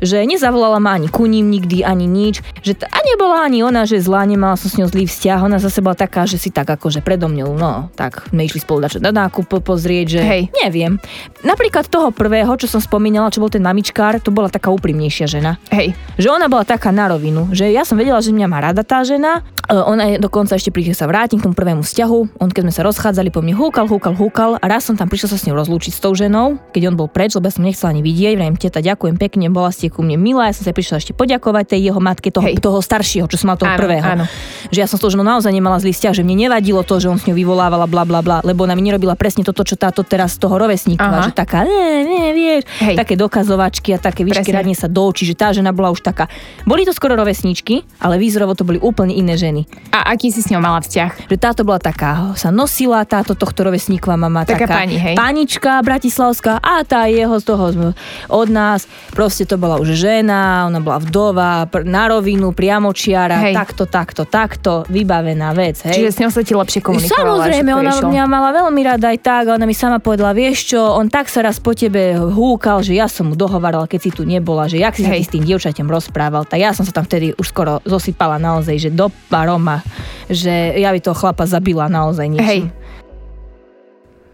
že 0.00 0.22
nezavolala 0.32 0.80
ma 0.80 0.96
ani 0.96 1.12
ku 1.12 1.28
ním 1.28 1.52
nikdy, 1.52 1.84
ani 1.84 2.08
nič, 2.08 2.40
že 2.64 2.72
t- 2.72 2.88
a 2.88 2.98
nebola 3.04 3.44
ani 3.44 3.60
ona, 3.60 3.84
že 3.84 4.00
zlá, 4.00 4.24
nemala 4.24 4.56
som 4.56 4.72
s 4.72 4.80
ňou 4.80 4.88
zlý 4.88 5.04
vzťah, 5.04 5.44
ona 5.44 5.60
zase 5.60 5.84
bola 5.84 5.92
taká, 5.92 6.24
že 6.24 6.40
si 6.40 6.48
tak 6.48 6.72
akože 6.72 7.04
predo 7.04 7.28
mňou, 7.28 7.52
no, 7.60 7.92
tak 7.92 8.32
sme 8.32 8.48
išli 8.48 8.64
spolu 8.64 8.88
dať 8.88 9.04
na 9.04 9.28
nákup 9.28 9.60
pozrieť, 9.60 10.06
že 10.16 10.20
Hej. 10.24 10.42
neviem. 10.64 10.96
Napríklad 11.44 11.92
toho 11.92 12.08
prvého, 12.08 12.48
čo 12.56 12.64
som 12.64 12.80
spomínala, 12.80 13.28
čo 13.28 13.44
bol 13.44 13.52
ten 13.52 13.60
mamičkár, 13.60 14.16
to 14.16 14.32
bola 14.32 14.48
tak 14.48 14.62
taká 14.62 14.70
úprimnejšia 14.78 15.26
žena. 15.26 15.58
Hej. 15.74 15.98
Že 16.22 16.38
ona 16.38 16.46
bola 16.46 16.62
taká 16.62 16.94
na 16.94 17.10
rovinu, 17.10 17.50
že 17.50 17.66
ja 17.74 17.82
som 17.82 17.98
vedela, 17.98 18.22
že 18.22 18.30
mňa 18.30 18.46
má 18.46 18.62
rada 18.62 18.86
tá 18.86 19.02
žena. 19.02 19.42
E, 19.66 19.74
Ona 19.74 20.14
je 20.14 20.22
dokonca 20.22 20.54
ešte 20.54 20.70
pri 20.70 20.94
sa 20.94 21.10
vrátim 21.10 21.42
k 21.42 21.50
tomu 21.50 21.58
prvému 21.58 21.82
vzťahu. 21.82 22.38
On 22.38 22.46
keď 22.46 22.70
sme 22.70 22.74
sa 22.78 22.86
rozchádzali, 22.86 23.34
po 23.34 23.42
mne 23.42 23.58
húkal, 23.58 23.90
húkal, 23.90 24.14
húkal 24.14 24.50
a 24.62 24.64
raz 24.70 24.86
som 24.86 24.94
tam 24.94 25.10
prišla 25.10 25.34
sa 25.34 25.36
s 25.40 25.50
ňou 25.50 25.58
rozlúčiť 25.58 25.98
s 25.98 25.98
tou 25.98 26.14
ženou, 26.14 26.62
keď 26.70 26.94
on 26.94 26.96
bol 27.00 27.10
preč, 27.10 27.34
lebo 27.34 27.50
ja 27.50 27.58
som 27.58 27.66
nechcela 27.66 27.90
ani 27.90 28.06
vidieť. 28.06 28.38
Vrajím, 28.38 28.54
teta, 28.54 28.78
ďakujem 28.78 29.18
pekne, 29.18 29.50
bola 29.50 29.74
ste 29.74 29.90
ku 29.90 30.06
mne 30.06 30.11
milá, 30.14 30.48
ja 30.48 30.54
som 30.54 30.64
sa 30.64 30.70
prišla 30.70 30.96
ešte 30.98 31.12
poďakovať 31.12 31.64
tej 31.72 31.90
jeho 31.90 31.98
matke, 31.98 32.28
toho, 32.28 32.46
Hej. 32.46 32.58
toho 32.58 32.78
staršieho, 32.78 33.26
čo 33.26 33.36
som 33.36 33.48
mal 33.48 33.56
toho 33.56 33.68
Áno, 33.68 33.78
prvého. 33.78 34.02
áno. 34.02 34.24
Že 34.68 34.78
ja 34.78 34.86
som 34.86 34.96
s 34.96 35.02
tou 35.02 35.10
ženou 35.10 35.22
naozaj 35.22 35.48
nemala 35.48 35.76
zlý 35.76 35.92
vzťah, 35.92 36.14
že 36.14 36.22
mne 36.22 36.46
nevadilo 36.46 36.80
to, 36.80 36.96
že 36.96 37.06
on 37.06 37.16
s 37.16 37.24
ňou 37.24 37.34
vyvolávala 37.34 37.84
bla 37.84 38.02
bla 38.02 38.20
bla, 38.20 38.38
lebo 38.40 38.62
ona 38.62 38.72
mi 38.72 38.82
nerobila 38.82 39.12
presne 39.12 39.42
toto, 39.42 39.62
čo 39.62 39.74
táto 39.74 40.02
teraz 40.02 40.34
z 40.34 40.42
toho 40.42 40.56
rovesníka, 40.56 41.02
Aha. 41.02 41.22
že 41.24 41.32
taká, 41.32 41.62
ne, 41.62 42.02
ne, 42.02 42.24
vieš, 42.30 42.62
Hej. 42.78 42.96
také 42.96 43.14
dokazovačky 43.14 43.92
a 43.92 43.98
také 43.98 44.22
vyškieranie 44.22 44.72
sa 44.72 44.86
do 44.86 45.04
očí, 45.04 45.24
že 45.24 45.34
tá 45.34 45.50
žena 45.50 45.70
bola 45.70 45.90
už 45.90 46.00
taká. 46.00 46.26
Boli 46.62 46.82
to 46.82 46.92
skoro 46.92 47.12
rovesníčky, 47.12 47.82
ale 47.98 48.16
výzorovo 48.16 48.52
to 48.52 48.62
boli 48.62 48.78
úplne 48.78 49.12
iné 49.12 49.34
ženy. 49.34 49.64
A 49.90 50.10
aký 50.10 50.28
si 50.28 50.40
s 50.40 50.48
ňou 50.48 50.58
mala 50.58 50.78
vzťah? 50.78 51.28
Že 51.28 51.36
táto 51.36 51.62
bola 51.62 51.78
taká, 51.78 52.32
sa 52.34 52.48
nosila, 52.48 53.02
táto 53.02 53.32
tohto 53.32 53.62
rovesníková 53.62 54.14
mama, 54.14 54.42
Taká 54.42 54.64
taká 54.64 54.74
pani, 54.78 54.96
hej? 54.96 55.14
panička 55.14 55.80
bratislavská 55.82 56.56
a 56.56 56.82
tá 56.82 57.06
jeho 57.06 57.36
z 57.36 57.44
toho 57.44 57.64
z- 57.68 57.94
od 58.28 58.48
nás, 58.48 58.84
proste 59.10 59.42
to 59.42 59.56
bola 59.56 59.76
už 59.76 59.94
žena, 60.02 60.66
ona 60.66 60.82
bola 60.82 60.98
vdova, 60.98 61.70
pr- 61.70 61.86
na 61.86 62.10
rovinu, 62.10 62.50
priamočiara, 62.50 63.38
Hej. 63.46 63.54
takto, 63.54 63.86
takto, 63.86 64.22
takto, 64.26 64.82
vybavená 64.90 65.54
vec, 65.54 65.78
hej. 65.86 66.02
Čiže 66.02 66.10
s 66.10 66.18
ňou 66.18 66.30
sa 66.34 66.42
ti 66.42 66.52
lepšie 66.58 66.82
komunikovala. 66.82 67.46
Samozrejme, 67.46 67.70
ona 67.70 67.92
išlo. 67.94 68.10
mňa 68.10 68.24
mala 68.26 68.50
veľmi 68.50 68.80
rada 68.82 69.14
aj 69.14 69.18
tak 69.22 69.44
ona 69.46 69.62
mi 69.62 69.76
sama 69.76 70.02
povedala, 70.02 70.34
vieš 70.34 70.74
čo, 70.74 70.80
on 70.82 71.06
tak 71.06 71.30
sa 71.30 71.46
raz 71.46 71.62
po 71.62 71.70
tebe 71.70 72.18
húkal, 72.18 72.82
že 72.82 72.98
ja 72.98 73.06
som 73.06 73.30
mu 73.30 73.38
dohovarala, 73.38 73.86
keď 73.86 74.00
si 74.02 74.10
tu 74.10 74.26
nebola, 74.26 74.66
že 74.66 74.82
jak 74.82 74.98
si 74.98 75.06
sa 75.06 75.14
Hej. 75.14 75.22
ty 75.22 75.24
s 75.24 75.32
tým 75.38 75.44
dievčaťom 75.46 75.86
rozprával, 75.86 76.42
tak 76.42 76.58
ja 76.58 76.74
som 76.74 76.82
sa 76.82 76.90
tam 76.90 77.06
vtedy 77.06 77.36
už 77.38 77.46
skoro 77.46 77.78
zosypala 77.86 78.42
naozaj, 78.42 78.74
že 78.82 78.90
do 78.90 79.06
paroma, 79.30 79.84
že 80.26 80.74
ja 80.80 80.90
by 80.90 80.98
toho 80.98 81.14
chlapa 81.14 81.46
zabila 81.46 81.86
naozaj 81.86 82.26
niečím. 82.26 82.72
Hej. 82.72 82.81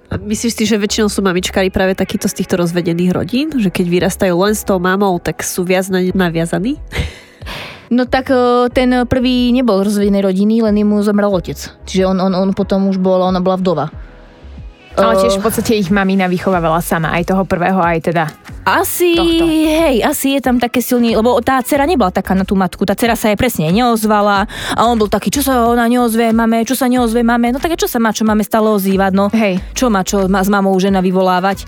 A 0.08 0.16
myslíš 0.16 0.56
si, 0.56 0.64
že 0.64 0.80
väčšinou 0.80 1.12
sú 1.12 1.20
mamičkári 1.20 1.68
práve 1.68 1.92
takíto 1.92 2.32
z 2.32 2.40
týchto 2.40 2.56
rozvedených 2.56 3.12
rodín? 3.12 3.52
Že 3.52 3.68
keď 3.68 3.86
vyrastajú 3.92 4.34
len 4.40 4.56
s 4.56 4.64
tou 4.64 4.80
mamou, 4.80 5.20
tak 5.20 5.44
sú 5.44 5.68
viac 5.68 5.84
na 5.92 6.00
naviazaní? 6.00 6.80
No 7.88 8.04
tak 8.04 8.28
e, 8.28 8.68
ten 8.72 9.08
prvý 9.08 9.48
nebol 9.52 9.80
rozvedenej 9.80 10.20
rodiny, 10.20 10.60
len 10.60 10.76
mu 10.84 11.00
zomrel 11.00 11.32
otec. 11.32 11.56
Čiže 11.88 12.04
on, 12.04 12.20
on, 12.20 12.32
on 12.36 12.52
potom 12.52 12.88
už 12.88 13.00
bol, 13.00 13.20
ona 13.24 13.40
bola 13.40 13.56
vdova. 13.56 13.88
Ale 14.98 15.14
E, 15.14 15.20
tiež 15.22 15.38
v 15.38 15.42
podstate 15.46 15.72
ich 15.78 15.88
mamina 15.94 16.26
vychovávala 16.26 16.82
sama, 16.82 17.14
aj 17.14 17.30
toho 17.30 17.42
prvého, 17.46 17.78
aj 17.78 17.98
teda. 18.10 18.24
Asi, 18.68 19.16
tohto. 19.16 19.44
hej, 19.48 20.04
asi 20.04 20.36
je 20.36 20.40
tam 20.44 20.60
také 20.60 20.84
silný, 20.84 21.16
lebo 21.16 21.40
tá 21.40 21.62
dcera 21.64 21.88
nebola 21.88 22.12
taká 22.12 22.36
na 22.36 22.44
tú 22.44 22.52
matku, 22.52 22.84
tá 22.84 22.92
dcera 22.92 23.16
sa 23.16 23.32
jej 23.32 23.38
presne 23.38 23.72
neozvala 23.72 24.44
a 24.76 24.80
on 24.84 25.00
bol 25.00 25.08
taký, 25.08 25.32
čo 25.32 25.40
sa 25.40 25.64
ona 25.64 25.88
neozve, 25.88 26.36
máme, 26.36 26.68
čo 26.68 26.76
sa 26.76 26.84
neozve, 26.84 27.24
máme, 27.24 27.54
no 27.54 27.62
tak 27.62 27.78
a 27.78 27.80
čo 27.80 27.88
sa 27.88 27.96
má, 27.96 28.12
čo 28.12 28.28
máme 28.28 28.44
stále 28.44 28.68
ozývať, 28.68 29.12
no. 29.16 29.32
Hej. 29.32 29.62
Čo 29.72 29.88
má, 29.88 30.04
čo 30.04 30.28
má 30.28 30.44
s 30.44 30.52
mamou 30.52 30.76
žena 30.76 31.00
vyvolávať? 31.00 31.64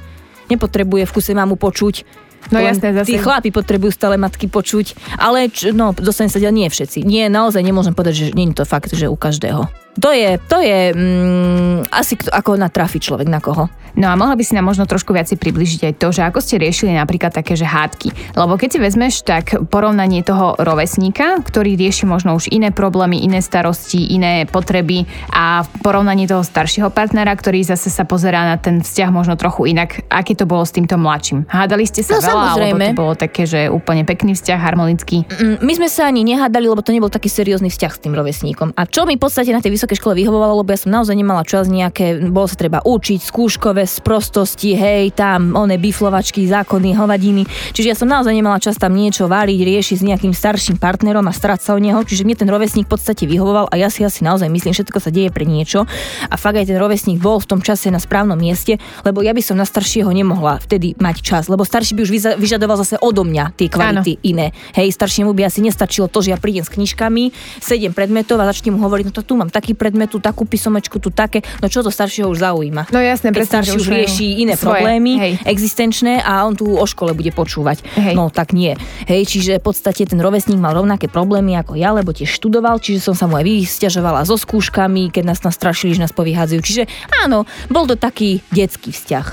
Nepotrebuje 0.53 1.09
v 1.09 1.15
kuse 1.15 1.33
mamu 1.33 1.57
počuť. 1.57 2.29
No 2.49 2.57
Len 2.57 2.73
jasné, 2.73 2.97
zase. 2.97 3.09
Tí 3.13 3.17
chlapi 3.21 3.53
potrebujú 3.53 3.93
stále 3.93 4.17
matky 4.17 4.49
počuť, 4.49 4.97
ale 5.21 5.53
č, 5.53 5.77
no, 5.77 5.93
dostane 5.93 6.33
sa 6.33 6.41
nie 6.41 6.67
všetci. 6.67 7.05
Nie, 7.05 7.29
naozaj 7.29 7.61
nemôžem 7.61 7.93
povedať, 7.93 8.15
že 8.17 8.27
nie 8.33 8.49
je 8.49 8.61
to 8.61 8.65
fakt, 8.65 8.91
že 8.97 9.13
u 9.13 9.17
každého. 9.17 9.69
To 9.99 10.15
je, 10.15 10.39
to 10.47 10.63
je 10.63 10.95
mm, 10.95 11.91
asi 11.91 12.15
ako 12.31 12.55
natrafi 12.55 13.03
človek 13.03 13.27
na 13.27 13.43
koho. 13.43 13.67
No 13.91 14.07
a 14.07 14.15
mohla 14.15 14.39
by 14.39 14.47
si 14.47 14.55
nám 14.55 14.71
možno 14.71 14.87
trošku 14.87 15.11
viac 15.11 15.27
približiť 15.27 15.91
aj 15.91 15.95
to, 15.99 16.15
že 16.15 16.23
ako 16.23 16.39
ste 16.39 16.63
riešili 16.63 16.95
napríklad 16.95 17.35
také, 17.35 17.59
že 17.59 17.67
hádky. 17.67 18.39
Lebo 18.39 18.55
keď 18.55 18.69
si 18.71 18.79
vezmeš 18.79 19.27
tak 19.27 19.59
porovnanie 19.67 20.23
toho 20.23 20.55
rovesníka, 20.55 21.43
ktorý 21.43 21.75
rieši 21.75 22.07
možno 22.07 22.39
už 22.39 22.55
iné 22.55 22.71
problémy, 22.71 23.19
iné 23.19 23.43
starosti, 23.43 24.15
iné 24.15 24.47
potreby 24.47 25.11
a 25.35 25.67
v 25.67 25.69
porovnaní 25.83 26.31
toho 26.31 26.47
staršieho 26.47 26.95
partnera, 26.95 27.35
ktorý 27.35 27.67
zase 27.67 27.91
sa 27.91 28.07
pozerá 28.07 28.47
na 28.47 28.63
ten 28.63 28.79
vzťah 28.79 29.11
možno 29.11 29.35
trochu 29.35 29.75
inak, 29.75 30.07
aké 30.07 30.39
to 30.39 30.47
bolo 30.47 30.63
s 30.63 30.71
týmto 30.71 30.95
mladším. 30.95 31.51
Hádali 31.51 31.83
ste 31.83 32.07
sa 32.07 32.15
No, 32.15 32.23
veľa, 32.23 32.31
alebo 32.31 32.47
samozrejme. 32.47 32.85
to 32.95 33.03
bolo 33.03 33.15
také, 33.19 33.43
že 33.43 33.67
úplne 33.67 34.07
pekný 34.07 34.39
vzťah, 34.39 34.59
harmonický. 34.63 35.27
Mm, 35.27 35.67
My 35.67 35.73
sme 35.75 35.89
sa 35.91 36.07
ani 36.07 36.23
nehádali, 36.23 36.71
lebo 36.71 36.79
to 36.79 36.95
nebol 36.95 37.11
taký 37.11 37.27
seriózny 37.27 37.75
vzťah 37.75 37.93
s 37.93 37.99
tým 37.99 38.15
rovesníkom. 38.15 38.71
A 38.79 38.87
čo 38.87 39.03
mi 39.03 39.19
v 39.19 39.23
podstate 39.27 39.51
na 39.51 39.59
tej 39.59 39.75
vysokej 39.81 39.97
škole 39.97 40.13
vyhovovalo, 40.21 40.61
lebo 40.61 40.77
ja 40.77 40.77
som 40.77 40.93
naozaj 40.93 41.17
nemala 41.17 41.41
čas 41.41 41.65
nejaké, 41.65 42.21
bolo 42.29 42.45
sa 42.45 42.61
treba 42.61 42.85
učiť, 42.85 43.17
skúškové 43.25 43.89
sprostosti, 43.89 44.77
hej, 44.77 45.17
tam 45.17 45.57
one 45.57 45.81
biflovačky, 45.81 46.45
zákony, 46.45 46.93
hovadiny. 46.93 47.49
Čiže 47.73 47.89
ja 47.89 47.97
som 47.97 48.05
naozaj 48.05 48.37
nemala 48.37 48.61
čas 48.61 48.77
tam 48.77 48.93
niečo 48.93 49.25
variť, 49.25 49.57
riešiť 49.57 49.97
s 49.97 50.05
nejakým 50.05 50.37
starším 50.37 50.77
partnerom 50.77 51.25
a 51.25 51.33
starať 51.33 51.65
sa 51.65 51.73
o 51.73 51.81
neho. 51.81 51.97
Čiže 52.05 52.29
mne 52.29 52.37
ten 52.37 52.53
rovesník 52.53 52.85
v 52.85 52.93
podstate 52.93 53.25
vyhovoval 53.25 53.73
a 53.73 53.75
ja 53.81 53.89
si 53.89 54.05
asi 54.05 54.21
naozaj 54.21 54.53
myslím, 54.53 54.77
že 54.77 54.85
všetko 54.85 55.01
sa 55.01 55.09
deje 55.09 55.33
pre 55.33 55.49
niečo. 55.49 55.89
A 56.29 56.35
fakt 56.37 56.61
aj 56.61 56.69
ten 56.69 56.77
rovesník 56.77 57.17
bol 57.17 57.41
v 57.41 57.49
tom 57.49 57.65
čase 57.65 57.89
na 57.89 57.97
správnom 57.97 58.37
mieste, 58.37 58.77
lebo 59.09 59.25
ja 59.25 59.33
by 59.33 59.41
som 59.41 59.57
na 59.57 59.65
staršieho 59.65 60.13
nemohla 60.13 60.61
vtedy 60.61 60.93
mať 61.01 61.25
čas, 61.25 61.49
lebo 61.49 61.65
starší 61.65 61.97
by 61.97 62.01
už 62.05 62.37
vyžadoval 62.37 62.77
zase 62.85 63.01
odo 63.01 63.25
mňa 63.25 63.57
tie 63.57 63.73
kvality 63.73 64.21
iné. 64.29 64.53
Hej, 64.77 64.93
staršiemu 64.93 65.33
by 65.33 65.49
asi 65.49 65.65
nestačilo 65.65 66.13
to, 66.13 66.21
že 66.21 66.37
ja 66.37 66.39
prídem 66.39 66.69
s 66.69 66.69
knižkami, 66.69 67.33
sedem 67.65 67.97
predmetov 67.97 68.37
a 68.45 68.49
začnem 68.53 68.77
mu 68.77 68.85
hovoriť, 68.85 69.09
no 69.09 69.13
to 69.17 69.25
tu 69.25 69.39
mám 69.39 69.49
taký 69.49 69.70
predmet, 69.75 70.11
tu 70.11 70.19
takú 70.19 70.47
písomečku, 70.47 70.99
tu 70.99 71.11
také, 71.11 71.43
no 71.61 71.67
čo 71.67 71.85
to 71.85 71.91
staršieho 71.93 72.31
už 72.31 72.39
zaujíma. 72.41 72.91
No 72.91 72.99
jasné, 72.99 73.31
Keď 73.31 73.47
starší 73.47 73.77
už 73.77 73.89
rieši 73.91 74.43
iné 74.43 74.55
svoje, 74.55 74.83
problémy 74.83 75.13
hej. 75.19 75.33
existenčné 75.47 76.23
a 76.23 76.45
on 76.47 76.55
tu 76.55 76.67
o 76.67 76.87
škole 76.87 77.13
bude 77.15 77.31
počúvať. 77.35 77.83
Hej. 77.99 78.15
No 78.15 78.31
tak 78.31 78.53
nie. 78.57 78.75
Hej, 79.07 79.31
čiže 79.31 79.59
v 79.59 79.65
podstate 79.71 80.07
ten 80.07 80.19
rovesník 80.19 80.59
mal 80.59 80.75
rovnaké 80.75 81.07
problémy 81.07 81.57
ako 81.59 81.77
ja, 81.79 81.95
lebo 81.95 82.15
tiež 82.15 82.31
študoval, 82.31 82.79
čiže 82.83 83.03
som 83.03 83.15
sa 83.17 83.27
mu 83.27 83.39
aj 83.39 83.45
vysťažovala 83.47 84.27
so 84.27 84.37
skúškami, 84.39 85.13
keď 85.13 85.35
nás 85.35 85.41
nastrašili, 85.43 85.97
že 85.97 86.05
nás 86.05 86.15
povyhádzajú. 86.15 86.61
Čiže 86.61 86.83
áno, 87.25 87.47
bol 87.69 87.87
to 87.87 87.95
taký 87.99 88.41
detský 88.55 88.91
vzťah. 88.95 89.27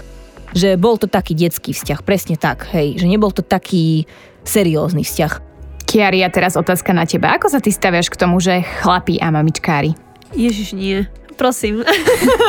Že 0.56 0.80
bol 0.80 0.95
to 0.95 1.12
taký 1.12 1.36
detský 1.36 1.76
vzťah, 1.76 2.00
presne 2.08 2.39
tak, 2.39 2.71
hej, 2.71 2.95
že 2.97 3.06
nebol 3.06 3.36
to 3.36 3.43
taký 3.43 4.08
seriózny 4.47 5.04
vzťah. 5.04 5.43
Kiari, 5.88 6.19
a 6.19 6.28
teraz 6.28 6.60
otázka 6.60 6.91
na 6.91 7.08
teba. 7.08 7.32
Ako 7.39 7.47
sa 7.47 7.63
ty 7.63 7.71
staviaš 7.71 8.12
k 8.12 8.19
tomu, 8.19 8.43
že 8.43 8.60
chlapí 8.84 9.23
a 9.23 9.32
mamičkári? 9.32 9.95
Ježiš, 10.36 10.74
nie. 10.74 11.08
Prosím. 11.38 11.86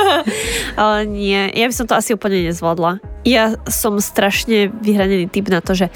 Ale 0.81 1.05
nie, 1.05 1.53
ja 1.53 1.69
by 1.69 1.75
som 1.77 1.87
to 1.87 1.95
asi 1.95 2.17
úplne 2.17 2.49
nezvládla. 2.49 3.05
Ja 3.29 3.61
som 3.69 4.01
strašne 4.01 4.73
vyhranený 4.73 5.29
typ 5.29 5.53
na 5.53 5.61
to, 5.61 5.77
že 5.77 5.93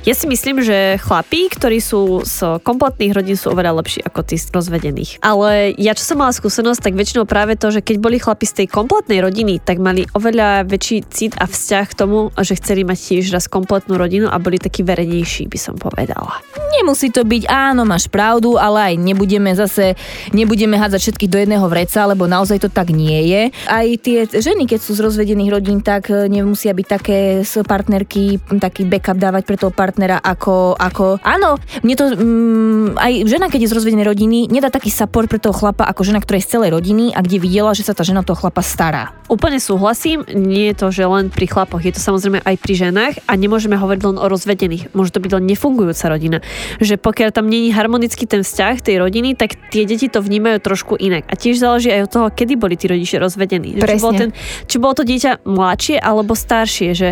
ja 0.00 0.16
si 0.16 0.24
myslím, 0.24 0.64
že 0.64 0.96
chlapí, 0.96 1.52
ktorí 1.52 1.76
sú 1.76 2.24
z 2.24 2.56
kompletných 2.64 3.12
rodín, 3.12 3.36
sú 3.36 3.52
oveľa 3.52 3.84
lepší 3.84 4.00
ako 4.00 4.24
tí 4.24 4.40
z 4.40 4.48
rozvedených. 4.48 5.20
Ale 5.20 5.76
ja, 5.76 5.92
čo 5.92 6.08
som 6.08 6.24
mala 6.24 6.32
skúsenosť, 6.32 6.80
tak 6.80 6.96
väčšinou 6.96 7.28
práve 7.28 7.60
to, 7.60 7.68
že 7.68 7.84
keď 7.84 7.96
boli 8.00 8.16
chlapi 8.16 8.48
z 8.48 8.64
tej 8.64 8.66
kompletnej 8.72 9.20
rodiny, 9.20 9.60
tak 9.60 9.76
mali 9.76 10.08
oveľa 10.16 10.64
väčší 10.64 11.04
cit 11.12 11.36
a 11.36 11.44
vzťah 11.44 11.84
k 11.84 11.98
tomu, 12.00 12.32
že 12.32 12.56
chceli 12.56 12.80
mať 12.88 12.96
tiež 12.96 13.28
raz 13.28 13.44
kompletnú 13.44 14.00
rodinu 14.00 14.32
a 14.32 14.40
boli 14.40 14.56
takí 14.56 14.80
verejnejší, 14.80 15.52
by 15.52 15.58
som 15.60 15.76
povedala. 15.76 16.40
Nemusí 16.80 17.12
to 17.12 17.20
byť, 17.20 17.44
áno, 17.52 17.84
máš 17.84 18.08
pravdu, 18.08 18.56
ale 18.56 18.92
aj 18.92 19.04
nebudeme 19.04 19.52
zase, 19.52 20.00
nebudeme 20.32 20.80
hádzať 20.80 21.00
všetkých 21.12 21.28
do 21.28 21.38
jedného 21.44 21.66
vreca, 21.68 22.08
lebo 22.08 22.24
naozaj 22.24 22.64
to 22.64 22.72
tak 22.72 22.88
nie 22.88 23.28
je. 23.28 23.42
Aj 23.68 23.84
tie 24.00 24.24
ženy, 24.24 24.64
keď 24.64 24.80
sú 24.80 24.96
z 24.96 25.04
rozvedených 25.04 25.52
rodín, 25.52 25.84
tak 25.84 26.08
e, 26.08 26.24
nemusia 26.24 26.72
byť 26.72 26.86
také 26.88 27.18
partnerky, 27.44 28.40
taký 28.56 28.88
backup 28.88 29.20
dávať 29.20 29.42
pre 29.44 29.60
toho 29.60 29.68
partnera 29.68 29.89
ako, 29.98 30.76
ako 30.76 31.18
áno, 31.24 31.56
mne 31.82 31.94
to, 31.96 32.04
mm, 32.14 33.00
aj 33.00 33.12
žena, 33.26 33.46
keď 33.48 33.66
je 33.66 33.70
z 33.70 33.76
rozvedenej 33.76 34.06
rodiny, 34.06 34.38
nedá 34.52 34.68
taký 34.68 34.92
support 34.92 35.26
pre 35.26 35.40
toho 35.40 35.56
chlapa 35.56 35.86
ako 35.86 36.06
žena, 36.06 36.20
ktorá 36.20 36.38
je 36.38 36.46
z 36.46 36.52
celej 36.58 36.70
rodiny 36.76 37.16
a 37.16 37.24
kde 37.24 37.42
videla, 37.42 37.74
že 37.74 37.86
sa 37.86 37.96
tá 37.96 38.04
žena 38.04 38.22
toho 38.22 38.38
chlapa 38.38 38.60
stará. 38.60 39.16
Úplne 39.30 39.62
súhlasím, 39.62 40.26
nie 40.30 40.70
je 40.70 40.74
to, 40.74 40.86
že 40.90 41.06
len 41.06 41.30
pri 41.30 41.46
chlapoch, 41.46 41.82
je 41.82 41.94
to 41.94 42.02
samozrejme 42.02 42.42
aj 42.42 42.56
pri 42.58 42.74
ženách 42.74 43.14
a 43.26 43.32
nemôžeme 43.38 43.78
hovoriť 43.78 44.02
len 44.06 44.16
o 44.18 44.26
rozvedených. 44.26 44.90
Môže 44.92 45.14
to 45.14 45.22
byť 45.22 45.32
len 45.38 45.44
nefungujúca 45.46 46.06
rodina. 46.10 46.38
Že 46.82 46.98
pokiaľ 46.98 47.30
tam 47.30 47.46
není 47.46 47.70
harmonický 47.70 48.26
ten 48.26 48.42
vzťah 48.42 48.82
tej 48.82 48.98
rodiny, 48.98 49.38
tak 49.38 49.54
tie 49.70 49.86
deti 49.86 50.10
to 50.10 50.18
vnímajú 50.18 50.58
trošku 50.60 50.98
inak. 50.98 51.24
A 51.30 51.38
tiež 51.38 51.62
záleží 51.62 51.94
aj 51.94 52.10
od 52.10 52.10
toho, 52.10 52.26
kedy 52.34 52.58
boli 52.58 52.74
tí 52.74 52.90
rodičia 52.90 53.22
rozvedení. 53.22 53.78
Že 53.78 53.86
Či 53.86 54.02
bolo, 54.02 54.12
Presne. 54.12 54.20
ten, 54.20 54.30
či 54.66 54.76
bolo 54.82 54.94
to 54.98 55.04
dieťa 55.06 55.46
mladšie 55.46 55.96
alebo 56.02 56.34
staršie, 56.34 56.90
že 56.92 57.08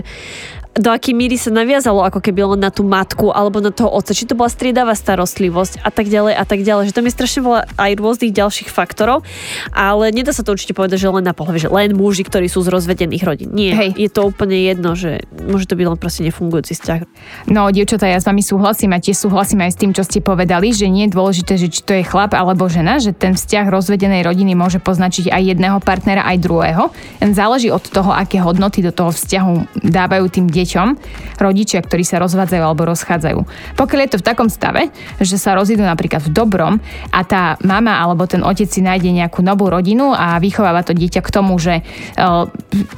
do 0.79 0.95
akej 0.95 1.15
míry 1.17 1.35
sa 1.35 1.51
naviazalo 1.51 2.07
ako 2.07 2.23
keby 2.23 2.55
len 2.55 2.61
na 2.63 2.71
tú 2.71 2.87
matku 2.87 3.35
alebo 3.35 3.59
na 3.59 3.75
toho 3.75 3.91
otca, 3.91 4.15
či 4.15 4.31
to 4.31 4.39
bola 4.39 4.47
striedavá 4.47 4.95
starostlivosť 4.95 5.83
a 5.83 5.91
tak 5.91 6.07
ďalej 6.07 6.39
a 6.39 6.45
tak 6.47 6.63
ďalej, 6.63 6.93
že 6.93 6.95
tam 6.95 7.05
je 7.11 7.13
strašne 7.19 7.41
veľa 7.43 7.61
aj 7.75 7.93
rôznych 7.99 8.33
ďalších 8.33 8.71
faktorov, 8.71 9.27
ale 9.75 10.15
nedá 10.15 10.31
sa 10.31 10.47
to 10.47 10.55
určite 10.55 10.79
povedať, 10.79 11.03
že 11.03 11.11
len 11.11 11.27
na 11.27 11.35
pohľave, 11.35 11.59
že 11.59 11.67
len 11.67 11.99
muži, 11.99 12.23
ktorí 12.23 12.47
sú 12.47 12.63
z 12.63 12.71
rozvedených 12.71 13.25
rodín. 13.27 13.51
Nie, 13.51 13.75
Hej. 13.75 13.91
je 13.99 14.11
to 14.15 14.31
úplne 14.31 14.55
jedno, 14.55 14.95
že 14.95 15.27
môže 15.35 15.67
to 15.67 15.75
byť 15.75 15.87
len 15.91 15.99
proste 15.99 16.23
nefungujúci 16.23 16.79
vzťah. 16.79 17.01
No, 17.51 17.67
dievčatá, 17.75 18.07
ja 18.07 18.23
s 18.23 18.29
vami 18.31 18.47
súhlasím 18.47 18.95
a 18.95 19.03
tiež 19.03 19.19
súhlasím 19.19 19.67
aj 19.67 19.75
s 19.75 19.81
tým, 19.83 19.91
čo 19.91 20.07
ste 20.07 20.23
povedali, 20.23 20.71
že 20.71 20.87
nie 20.87 21.11
je 21.11 21.15
dôležité, 21.19 21.59
že 21.59 21.67
či 21.75 21.83
to 21.83 21.91
je 21.99 22.07
chlap 22.07 22.39
alebo 22.39 22.71
žena, 22.71 23.03
že 23.03 23.11
ten 23.11 23.35
vzťah 23.35 23.67
rozvedenej 23.67 24.23
rodiny 24.23 24.55
môže 24.55 24.79
poznačiť 24.79 25.35
aj 25.35 25.43
jedného 25.43 25.79
partnera, 25.83 26.23
aj 26.23 26.39
druhého. 26.39 26.95
Záleží 27.19 27.71
od 27.71 27.83
toho, 27.83 28.15
aké 28.15 28.39
hodnoty 28.43 28.83
do 28.83 28.95
toho 28.95 29.11
vzťahu 29.11 29.83
dávajú 29.83 30.27
tým 30.31 30.47
deťom 30.47 30.68
deťom 30.69 30.89
rodičia, 31.41 31.81
ktorí 31.81 32.05
sa 32.05 32.21
rozvádzajú 32.21 32.61
alebo 32.61 32.85
rozchádzajú. 32.93 33.41
Pokiaľ 33.81 34.01
je 34.05 34.11
to 34.13 34.21
v 34.21 34.27
takom 34.29 34.53
stave, 34.53 34.93
že 35.17 35.41
sa 35.41 35.57
rozídu 35.57 35.81
napríklad 35.81 36.29
v 36.29 36.31
dobrom 36.37 36.77
a 37.09 37.25
tá 37.25 37.57
mama 37.65 37.97
alebo 37.97 38.29
ten 38.29 38.45
otec 38.45 38.69
si 38.69 38.85
nájde 38.85 39.09
nejakú 39.17 39.41
novú 39.41 39.73
rodinu 39.73 40.13
a 40.13 40.37
vychováva 40.37 40.85
to 40.85 40.93
dieťa 40.93 41.25
k 41.25 41.33
tomu, 41.33 41.57
že 41.57 41.81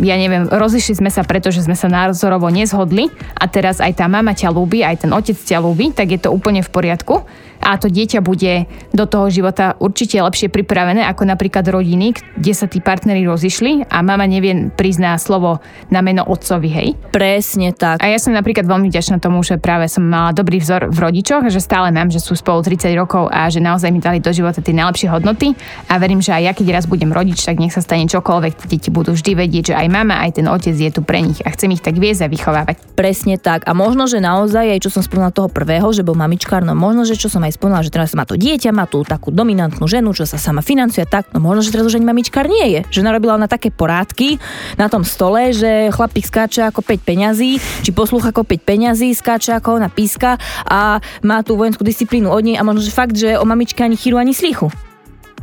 ja 0.02 0.16
neviem, 0.18 0.50
rozišli 0.50 0.98
sme 0.98 1.10
sa 1.14 1.22
preto, 1.22 1.54
že 1.54 1.62
sme 1.62 1.78
sa 1.78 1.86
názorovo 1.86 2.50
nezhodli 2.50 3.06
a 3.38 3.46
teraz 3.46 3.78
aj 3.78 4.02
tá 4.02 4.10
mama 4.10 4.34
ťa 4.34 4.50
ľúbi, 4.50 4.82
aj 4.82 5.06
ten 5.06 5.14
otec 5.14 5.38
ťa 5.38 5.62
ľúbi, 5.62 5.94
tak 5.94 6.10
je 6.10 6.18
to 6.18 6.34
úplne 6.34 6.66
v 6.66 6.70
poriadku 6.74 7.22
a 7.60 7.76
to 7.76 7.92
dieťa 7.92 8.24
bude 8.24 8.66
do 8.90 9.04
toho 9.04 9.28
života 9.28 9.76
určite 9.78 10.16
lepšie 10.18 10.48
pripravené 10.48 11.04
ako 11.06 11.28
napríklad 11.28 11.62
rodiny, 11.68 12.16
kde 12.40 12.52
sa 12.56 12.66
tí 12.66 12.80
partneri 12.80 13.22
rozišli 13.28 13.86
a 13.92 14.00
mama 14.00 14.24
nevie 14.24 14.72
prizná 14.74 15.14
slovo 15.20 15.60
na 15.92 16.00
meno 16.00 16.24
otcovi, 16.24 16.68
hej? 16.72 16.88
Presne 17.12 17.76
tak. 17.76 18.00
A 18.00 18.08
ja 18.08 18.16
som 18.16 18.32
napríklad 18.32 18.64
veľmi 18.64 18.88
vďačná 18.88 19.20
tomu, 19.20 19.44
že 19.44 19.60
práve 19.60 19.86
som 19.86 20.02
mala 20.02 20.32
dobrý 20.32 20.58
vzor 20.58 20.88
v 20.88 20.98
rodičoch, 20.98 21.46
že 21.52 21.60
stále 21.60 21.92
mám, 21.92 22.08
že 22.08 22.18
sú 22.18 22.34
spolu 22.34 22.64
30 22.64 22.90
rokov 22.96 23.28
a 23.28 23.46
že 23.52 23.60
naozaj 23.60 23.92
mi 23.92 24.00
dali 24.00 24.18
do 24.18 24.32
života 24.32 24.64
tie 24.64 24.74
najlepšie 24.74 25.12
hodnoty 25.12 25.52
a 25.86 26.00
verím, 26.00 26.24
že 26.24 26.32
aj 26.32 26.42
ja 26.42 26.52
keď 26.56 26.66
raz 26.80 26.84
budem 26.88 27.12
rodič, 27.12 27.44
tak 27.44 27.60
nech 27.60 27.76
sa 27.76 27.84
stane 27.84 28.08
čokoľvek, 28.08 28.66
deti 28.66 28.88
budú 28.88 29.12
vždy 29.12 29.32
vedieť, 29.36 29.64
že 29.72 29.74
aj 29.76 29.86
mama, 29.92 30.24
aj 30.24 30.40
ten 30.40 30.46
otec 30.48 30.74
je 30.74 30.90
tu 30.90 31.04
pre 31.04 31.20
nich 31.20 31.38
a 31.44 31.52
chcem 31.52 31.70
ich 31.76 31.84
tak 31.84 32.00
viesť 32.00 32.26
a 32.26 32.32
vychovávať. 32.32 32.76
Presne 32.96 33.36
tak. 33.36 33.68
A 33.68 33.72
možno, 33.76 34.08
že 34.08 34.22
naozaj, 34.22 34.76
aj 34.76 34.80
čo 34.82 34.90
som 34.90 35.02
spomínala 35.04 35.34
toho 35.34 35.48
prvého, 35.48 35.88
že 35.92 36.06
bol 36.06 36.16
mamičkár, 36.16 36.64
no 36.64 36.72
možno, 36.72 37.04
že 37.04 37.18
čo 37.18 37.28
som 37.28 37.42
aj 37.44 37.49
spomínala, 37.52 37.86
že 37.86 37.92
teraz 37.94 38.14
má 38.16 38.24
to 38.26 38.34
dieťa, 38.38 38.74
má 38.74 38.86
tú 38.86 39.02
takú 39.06 39.34
dominantnú 39.34 39.86
ženu, 39.86 40.10
čo 40.16 40.26
sa 40.26 40.40
sama 40.40 40.64
financuje, 40.64 41.06
tak 41.06 41.30
no 41.34 41.42
možno, 41.42 41.66
že 41.66 41.72
teraz 41.74 41.86
už 41.86 41.98
ani 41.98 42.06
mamičkár 42.08 42.46
nie 42.46 42.78
je. 42.78 42.80
Že 42.90 43.06
narobila 43.06 43.36
na 43.38 43.46
také 43.50 43.70
porádky 43.70 44.40
na 44.80 44.90
tom 44.90 45.06
stole, 45.06 45.54
že 45.54 45.90
chlapík 45.94 46.26
skáče 46.26 46.66
ako 46.66 46.82
5 46.82 47.02
peňazí, 47.06 47.58
či 47.58 47.90
poslúcha 47.90 48.34
ako 48.34 48.46
5 48.46 48.62
peňazí, 48.62 49.14
skáče 49.14 49.54
ako 49.58 49.82
ona 49.82 49.90
píska 49.92 50.38
a 50.66 50.98
má 51.22 51.42
tú 51.46 51.54
vojenskú 51.58 51.82
disciplínu 51.86 52.30
od 52.30 52.42
nej 52.42 52.56
a 52.58 52.66
možno, 52.66 52.82
že 52.82 52.92
fakt, 52.94 53.14
že 53.14 53.36
o 53.36 53.44
mamičke 53.46 53.82
ani 53.82 53.98
chýru, 53.98 54.18
ani 54.18 54.34
slichu. 54.34 54.70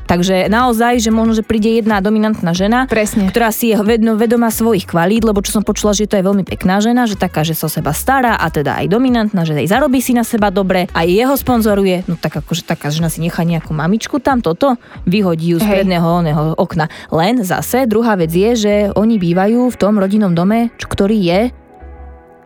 Takže 0.07 0.47
naozaj, 0.47 1.03
že 1.03 1.11
možno, 1.11 1.35
že 1.35 1.43
príde 1.43 1.67
jedna 1.67 1.99
dominantná 1.99 2.55
žena, 2.55 2.87
Presne. 2.87 3.27
ktorá 3.27 3.51
si 3.51 3.75
je 3.75 3.77
vedomá 4.15 4.47
svojich 4.47 4.87
kvalít, 4.87 5.27
lebo 5.27 5.43
čo 5.43 5.51
som 5.51 5.67
počula, 5.67 5.91
že 5.91 6.07
to 6.07 6.15
je 6.15 6.23
veľmi 6.23 6.47
pekná 6.47 6.79
žena, 6.79 7.03
že 7.03 7.19
taká, 7.19 7.43
že 7.43 7.53
sa 7.53 7.67
o 7.67 7.71
seba 7.71 7.91
stará 7.91 8.39
a 8.39 8.47
teda 8.47 8.79
aj 8.79 8.87
dominantná, 8.87 9.43
že 9.43 9.59
aj 9.59 9.67
zarobí 9.67 9.99
si 9.99 10.15
na 10.15 10.23
seba 10.23 10.47
dobre, 10.47 10.87
aj 10.95 11.07
jeho 11.11 11.35
sponzoruje, 11.35 12.07
no 12.07 12.15
tak 12.15 12.39
akože 12.39 12.63
taká 12.63 12.87
žena 12.87 13.11
si 13.11 13.19
nechá 13.19 13.43
nejakú 13.43 13.75
mamičku 13.75 14.23
tam 14.23 14.39
toto, 14.39 14.79
vyhodí 15.03 15.53
ju 15.53 15.57
z 15.59 15.67
predného 15.67 16.07
oného 16.07 16.55
okna. 16.55 16.87
Len 17.11 17.43
zase 17.43 17.83
druhá 17.83 18.15
vec 18.15 18.31
je, 18.31 18.51
že 18.55 18.73
oni 18.95 19.19
bývajú 19.19 19.67
v 19.67 19.75
tom 19.75 19.99
rodinnom 19.99 20.31
dome, 20.31 20.71
ktorý 20.79 21.19
je 21.19 21.39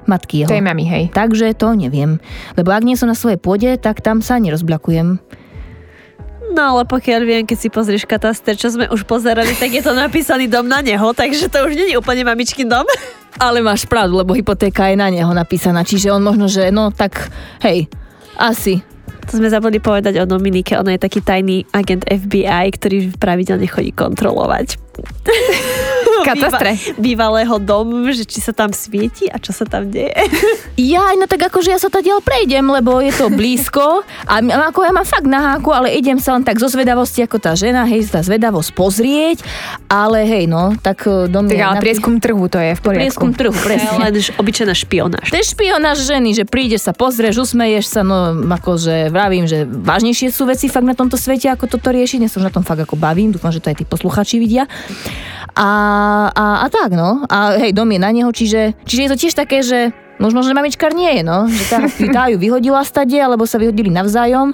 matky 0.09 0.43
jeho. 0.43 0.49
To 0.49 0.57
je 0.57 0.65
mami, 0.65 0.85
hej. 0.89 1.03
Takže 1.13 1.53
to 1.53 1.77
neviem. 1.77 2.17
Lebo 2.57 2.73
ak 2.73 2.81
nie 2.81 2.97
som 2.97 3.05
na 3.05 3.13
svojej 3.13 3.37
pôde, 3.37 3.69
tak 3.77 4.01
tam 4.01 4.25
sa 4.25 4.41
nerozblakujem. 4.41 5.21
No 6.51 6.75
ale 6.75 6.83
pokiaľ 6.83 7.21
viem, 7.23 7.43
keď 7.47 7.57
si 7.57 7.69
pozrieš 7.71 8.03
kataster, 8.03 8.59
čo 8.59 8.67
sme 8.75 8.91
už 8.91 9.07
pozerali, 9.07 9.55
tak 9.55 9.71
je 9.71 9.79
to 9.79 9.95
napísaný 9.95 10.51
dom 10.51 10.67
na 10.67 10.83
neho, 10.83 11.15
takže 11.15 11.47
to 11.47 11.63
už 11.63 11.79
nie 11.79 11.95
je 11.95 11.99
úplne 11.99 12.27
mamičkin 12.27 12.67
dom. 12.67 12.83
Ale 13.39 13.63
máš 13.63 13.87
pravdu, 13.87 14.19
lebo 14.19 14.35
hypotéka 14.35 14.91
je 14.91 14.99
na 14.99 15.07
neho 15.07 15.31
napísaná, 15.31 15.87
čiže 15.87 16.11
on 16.11 16.19
možno, 16.19 16.51
že 16.51 16.67
no 16.67 16.91
tak 16.91 17.31
hej, 17.63 17.87
asi. 18.35 18.83
To 19.31 19.39
sme 19.39 19.47
zabudli 19.47 19.79
povedať 19.79 20.19
o 20.19 20.27
Dominike, 20.27 20.75
ona 20.75 20.91
je 20.99 21.05
taký 21.07 21.23
tajný 21.23 21.63
agent 21.71 22.03
FBI, 22.03 22.67
ktorý 22.75 23.15
pravidelne 23.15 23.71
chodí 23.71 23.95
kontrolovať. 23.95 24.75
Katastre. 26.25 26.77
bývalého 26.97 27.57
domu, 27.57 28.09
že 28.13 28.23
či 28.25 28.39
sa 28.39 28.53
tam 28.53 28.71
svieti 28.71 29.27
a 29.27 29.41
čo 29.41 29.51
sa 29.51 29.65
tam 29.65 29.89
deje. 29.89 30.13
Ja, 30.81 31.13
no 31.13 31.29
tak 31.29 31.45
akože 31.51 31.69
ja 31.69 31.77
sa 31.77 31.93
tadiaľ 31.93 32.25
prejdem, 32.25 32.65
lebo 32.65 32.97
je 33.03 33.13
to 33.13 33.29
blízko 33.29 34.01
a 34.25 34.35
ako 34.71 34.81
ja 34.81 34.91
mám 34.95 35.05
fakt 35.05 35.29
na 35.29 35.53
háku, 35.53 35.69
ale 35.69 35.93
idem 35.93 36.17
sa 36.17 36.33
len 36.33 36.41
tak 36.41 36.57
zo 36.57 36.65
zvedavosti 36.71 37.21
ako 37.21 37.37
tá 37.37 37.53
žena, 37.53 37.85
hej, 37.85 38.09
tá 38.09 38.23
zvedavosť 38.25 38.71
pozrieť, 38.73 39.45
ale 39.85 40.25
hej, 40.25 40.49
no, 40.49 40.73
tak 40.81 41.05
e, 41.05 41.29
do 41.29 41.45
mňa... 41.45 41.53
Tak 41.53 41.61
ale 41.61 41.77
prieskum 41.85 42.17
trhu 42.17 42.49
to 42.49 42.57
je 42.57 42.73
v 42.73 42.81
poriadku. 42.81 43.03
prieskum 43.03 43.29
trhu, 43.37 43.53
presne. 43.53 43.93
Len 43.93 44.13
obyčajná 44.41 44.73
špionáž. 44.73 45.29
To 45.29 45.37
je 45.37 45.45
špionáž 45.45 46.01
ženy, 46.01 46.33
že 46.33 46.43
prídeš 46.49 46.89
sa, 46.89 46.97
pozrieš, 46.97 47.45
usmeješ 47.45 47.85
sa, 47.85 48.01
no 48.01 48.33
akože 48.49 49.13
vravím, 49.13 49.45
že 49.45 49.69
vážnejšie 49.69 50.33
sú 50.33 50.49
veci 50.49 50.65
fakt 50.65 50.87
na 50.87 50.97
tomto 50.97 51.19
svete, 51.19 51.51
ako 51.53 51.77
toto 51.77 51.93
riešiť, 51.93 52.25
dnes 52.25 52.31
sa 52.33 52.41
už 52.41 52.49
na 52.49 52.53
tom 52.53 52.65
fakt 52.65 52.81
ako 52.81 52.97
bavím, 52.97 53.29
dúfam, 53.29 53.53
že 53.53 53.61
to 53.61 53.69
aj 53.69 53.77
tí 53.81 53.85
posluchači 53.85 54.41
vidia. 54.41 54.65
A, 55.51 55.69
a, 56.31 56.45
a 56.63 56.67
tak, 56.67 56.93
no. 56.93 57.23
A 57.27 57.57
hej, 57.59 57.71
dom 57.75 57.89
je 57.91 57.99
na 57.99 58.11
neho, 58.11 58.29
čiže, 58.31 58.75
čiže 58.85 59.01
je 59.03 59.11
to 59.11 59.17
tiež 59.17 59.33
také, 59.35 59.63
že 59.63 59.95
možno, 60.21 60.45
že 60.45 60.53
mamičkár 60.53 60.93
nie 60.93 61.19
je, 61.19 61.23
no. 61.25 61.49
Že 61.49 61.63
tá, 61.69 61.77
tá 62.13 62.23
ju 62.29 62.37
vyhodila 62.37 62.85
stade, 62.85 63.17
alebo 63.17 63.49
sa 63.49 63.57
vyhodili 63.57 63.89
navzájom. 63.89 64.53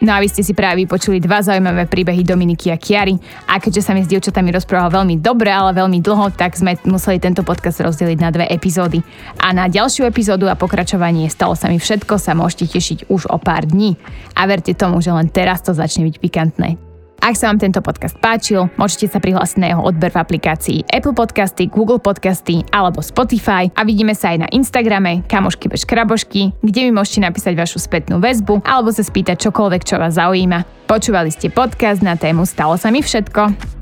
No 0.00 0.16
a 0.16 0.18
vy 0.18 0.32
ste 0.32 0.40
si 0.40 0.56
práve 0.56 0.80
vypočuli 0.84 1.20
dva 1.20 1.44
zaujímavé 1.44 1.84
príbehy 1.84 2.24
Dominiky 2.24 2.72
a 2.72 2.80
Kiary. 2.80 3.20
A 3.52 3.60
keďže 3.60 3.84
sa 3.84 3.92
mi 3.92 4.00
s 4.00 4.08
dievčatami 4.08 4.48
rozprával 4.48 4.88
veľmi 4.88 5.20
dobre, 5.20 5.52
ale 5.52 5.76
veľmi 5.76 6.00
dlho, 6.00 6.32
tak 6.32 6.56
sme 6.56 6.80
museli 6.88 7.20
tento 7.20 7.44
podcast 7.44 7.84
rozdeliť 7.84 8.18
na 8.18 8.32
dve 8.32 8.48
epizódy. 8.48 9.04
A 9.44 9.52
na 9.52 9.68
ďalšiu 9.68 10.08
epizódu 10.08 10.48
a 10.48 10.56
pokračovanie 10.56 11.28
Stalo 11.28 11.52
sa 11.52 11.68
mi 11.68 11.76
všetko 11.76 12.16
sa 12.16 12.32
môžete 12.32 12.80
tešiť 12.80 12.98
už 13.12 13.28
o 13.28 13.36
pár 13.36 13.68
dní. 13.68 14.00
A 14.32 14.48
verte 14.48 14.72
tomu, 14.72 15.04
že 15.04 15.12
len 15.12 15.28
teraz 15.28 15.60
to 15.60 15.76
začne 15.76 16.08
byť 16.08 16.16
pikantné. 16.16 16.89
Ak 17.20 17.36
sa 17.36 17.52
vám 17.52 17.60
tento 17.60 17.84
podcast 17.84 18.16
páčil, 18.16 18.72
môžete 18.80 19.12
sa 19.12 19.20
prihlásiť 19.20 19.60
na 19.60 19.68
jeho 19.76 19.84
odber 19.84 20.08
v 20.08 20.24
aplikácii 20.24 20.88
Apple 20.88 21.12
Podcasty, 21.12 21.68
Google 21.68 22.00
Podcasty 22.00 22.64
alebo 22.72 23.04
Spotify 23.04 23.68
a 23.76 23.84
vidíme 23.84 24.16
sa 24.16 24.32
aj 24.32 24.38
na 24.40 24.48
Instagrame 24.48 25.20
kamošky 25.28 25.68
bez 25.68 25.84
krabošky, 25.84 26.56
kde 26.64 26.88
mi 26.88 26.96
môžete 26.96 27.20
napísať 27.20 27.60
vašu 27.60 27.76
spätnú 27.76 28.24
väzbu 28.24 28.64
alebo 28.64 28.88
sa 28.88 29.04
spýtať 29.04 29.36
čokoľvek, 29.36 29.82
čo 29.84 30.00
vás 30.00 30.16
zaujíma. 30.16 30.88
Počúvali 30.88 31.28
ste 31.28 31.52
podcast 31.52 32.00
na 32.00 32.16
tému 32.16 32.48
Stalo 32.48 32.80
sa 32.80 32.88
mi 32.88 33.04
všetko. 33.04 33.79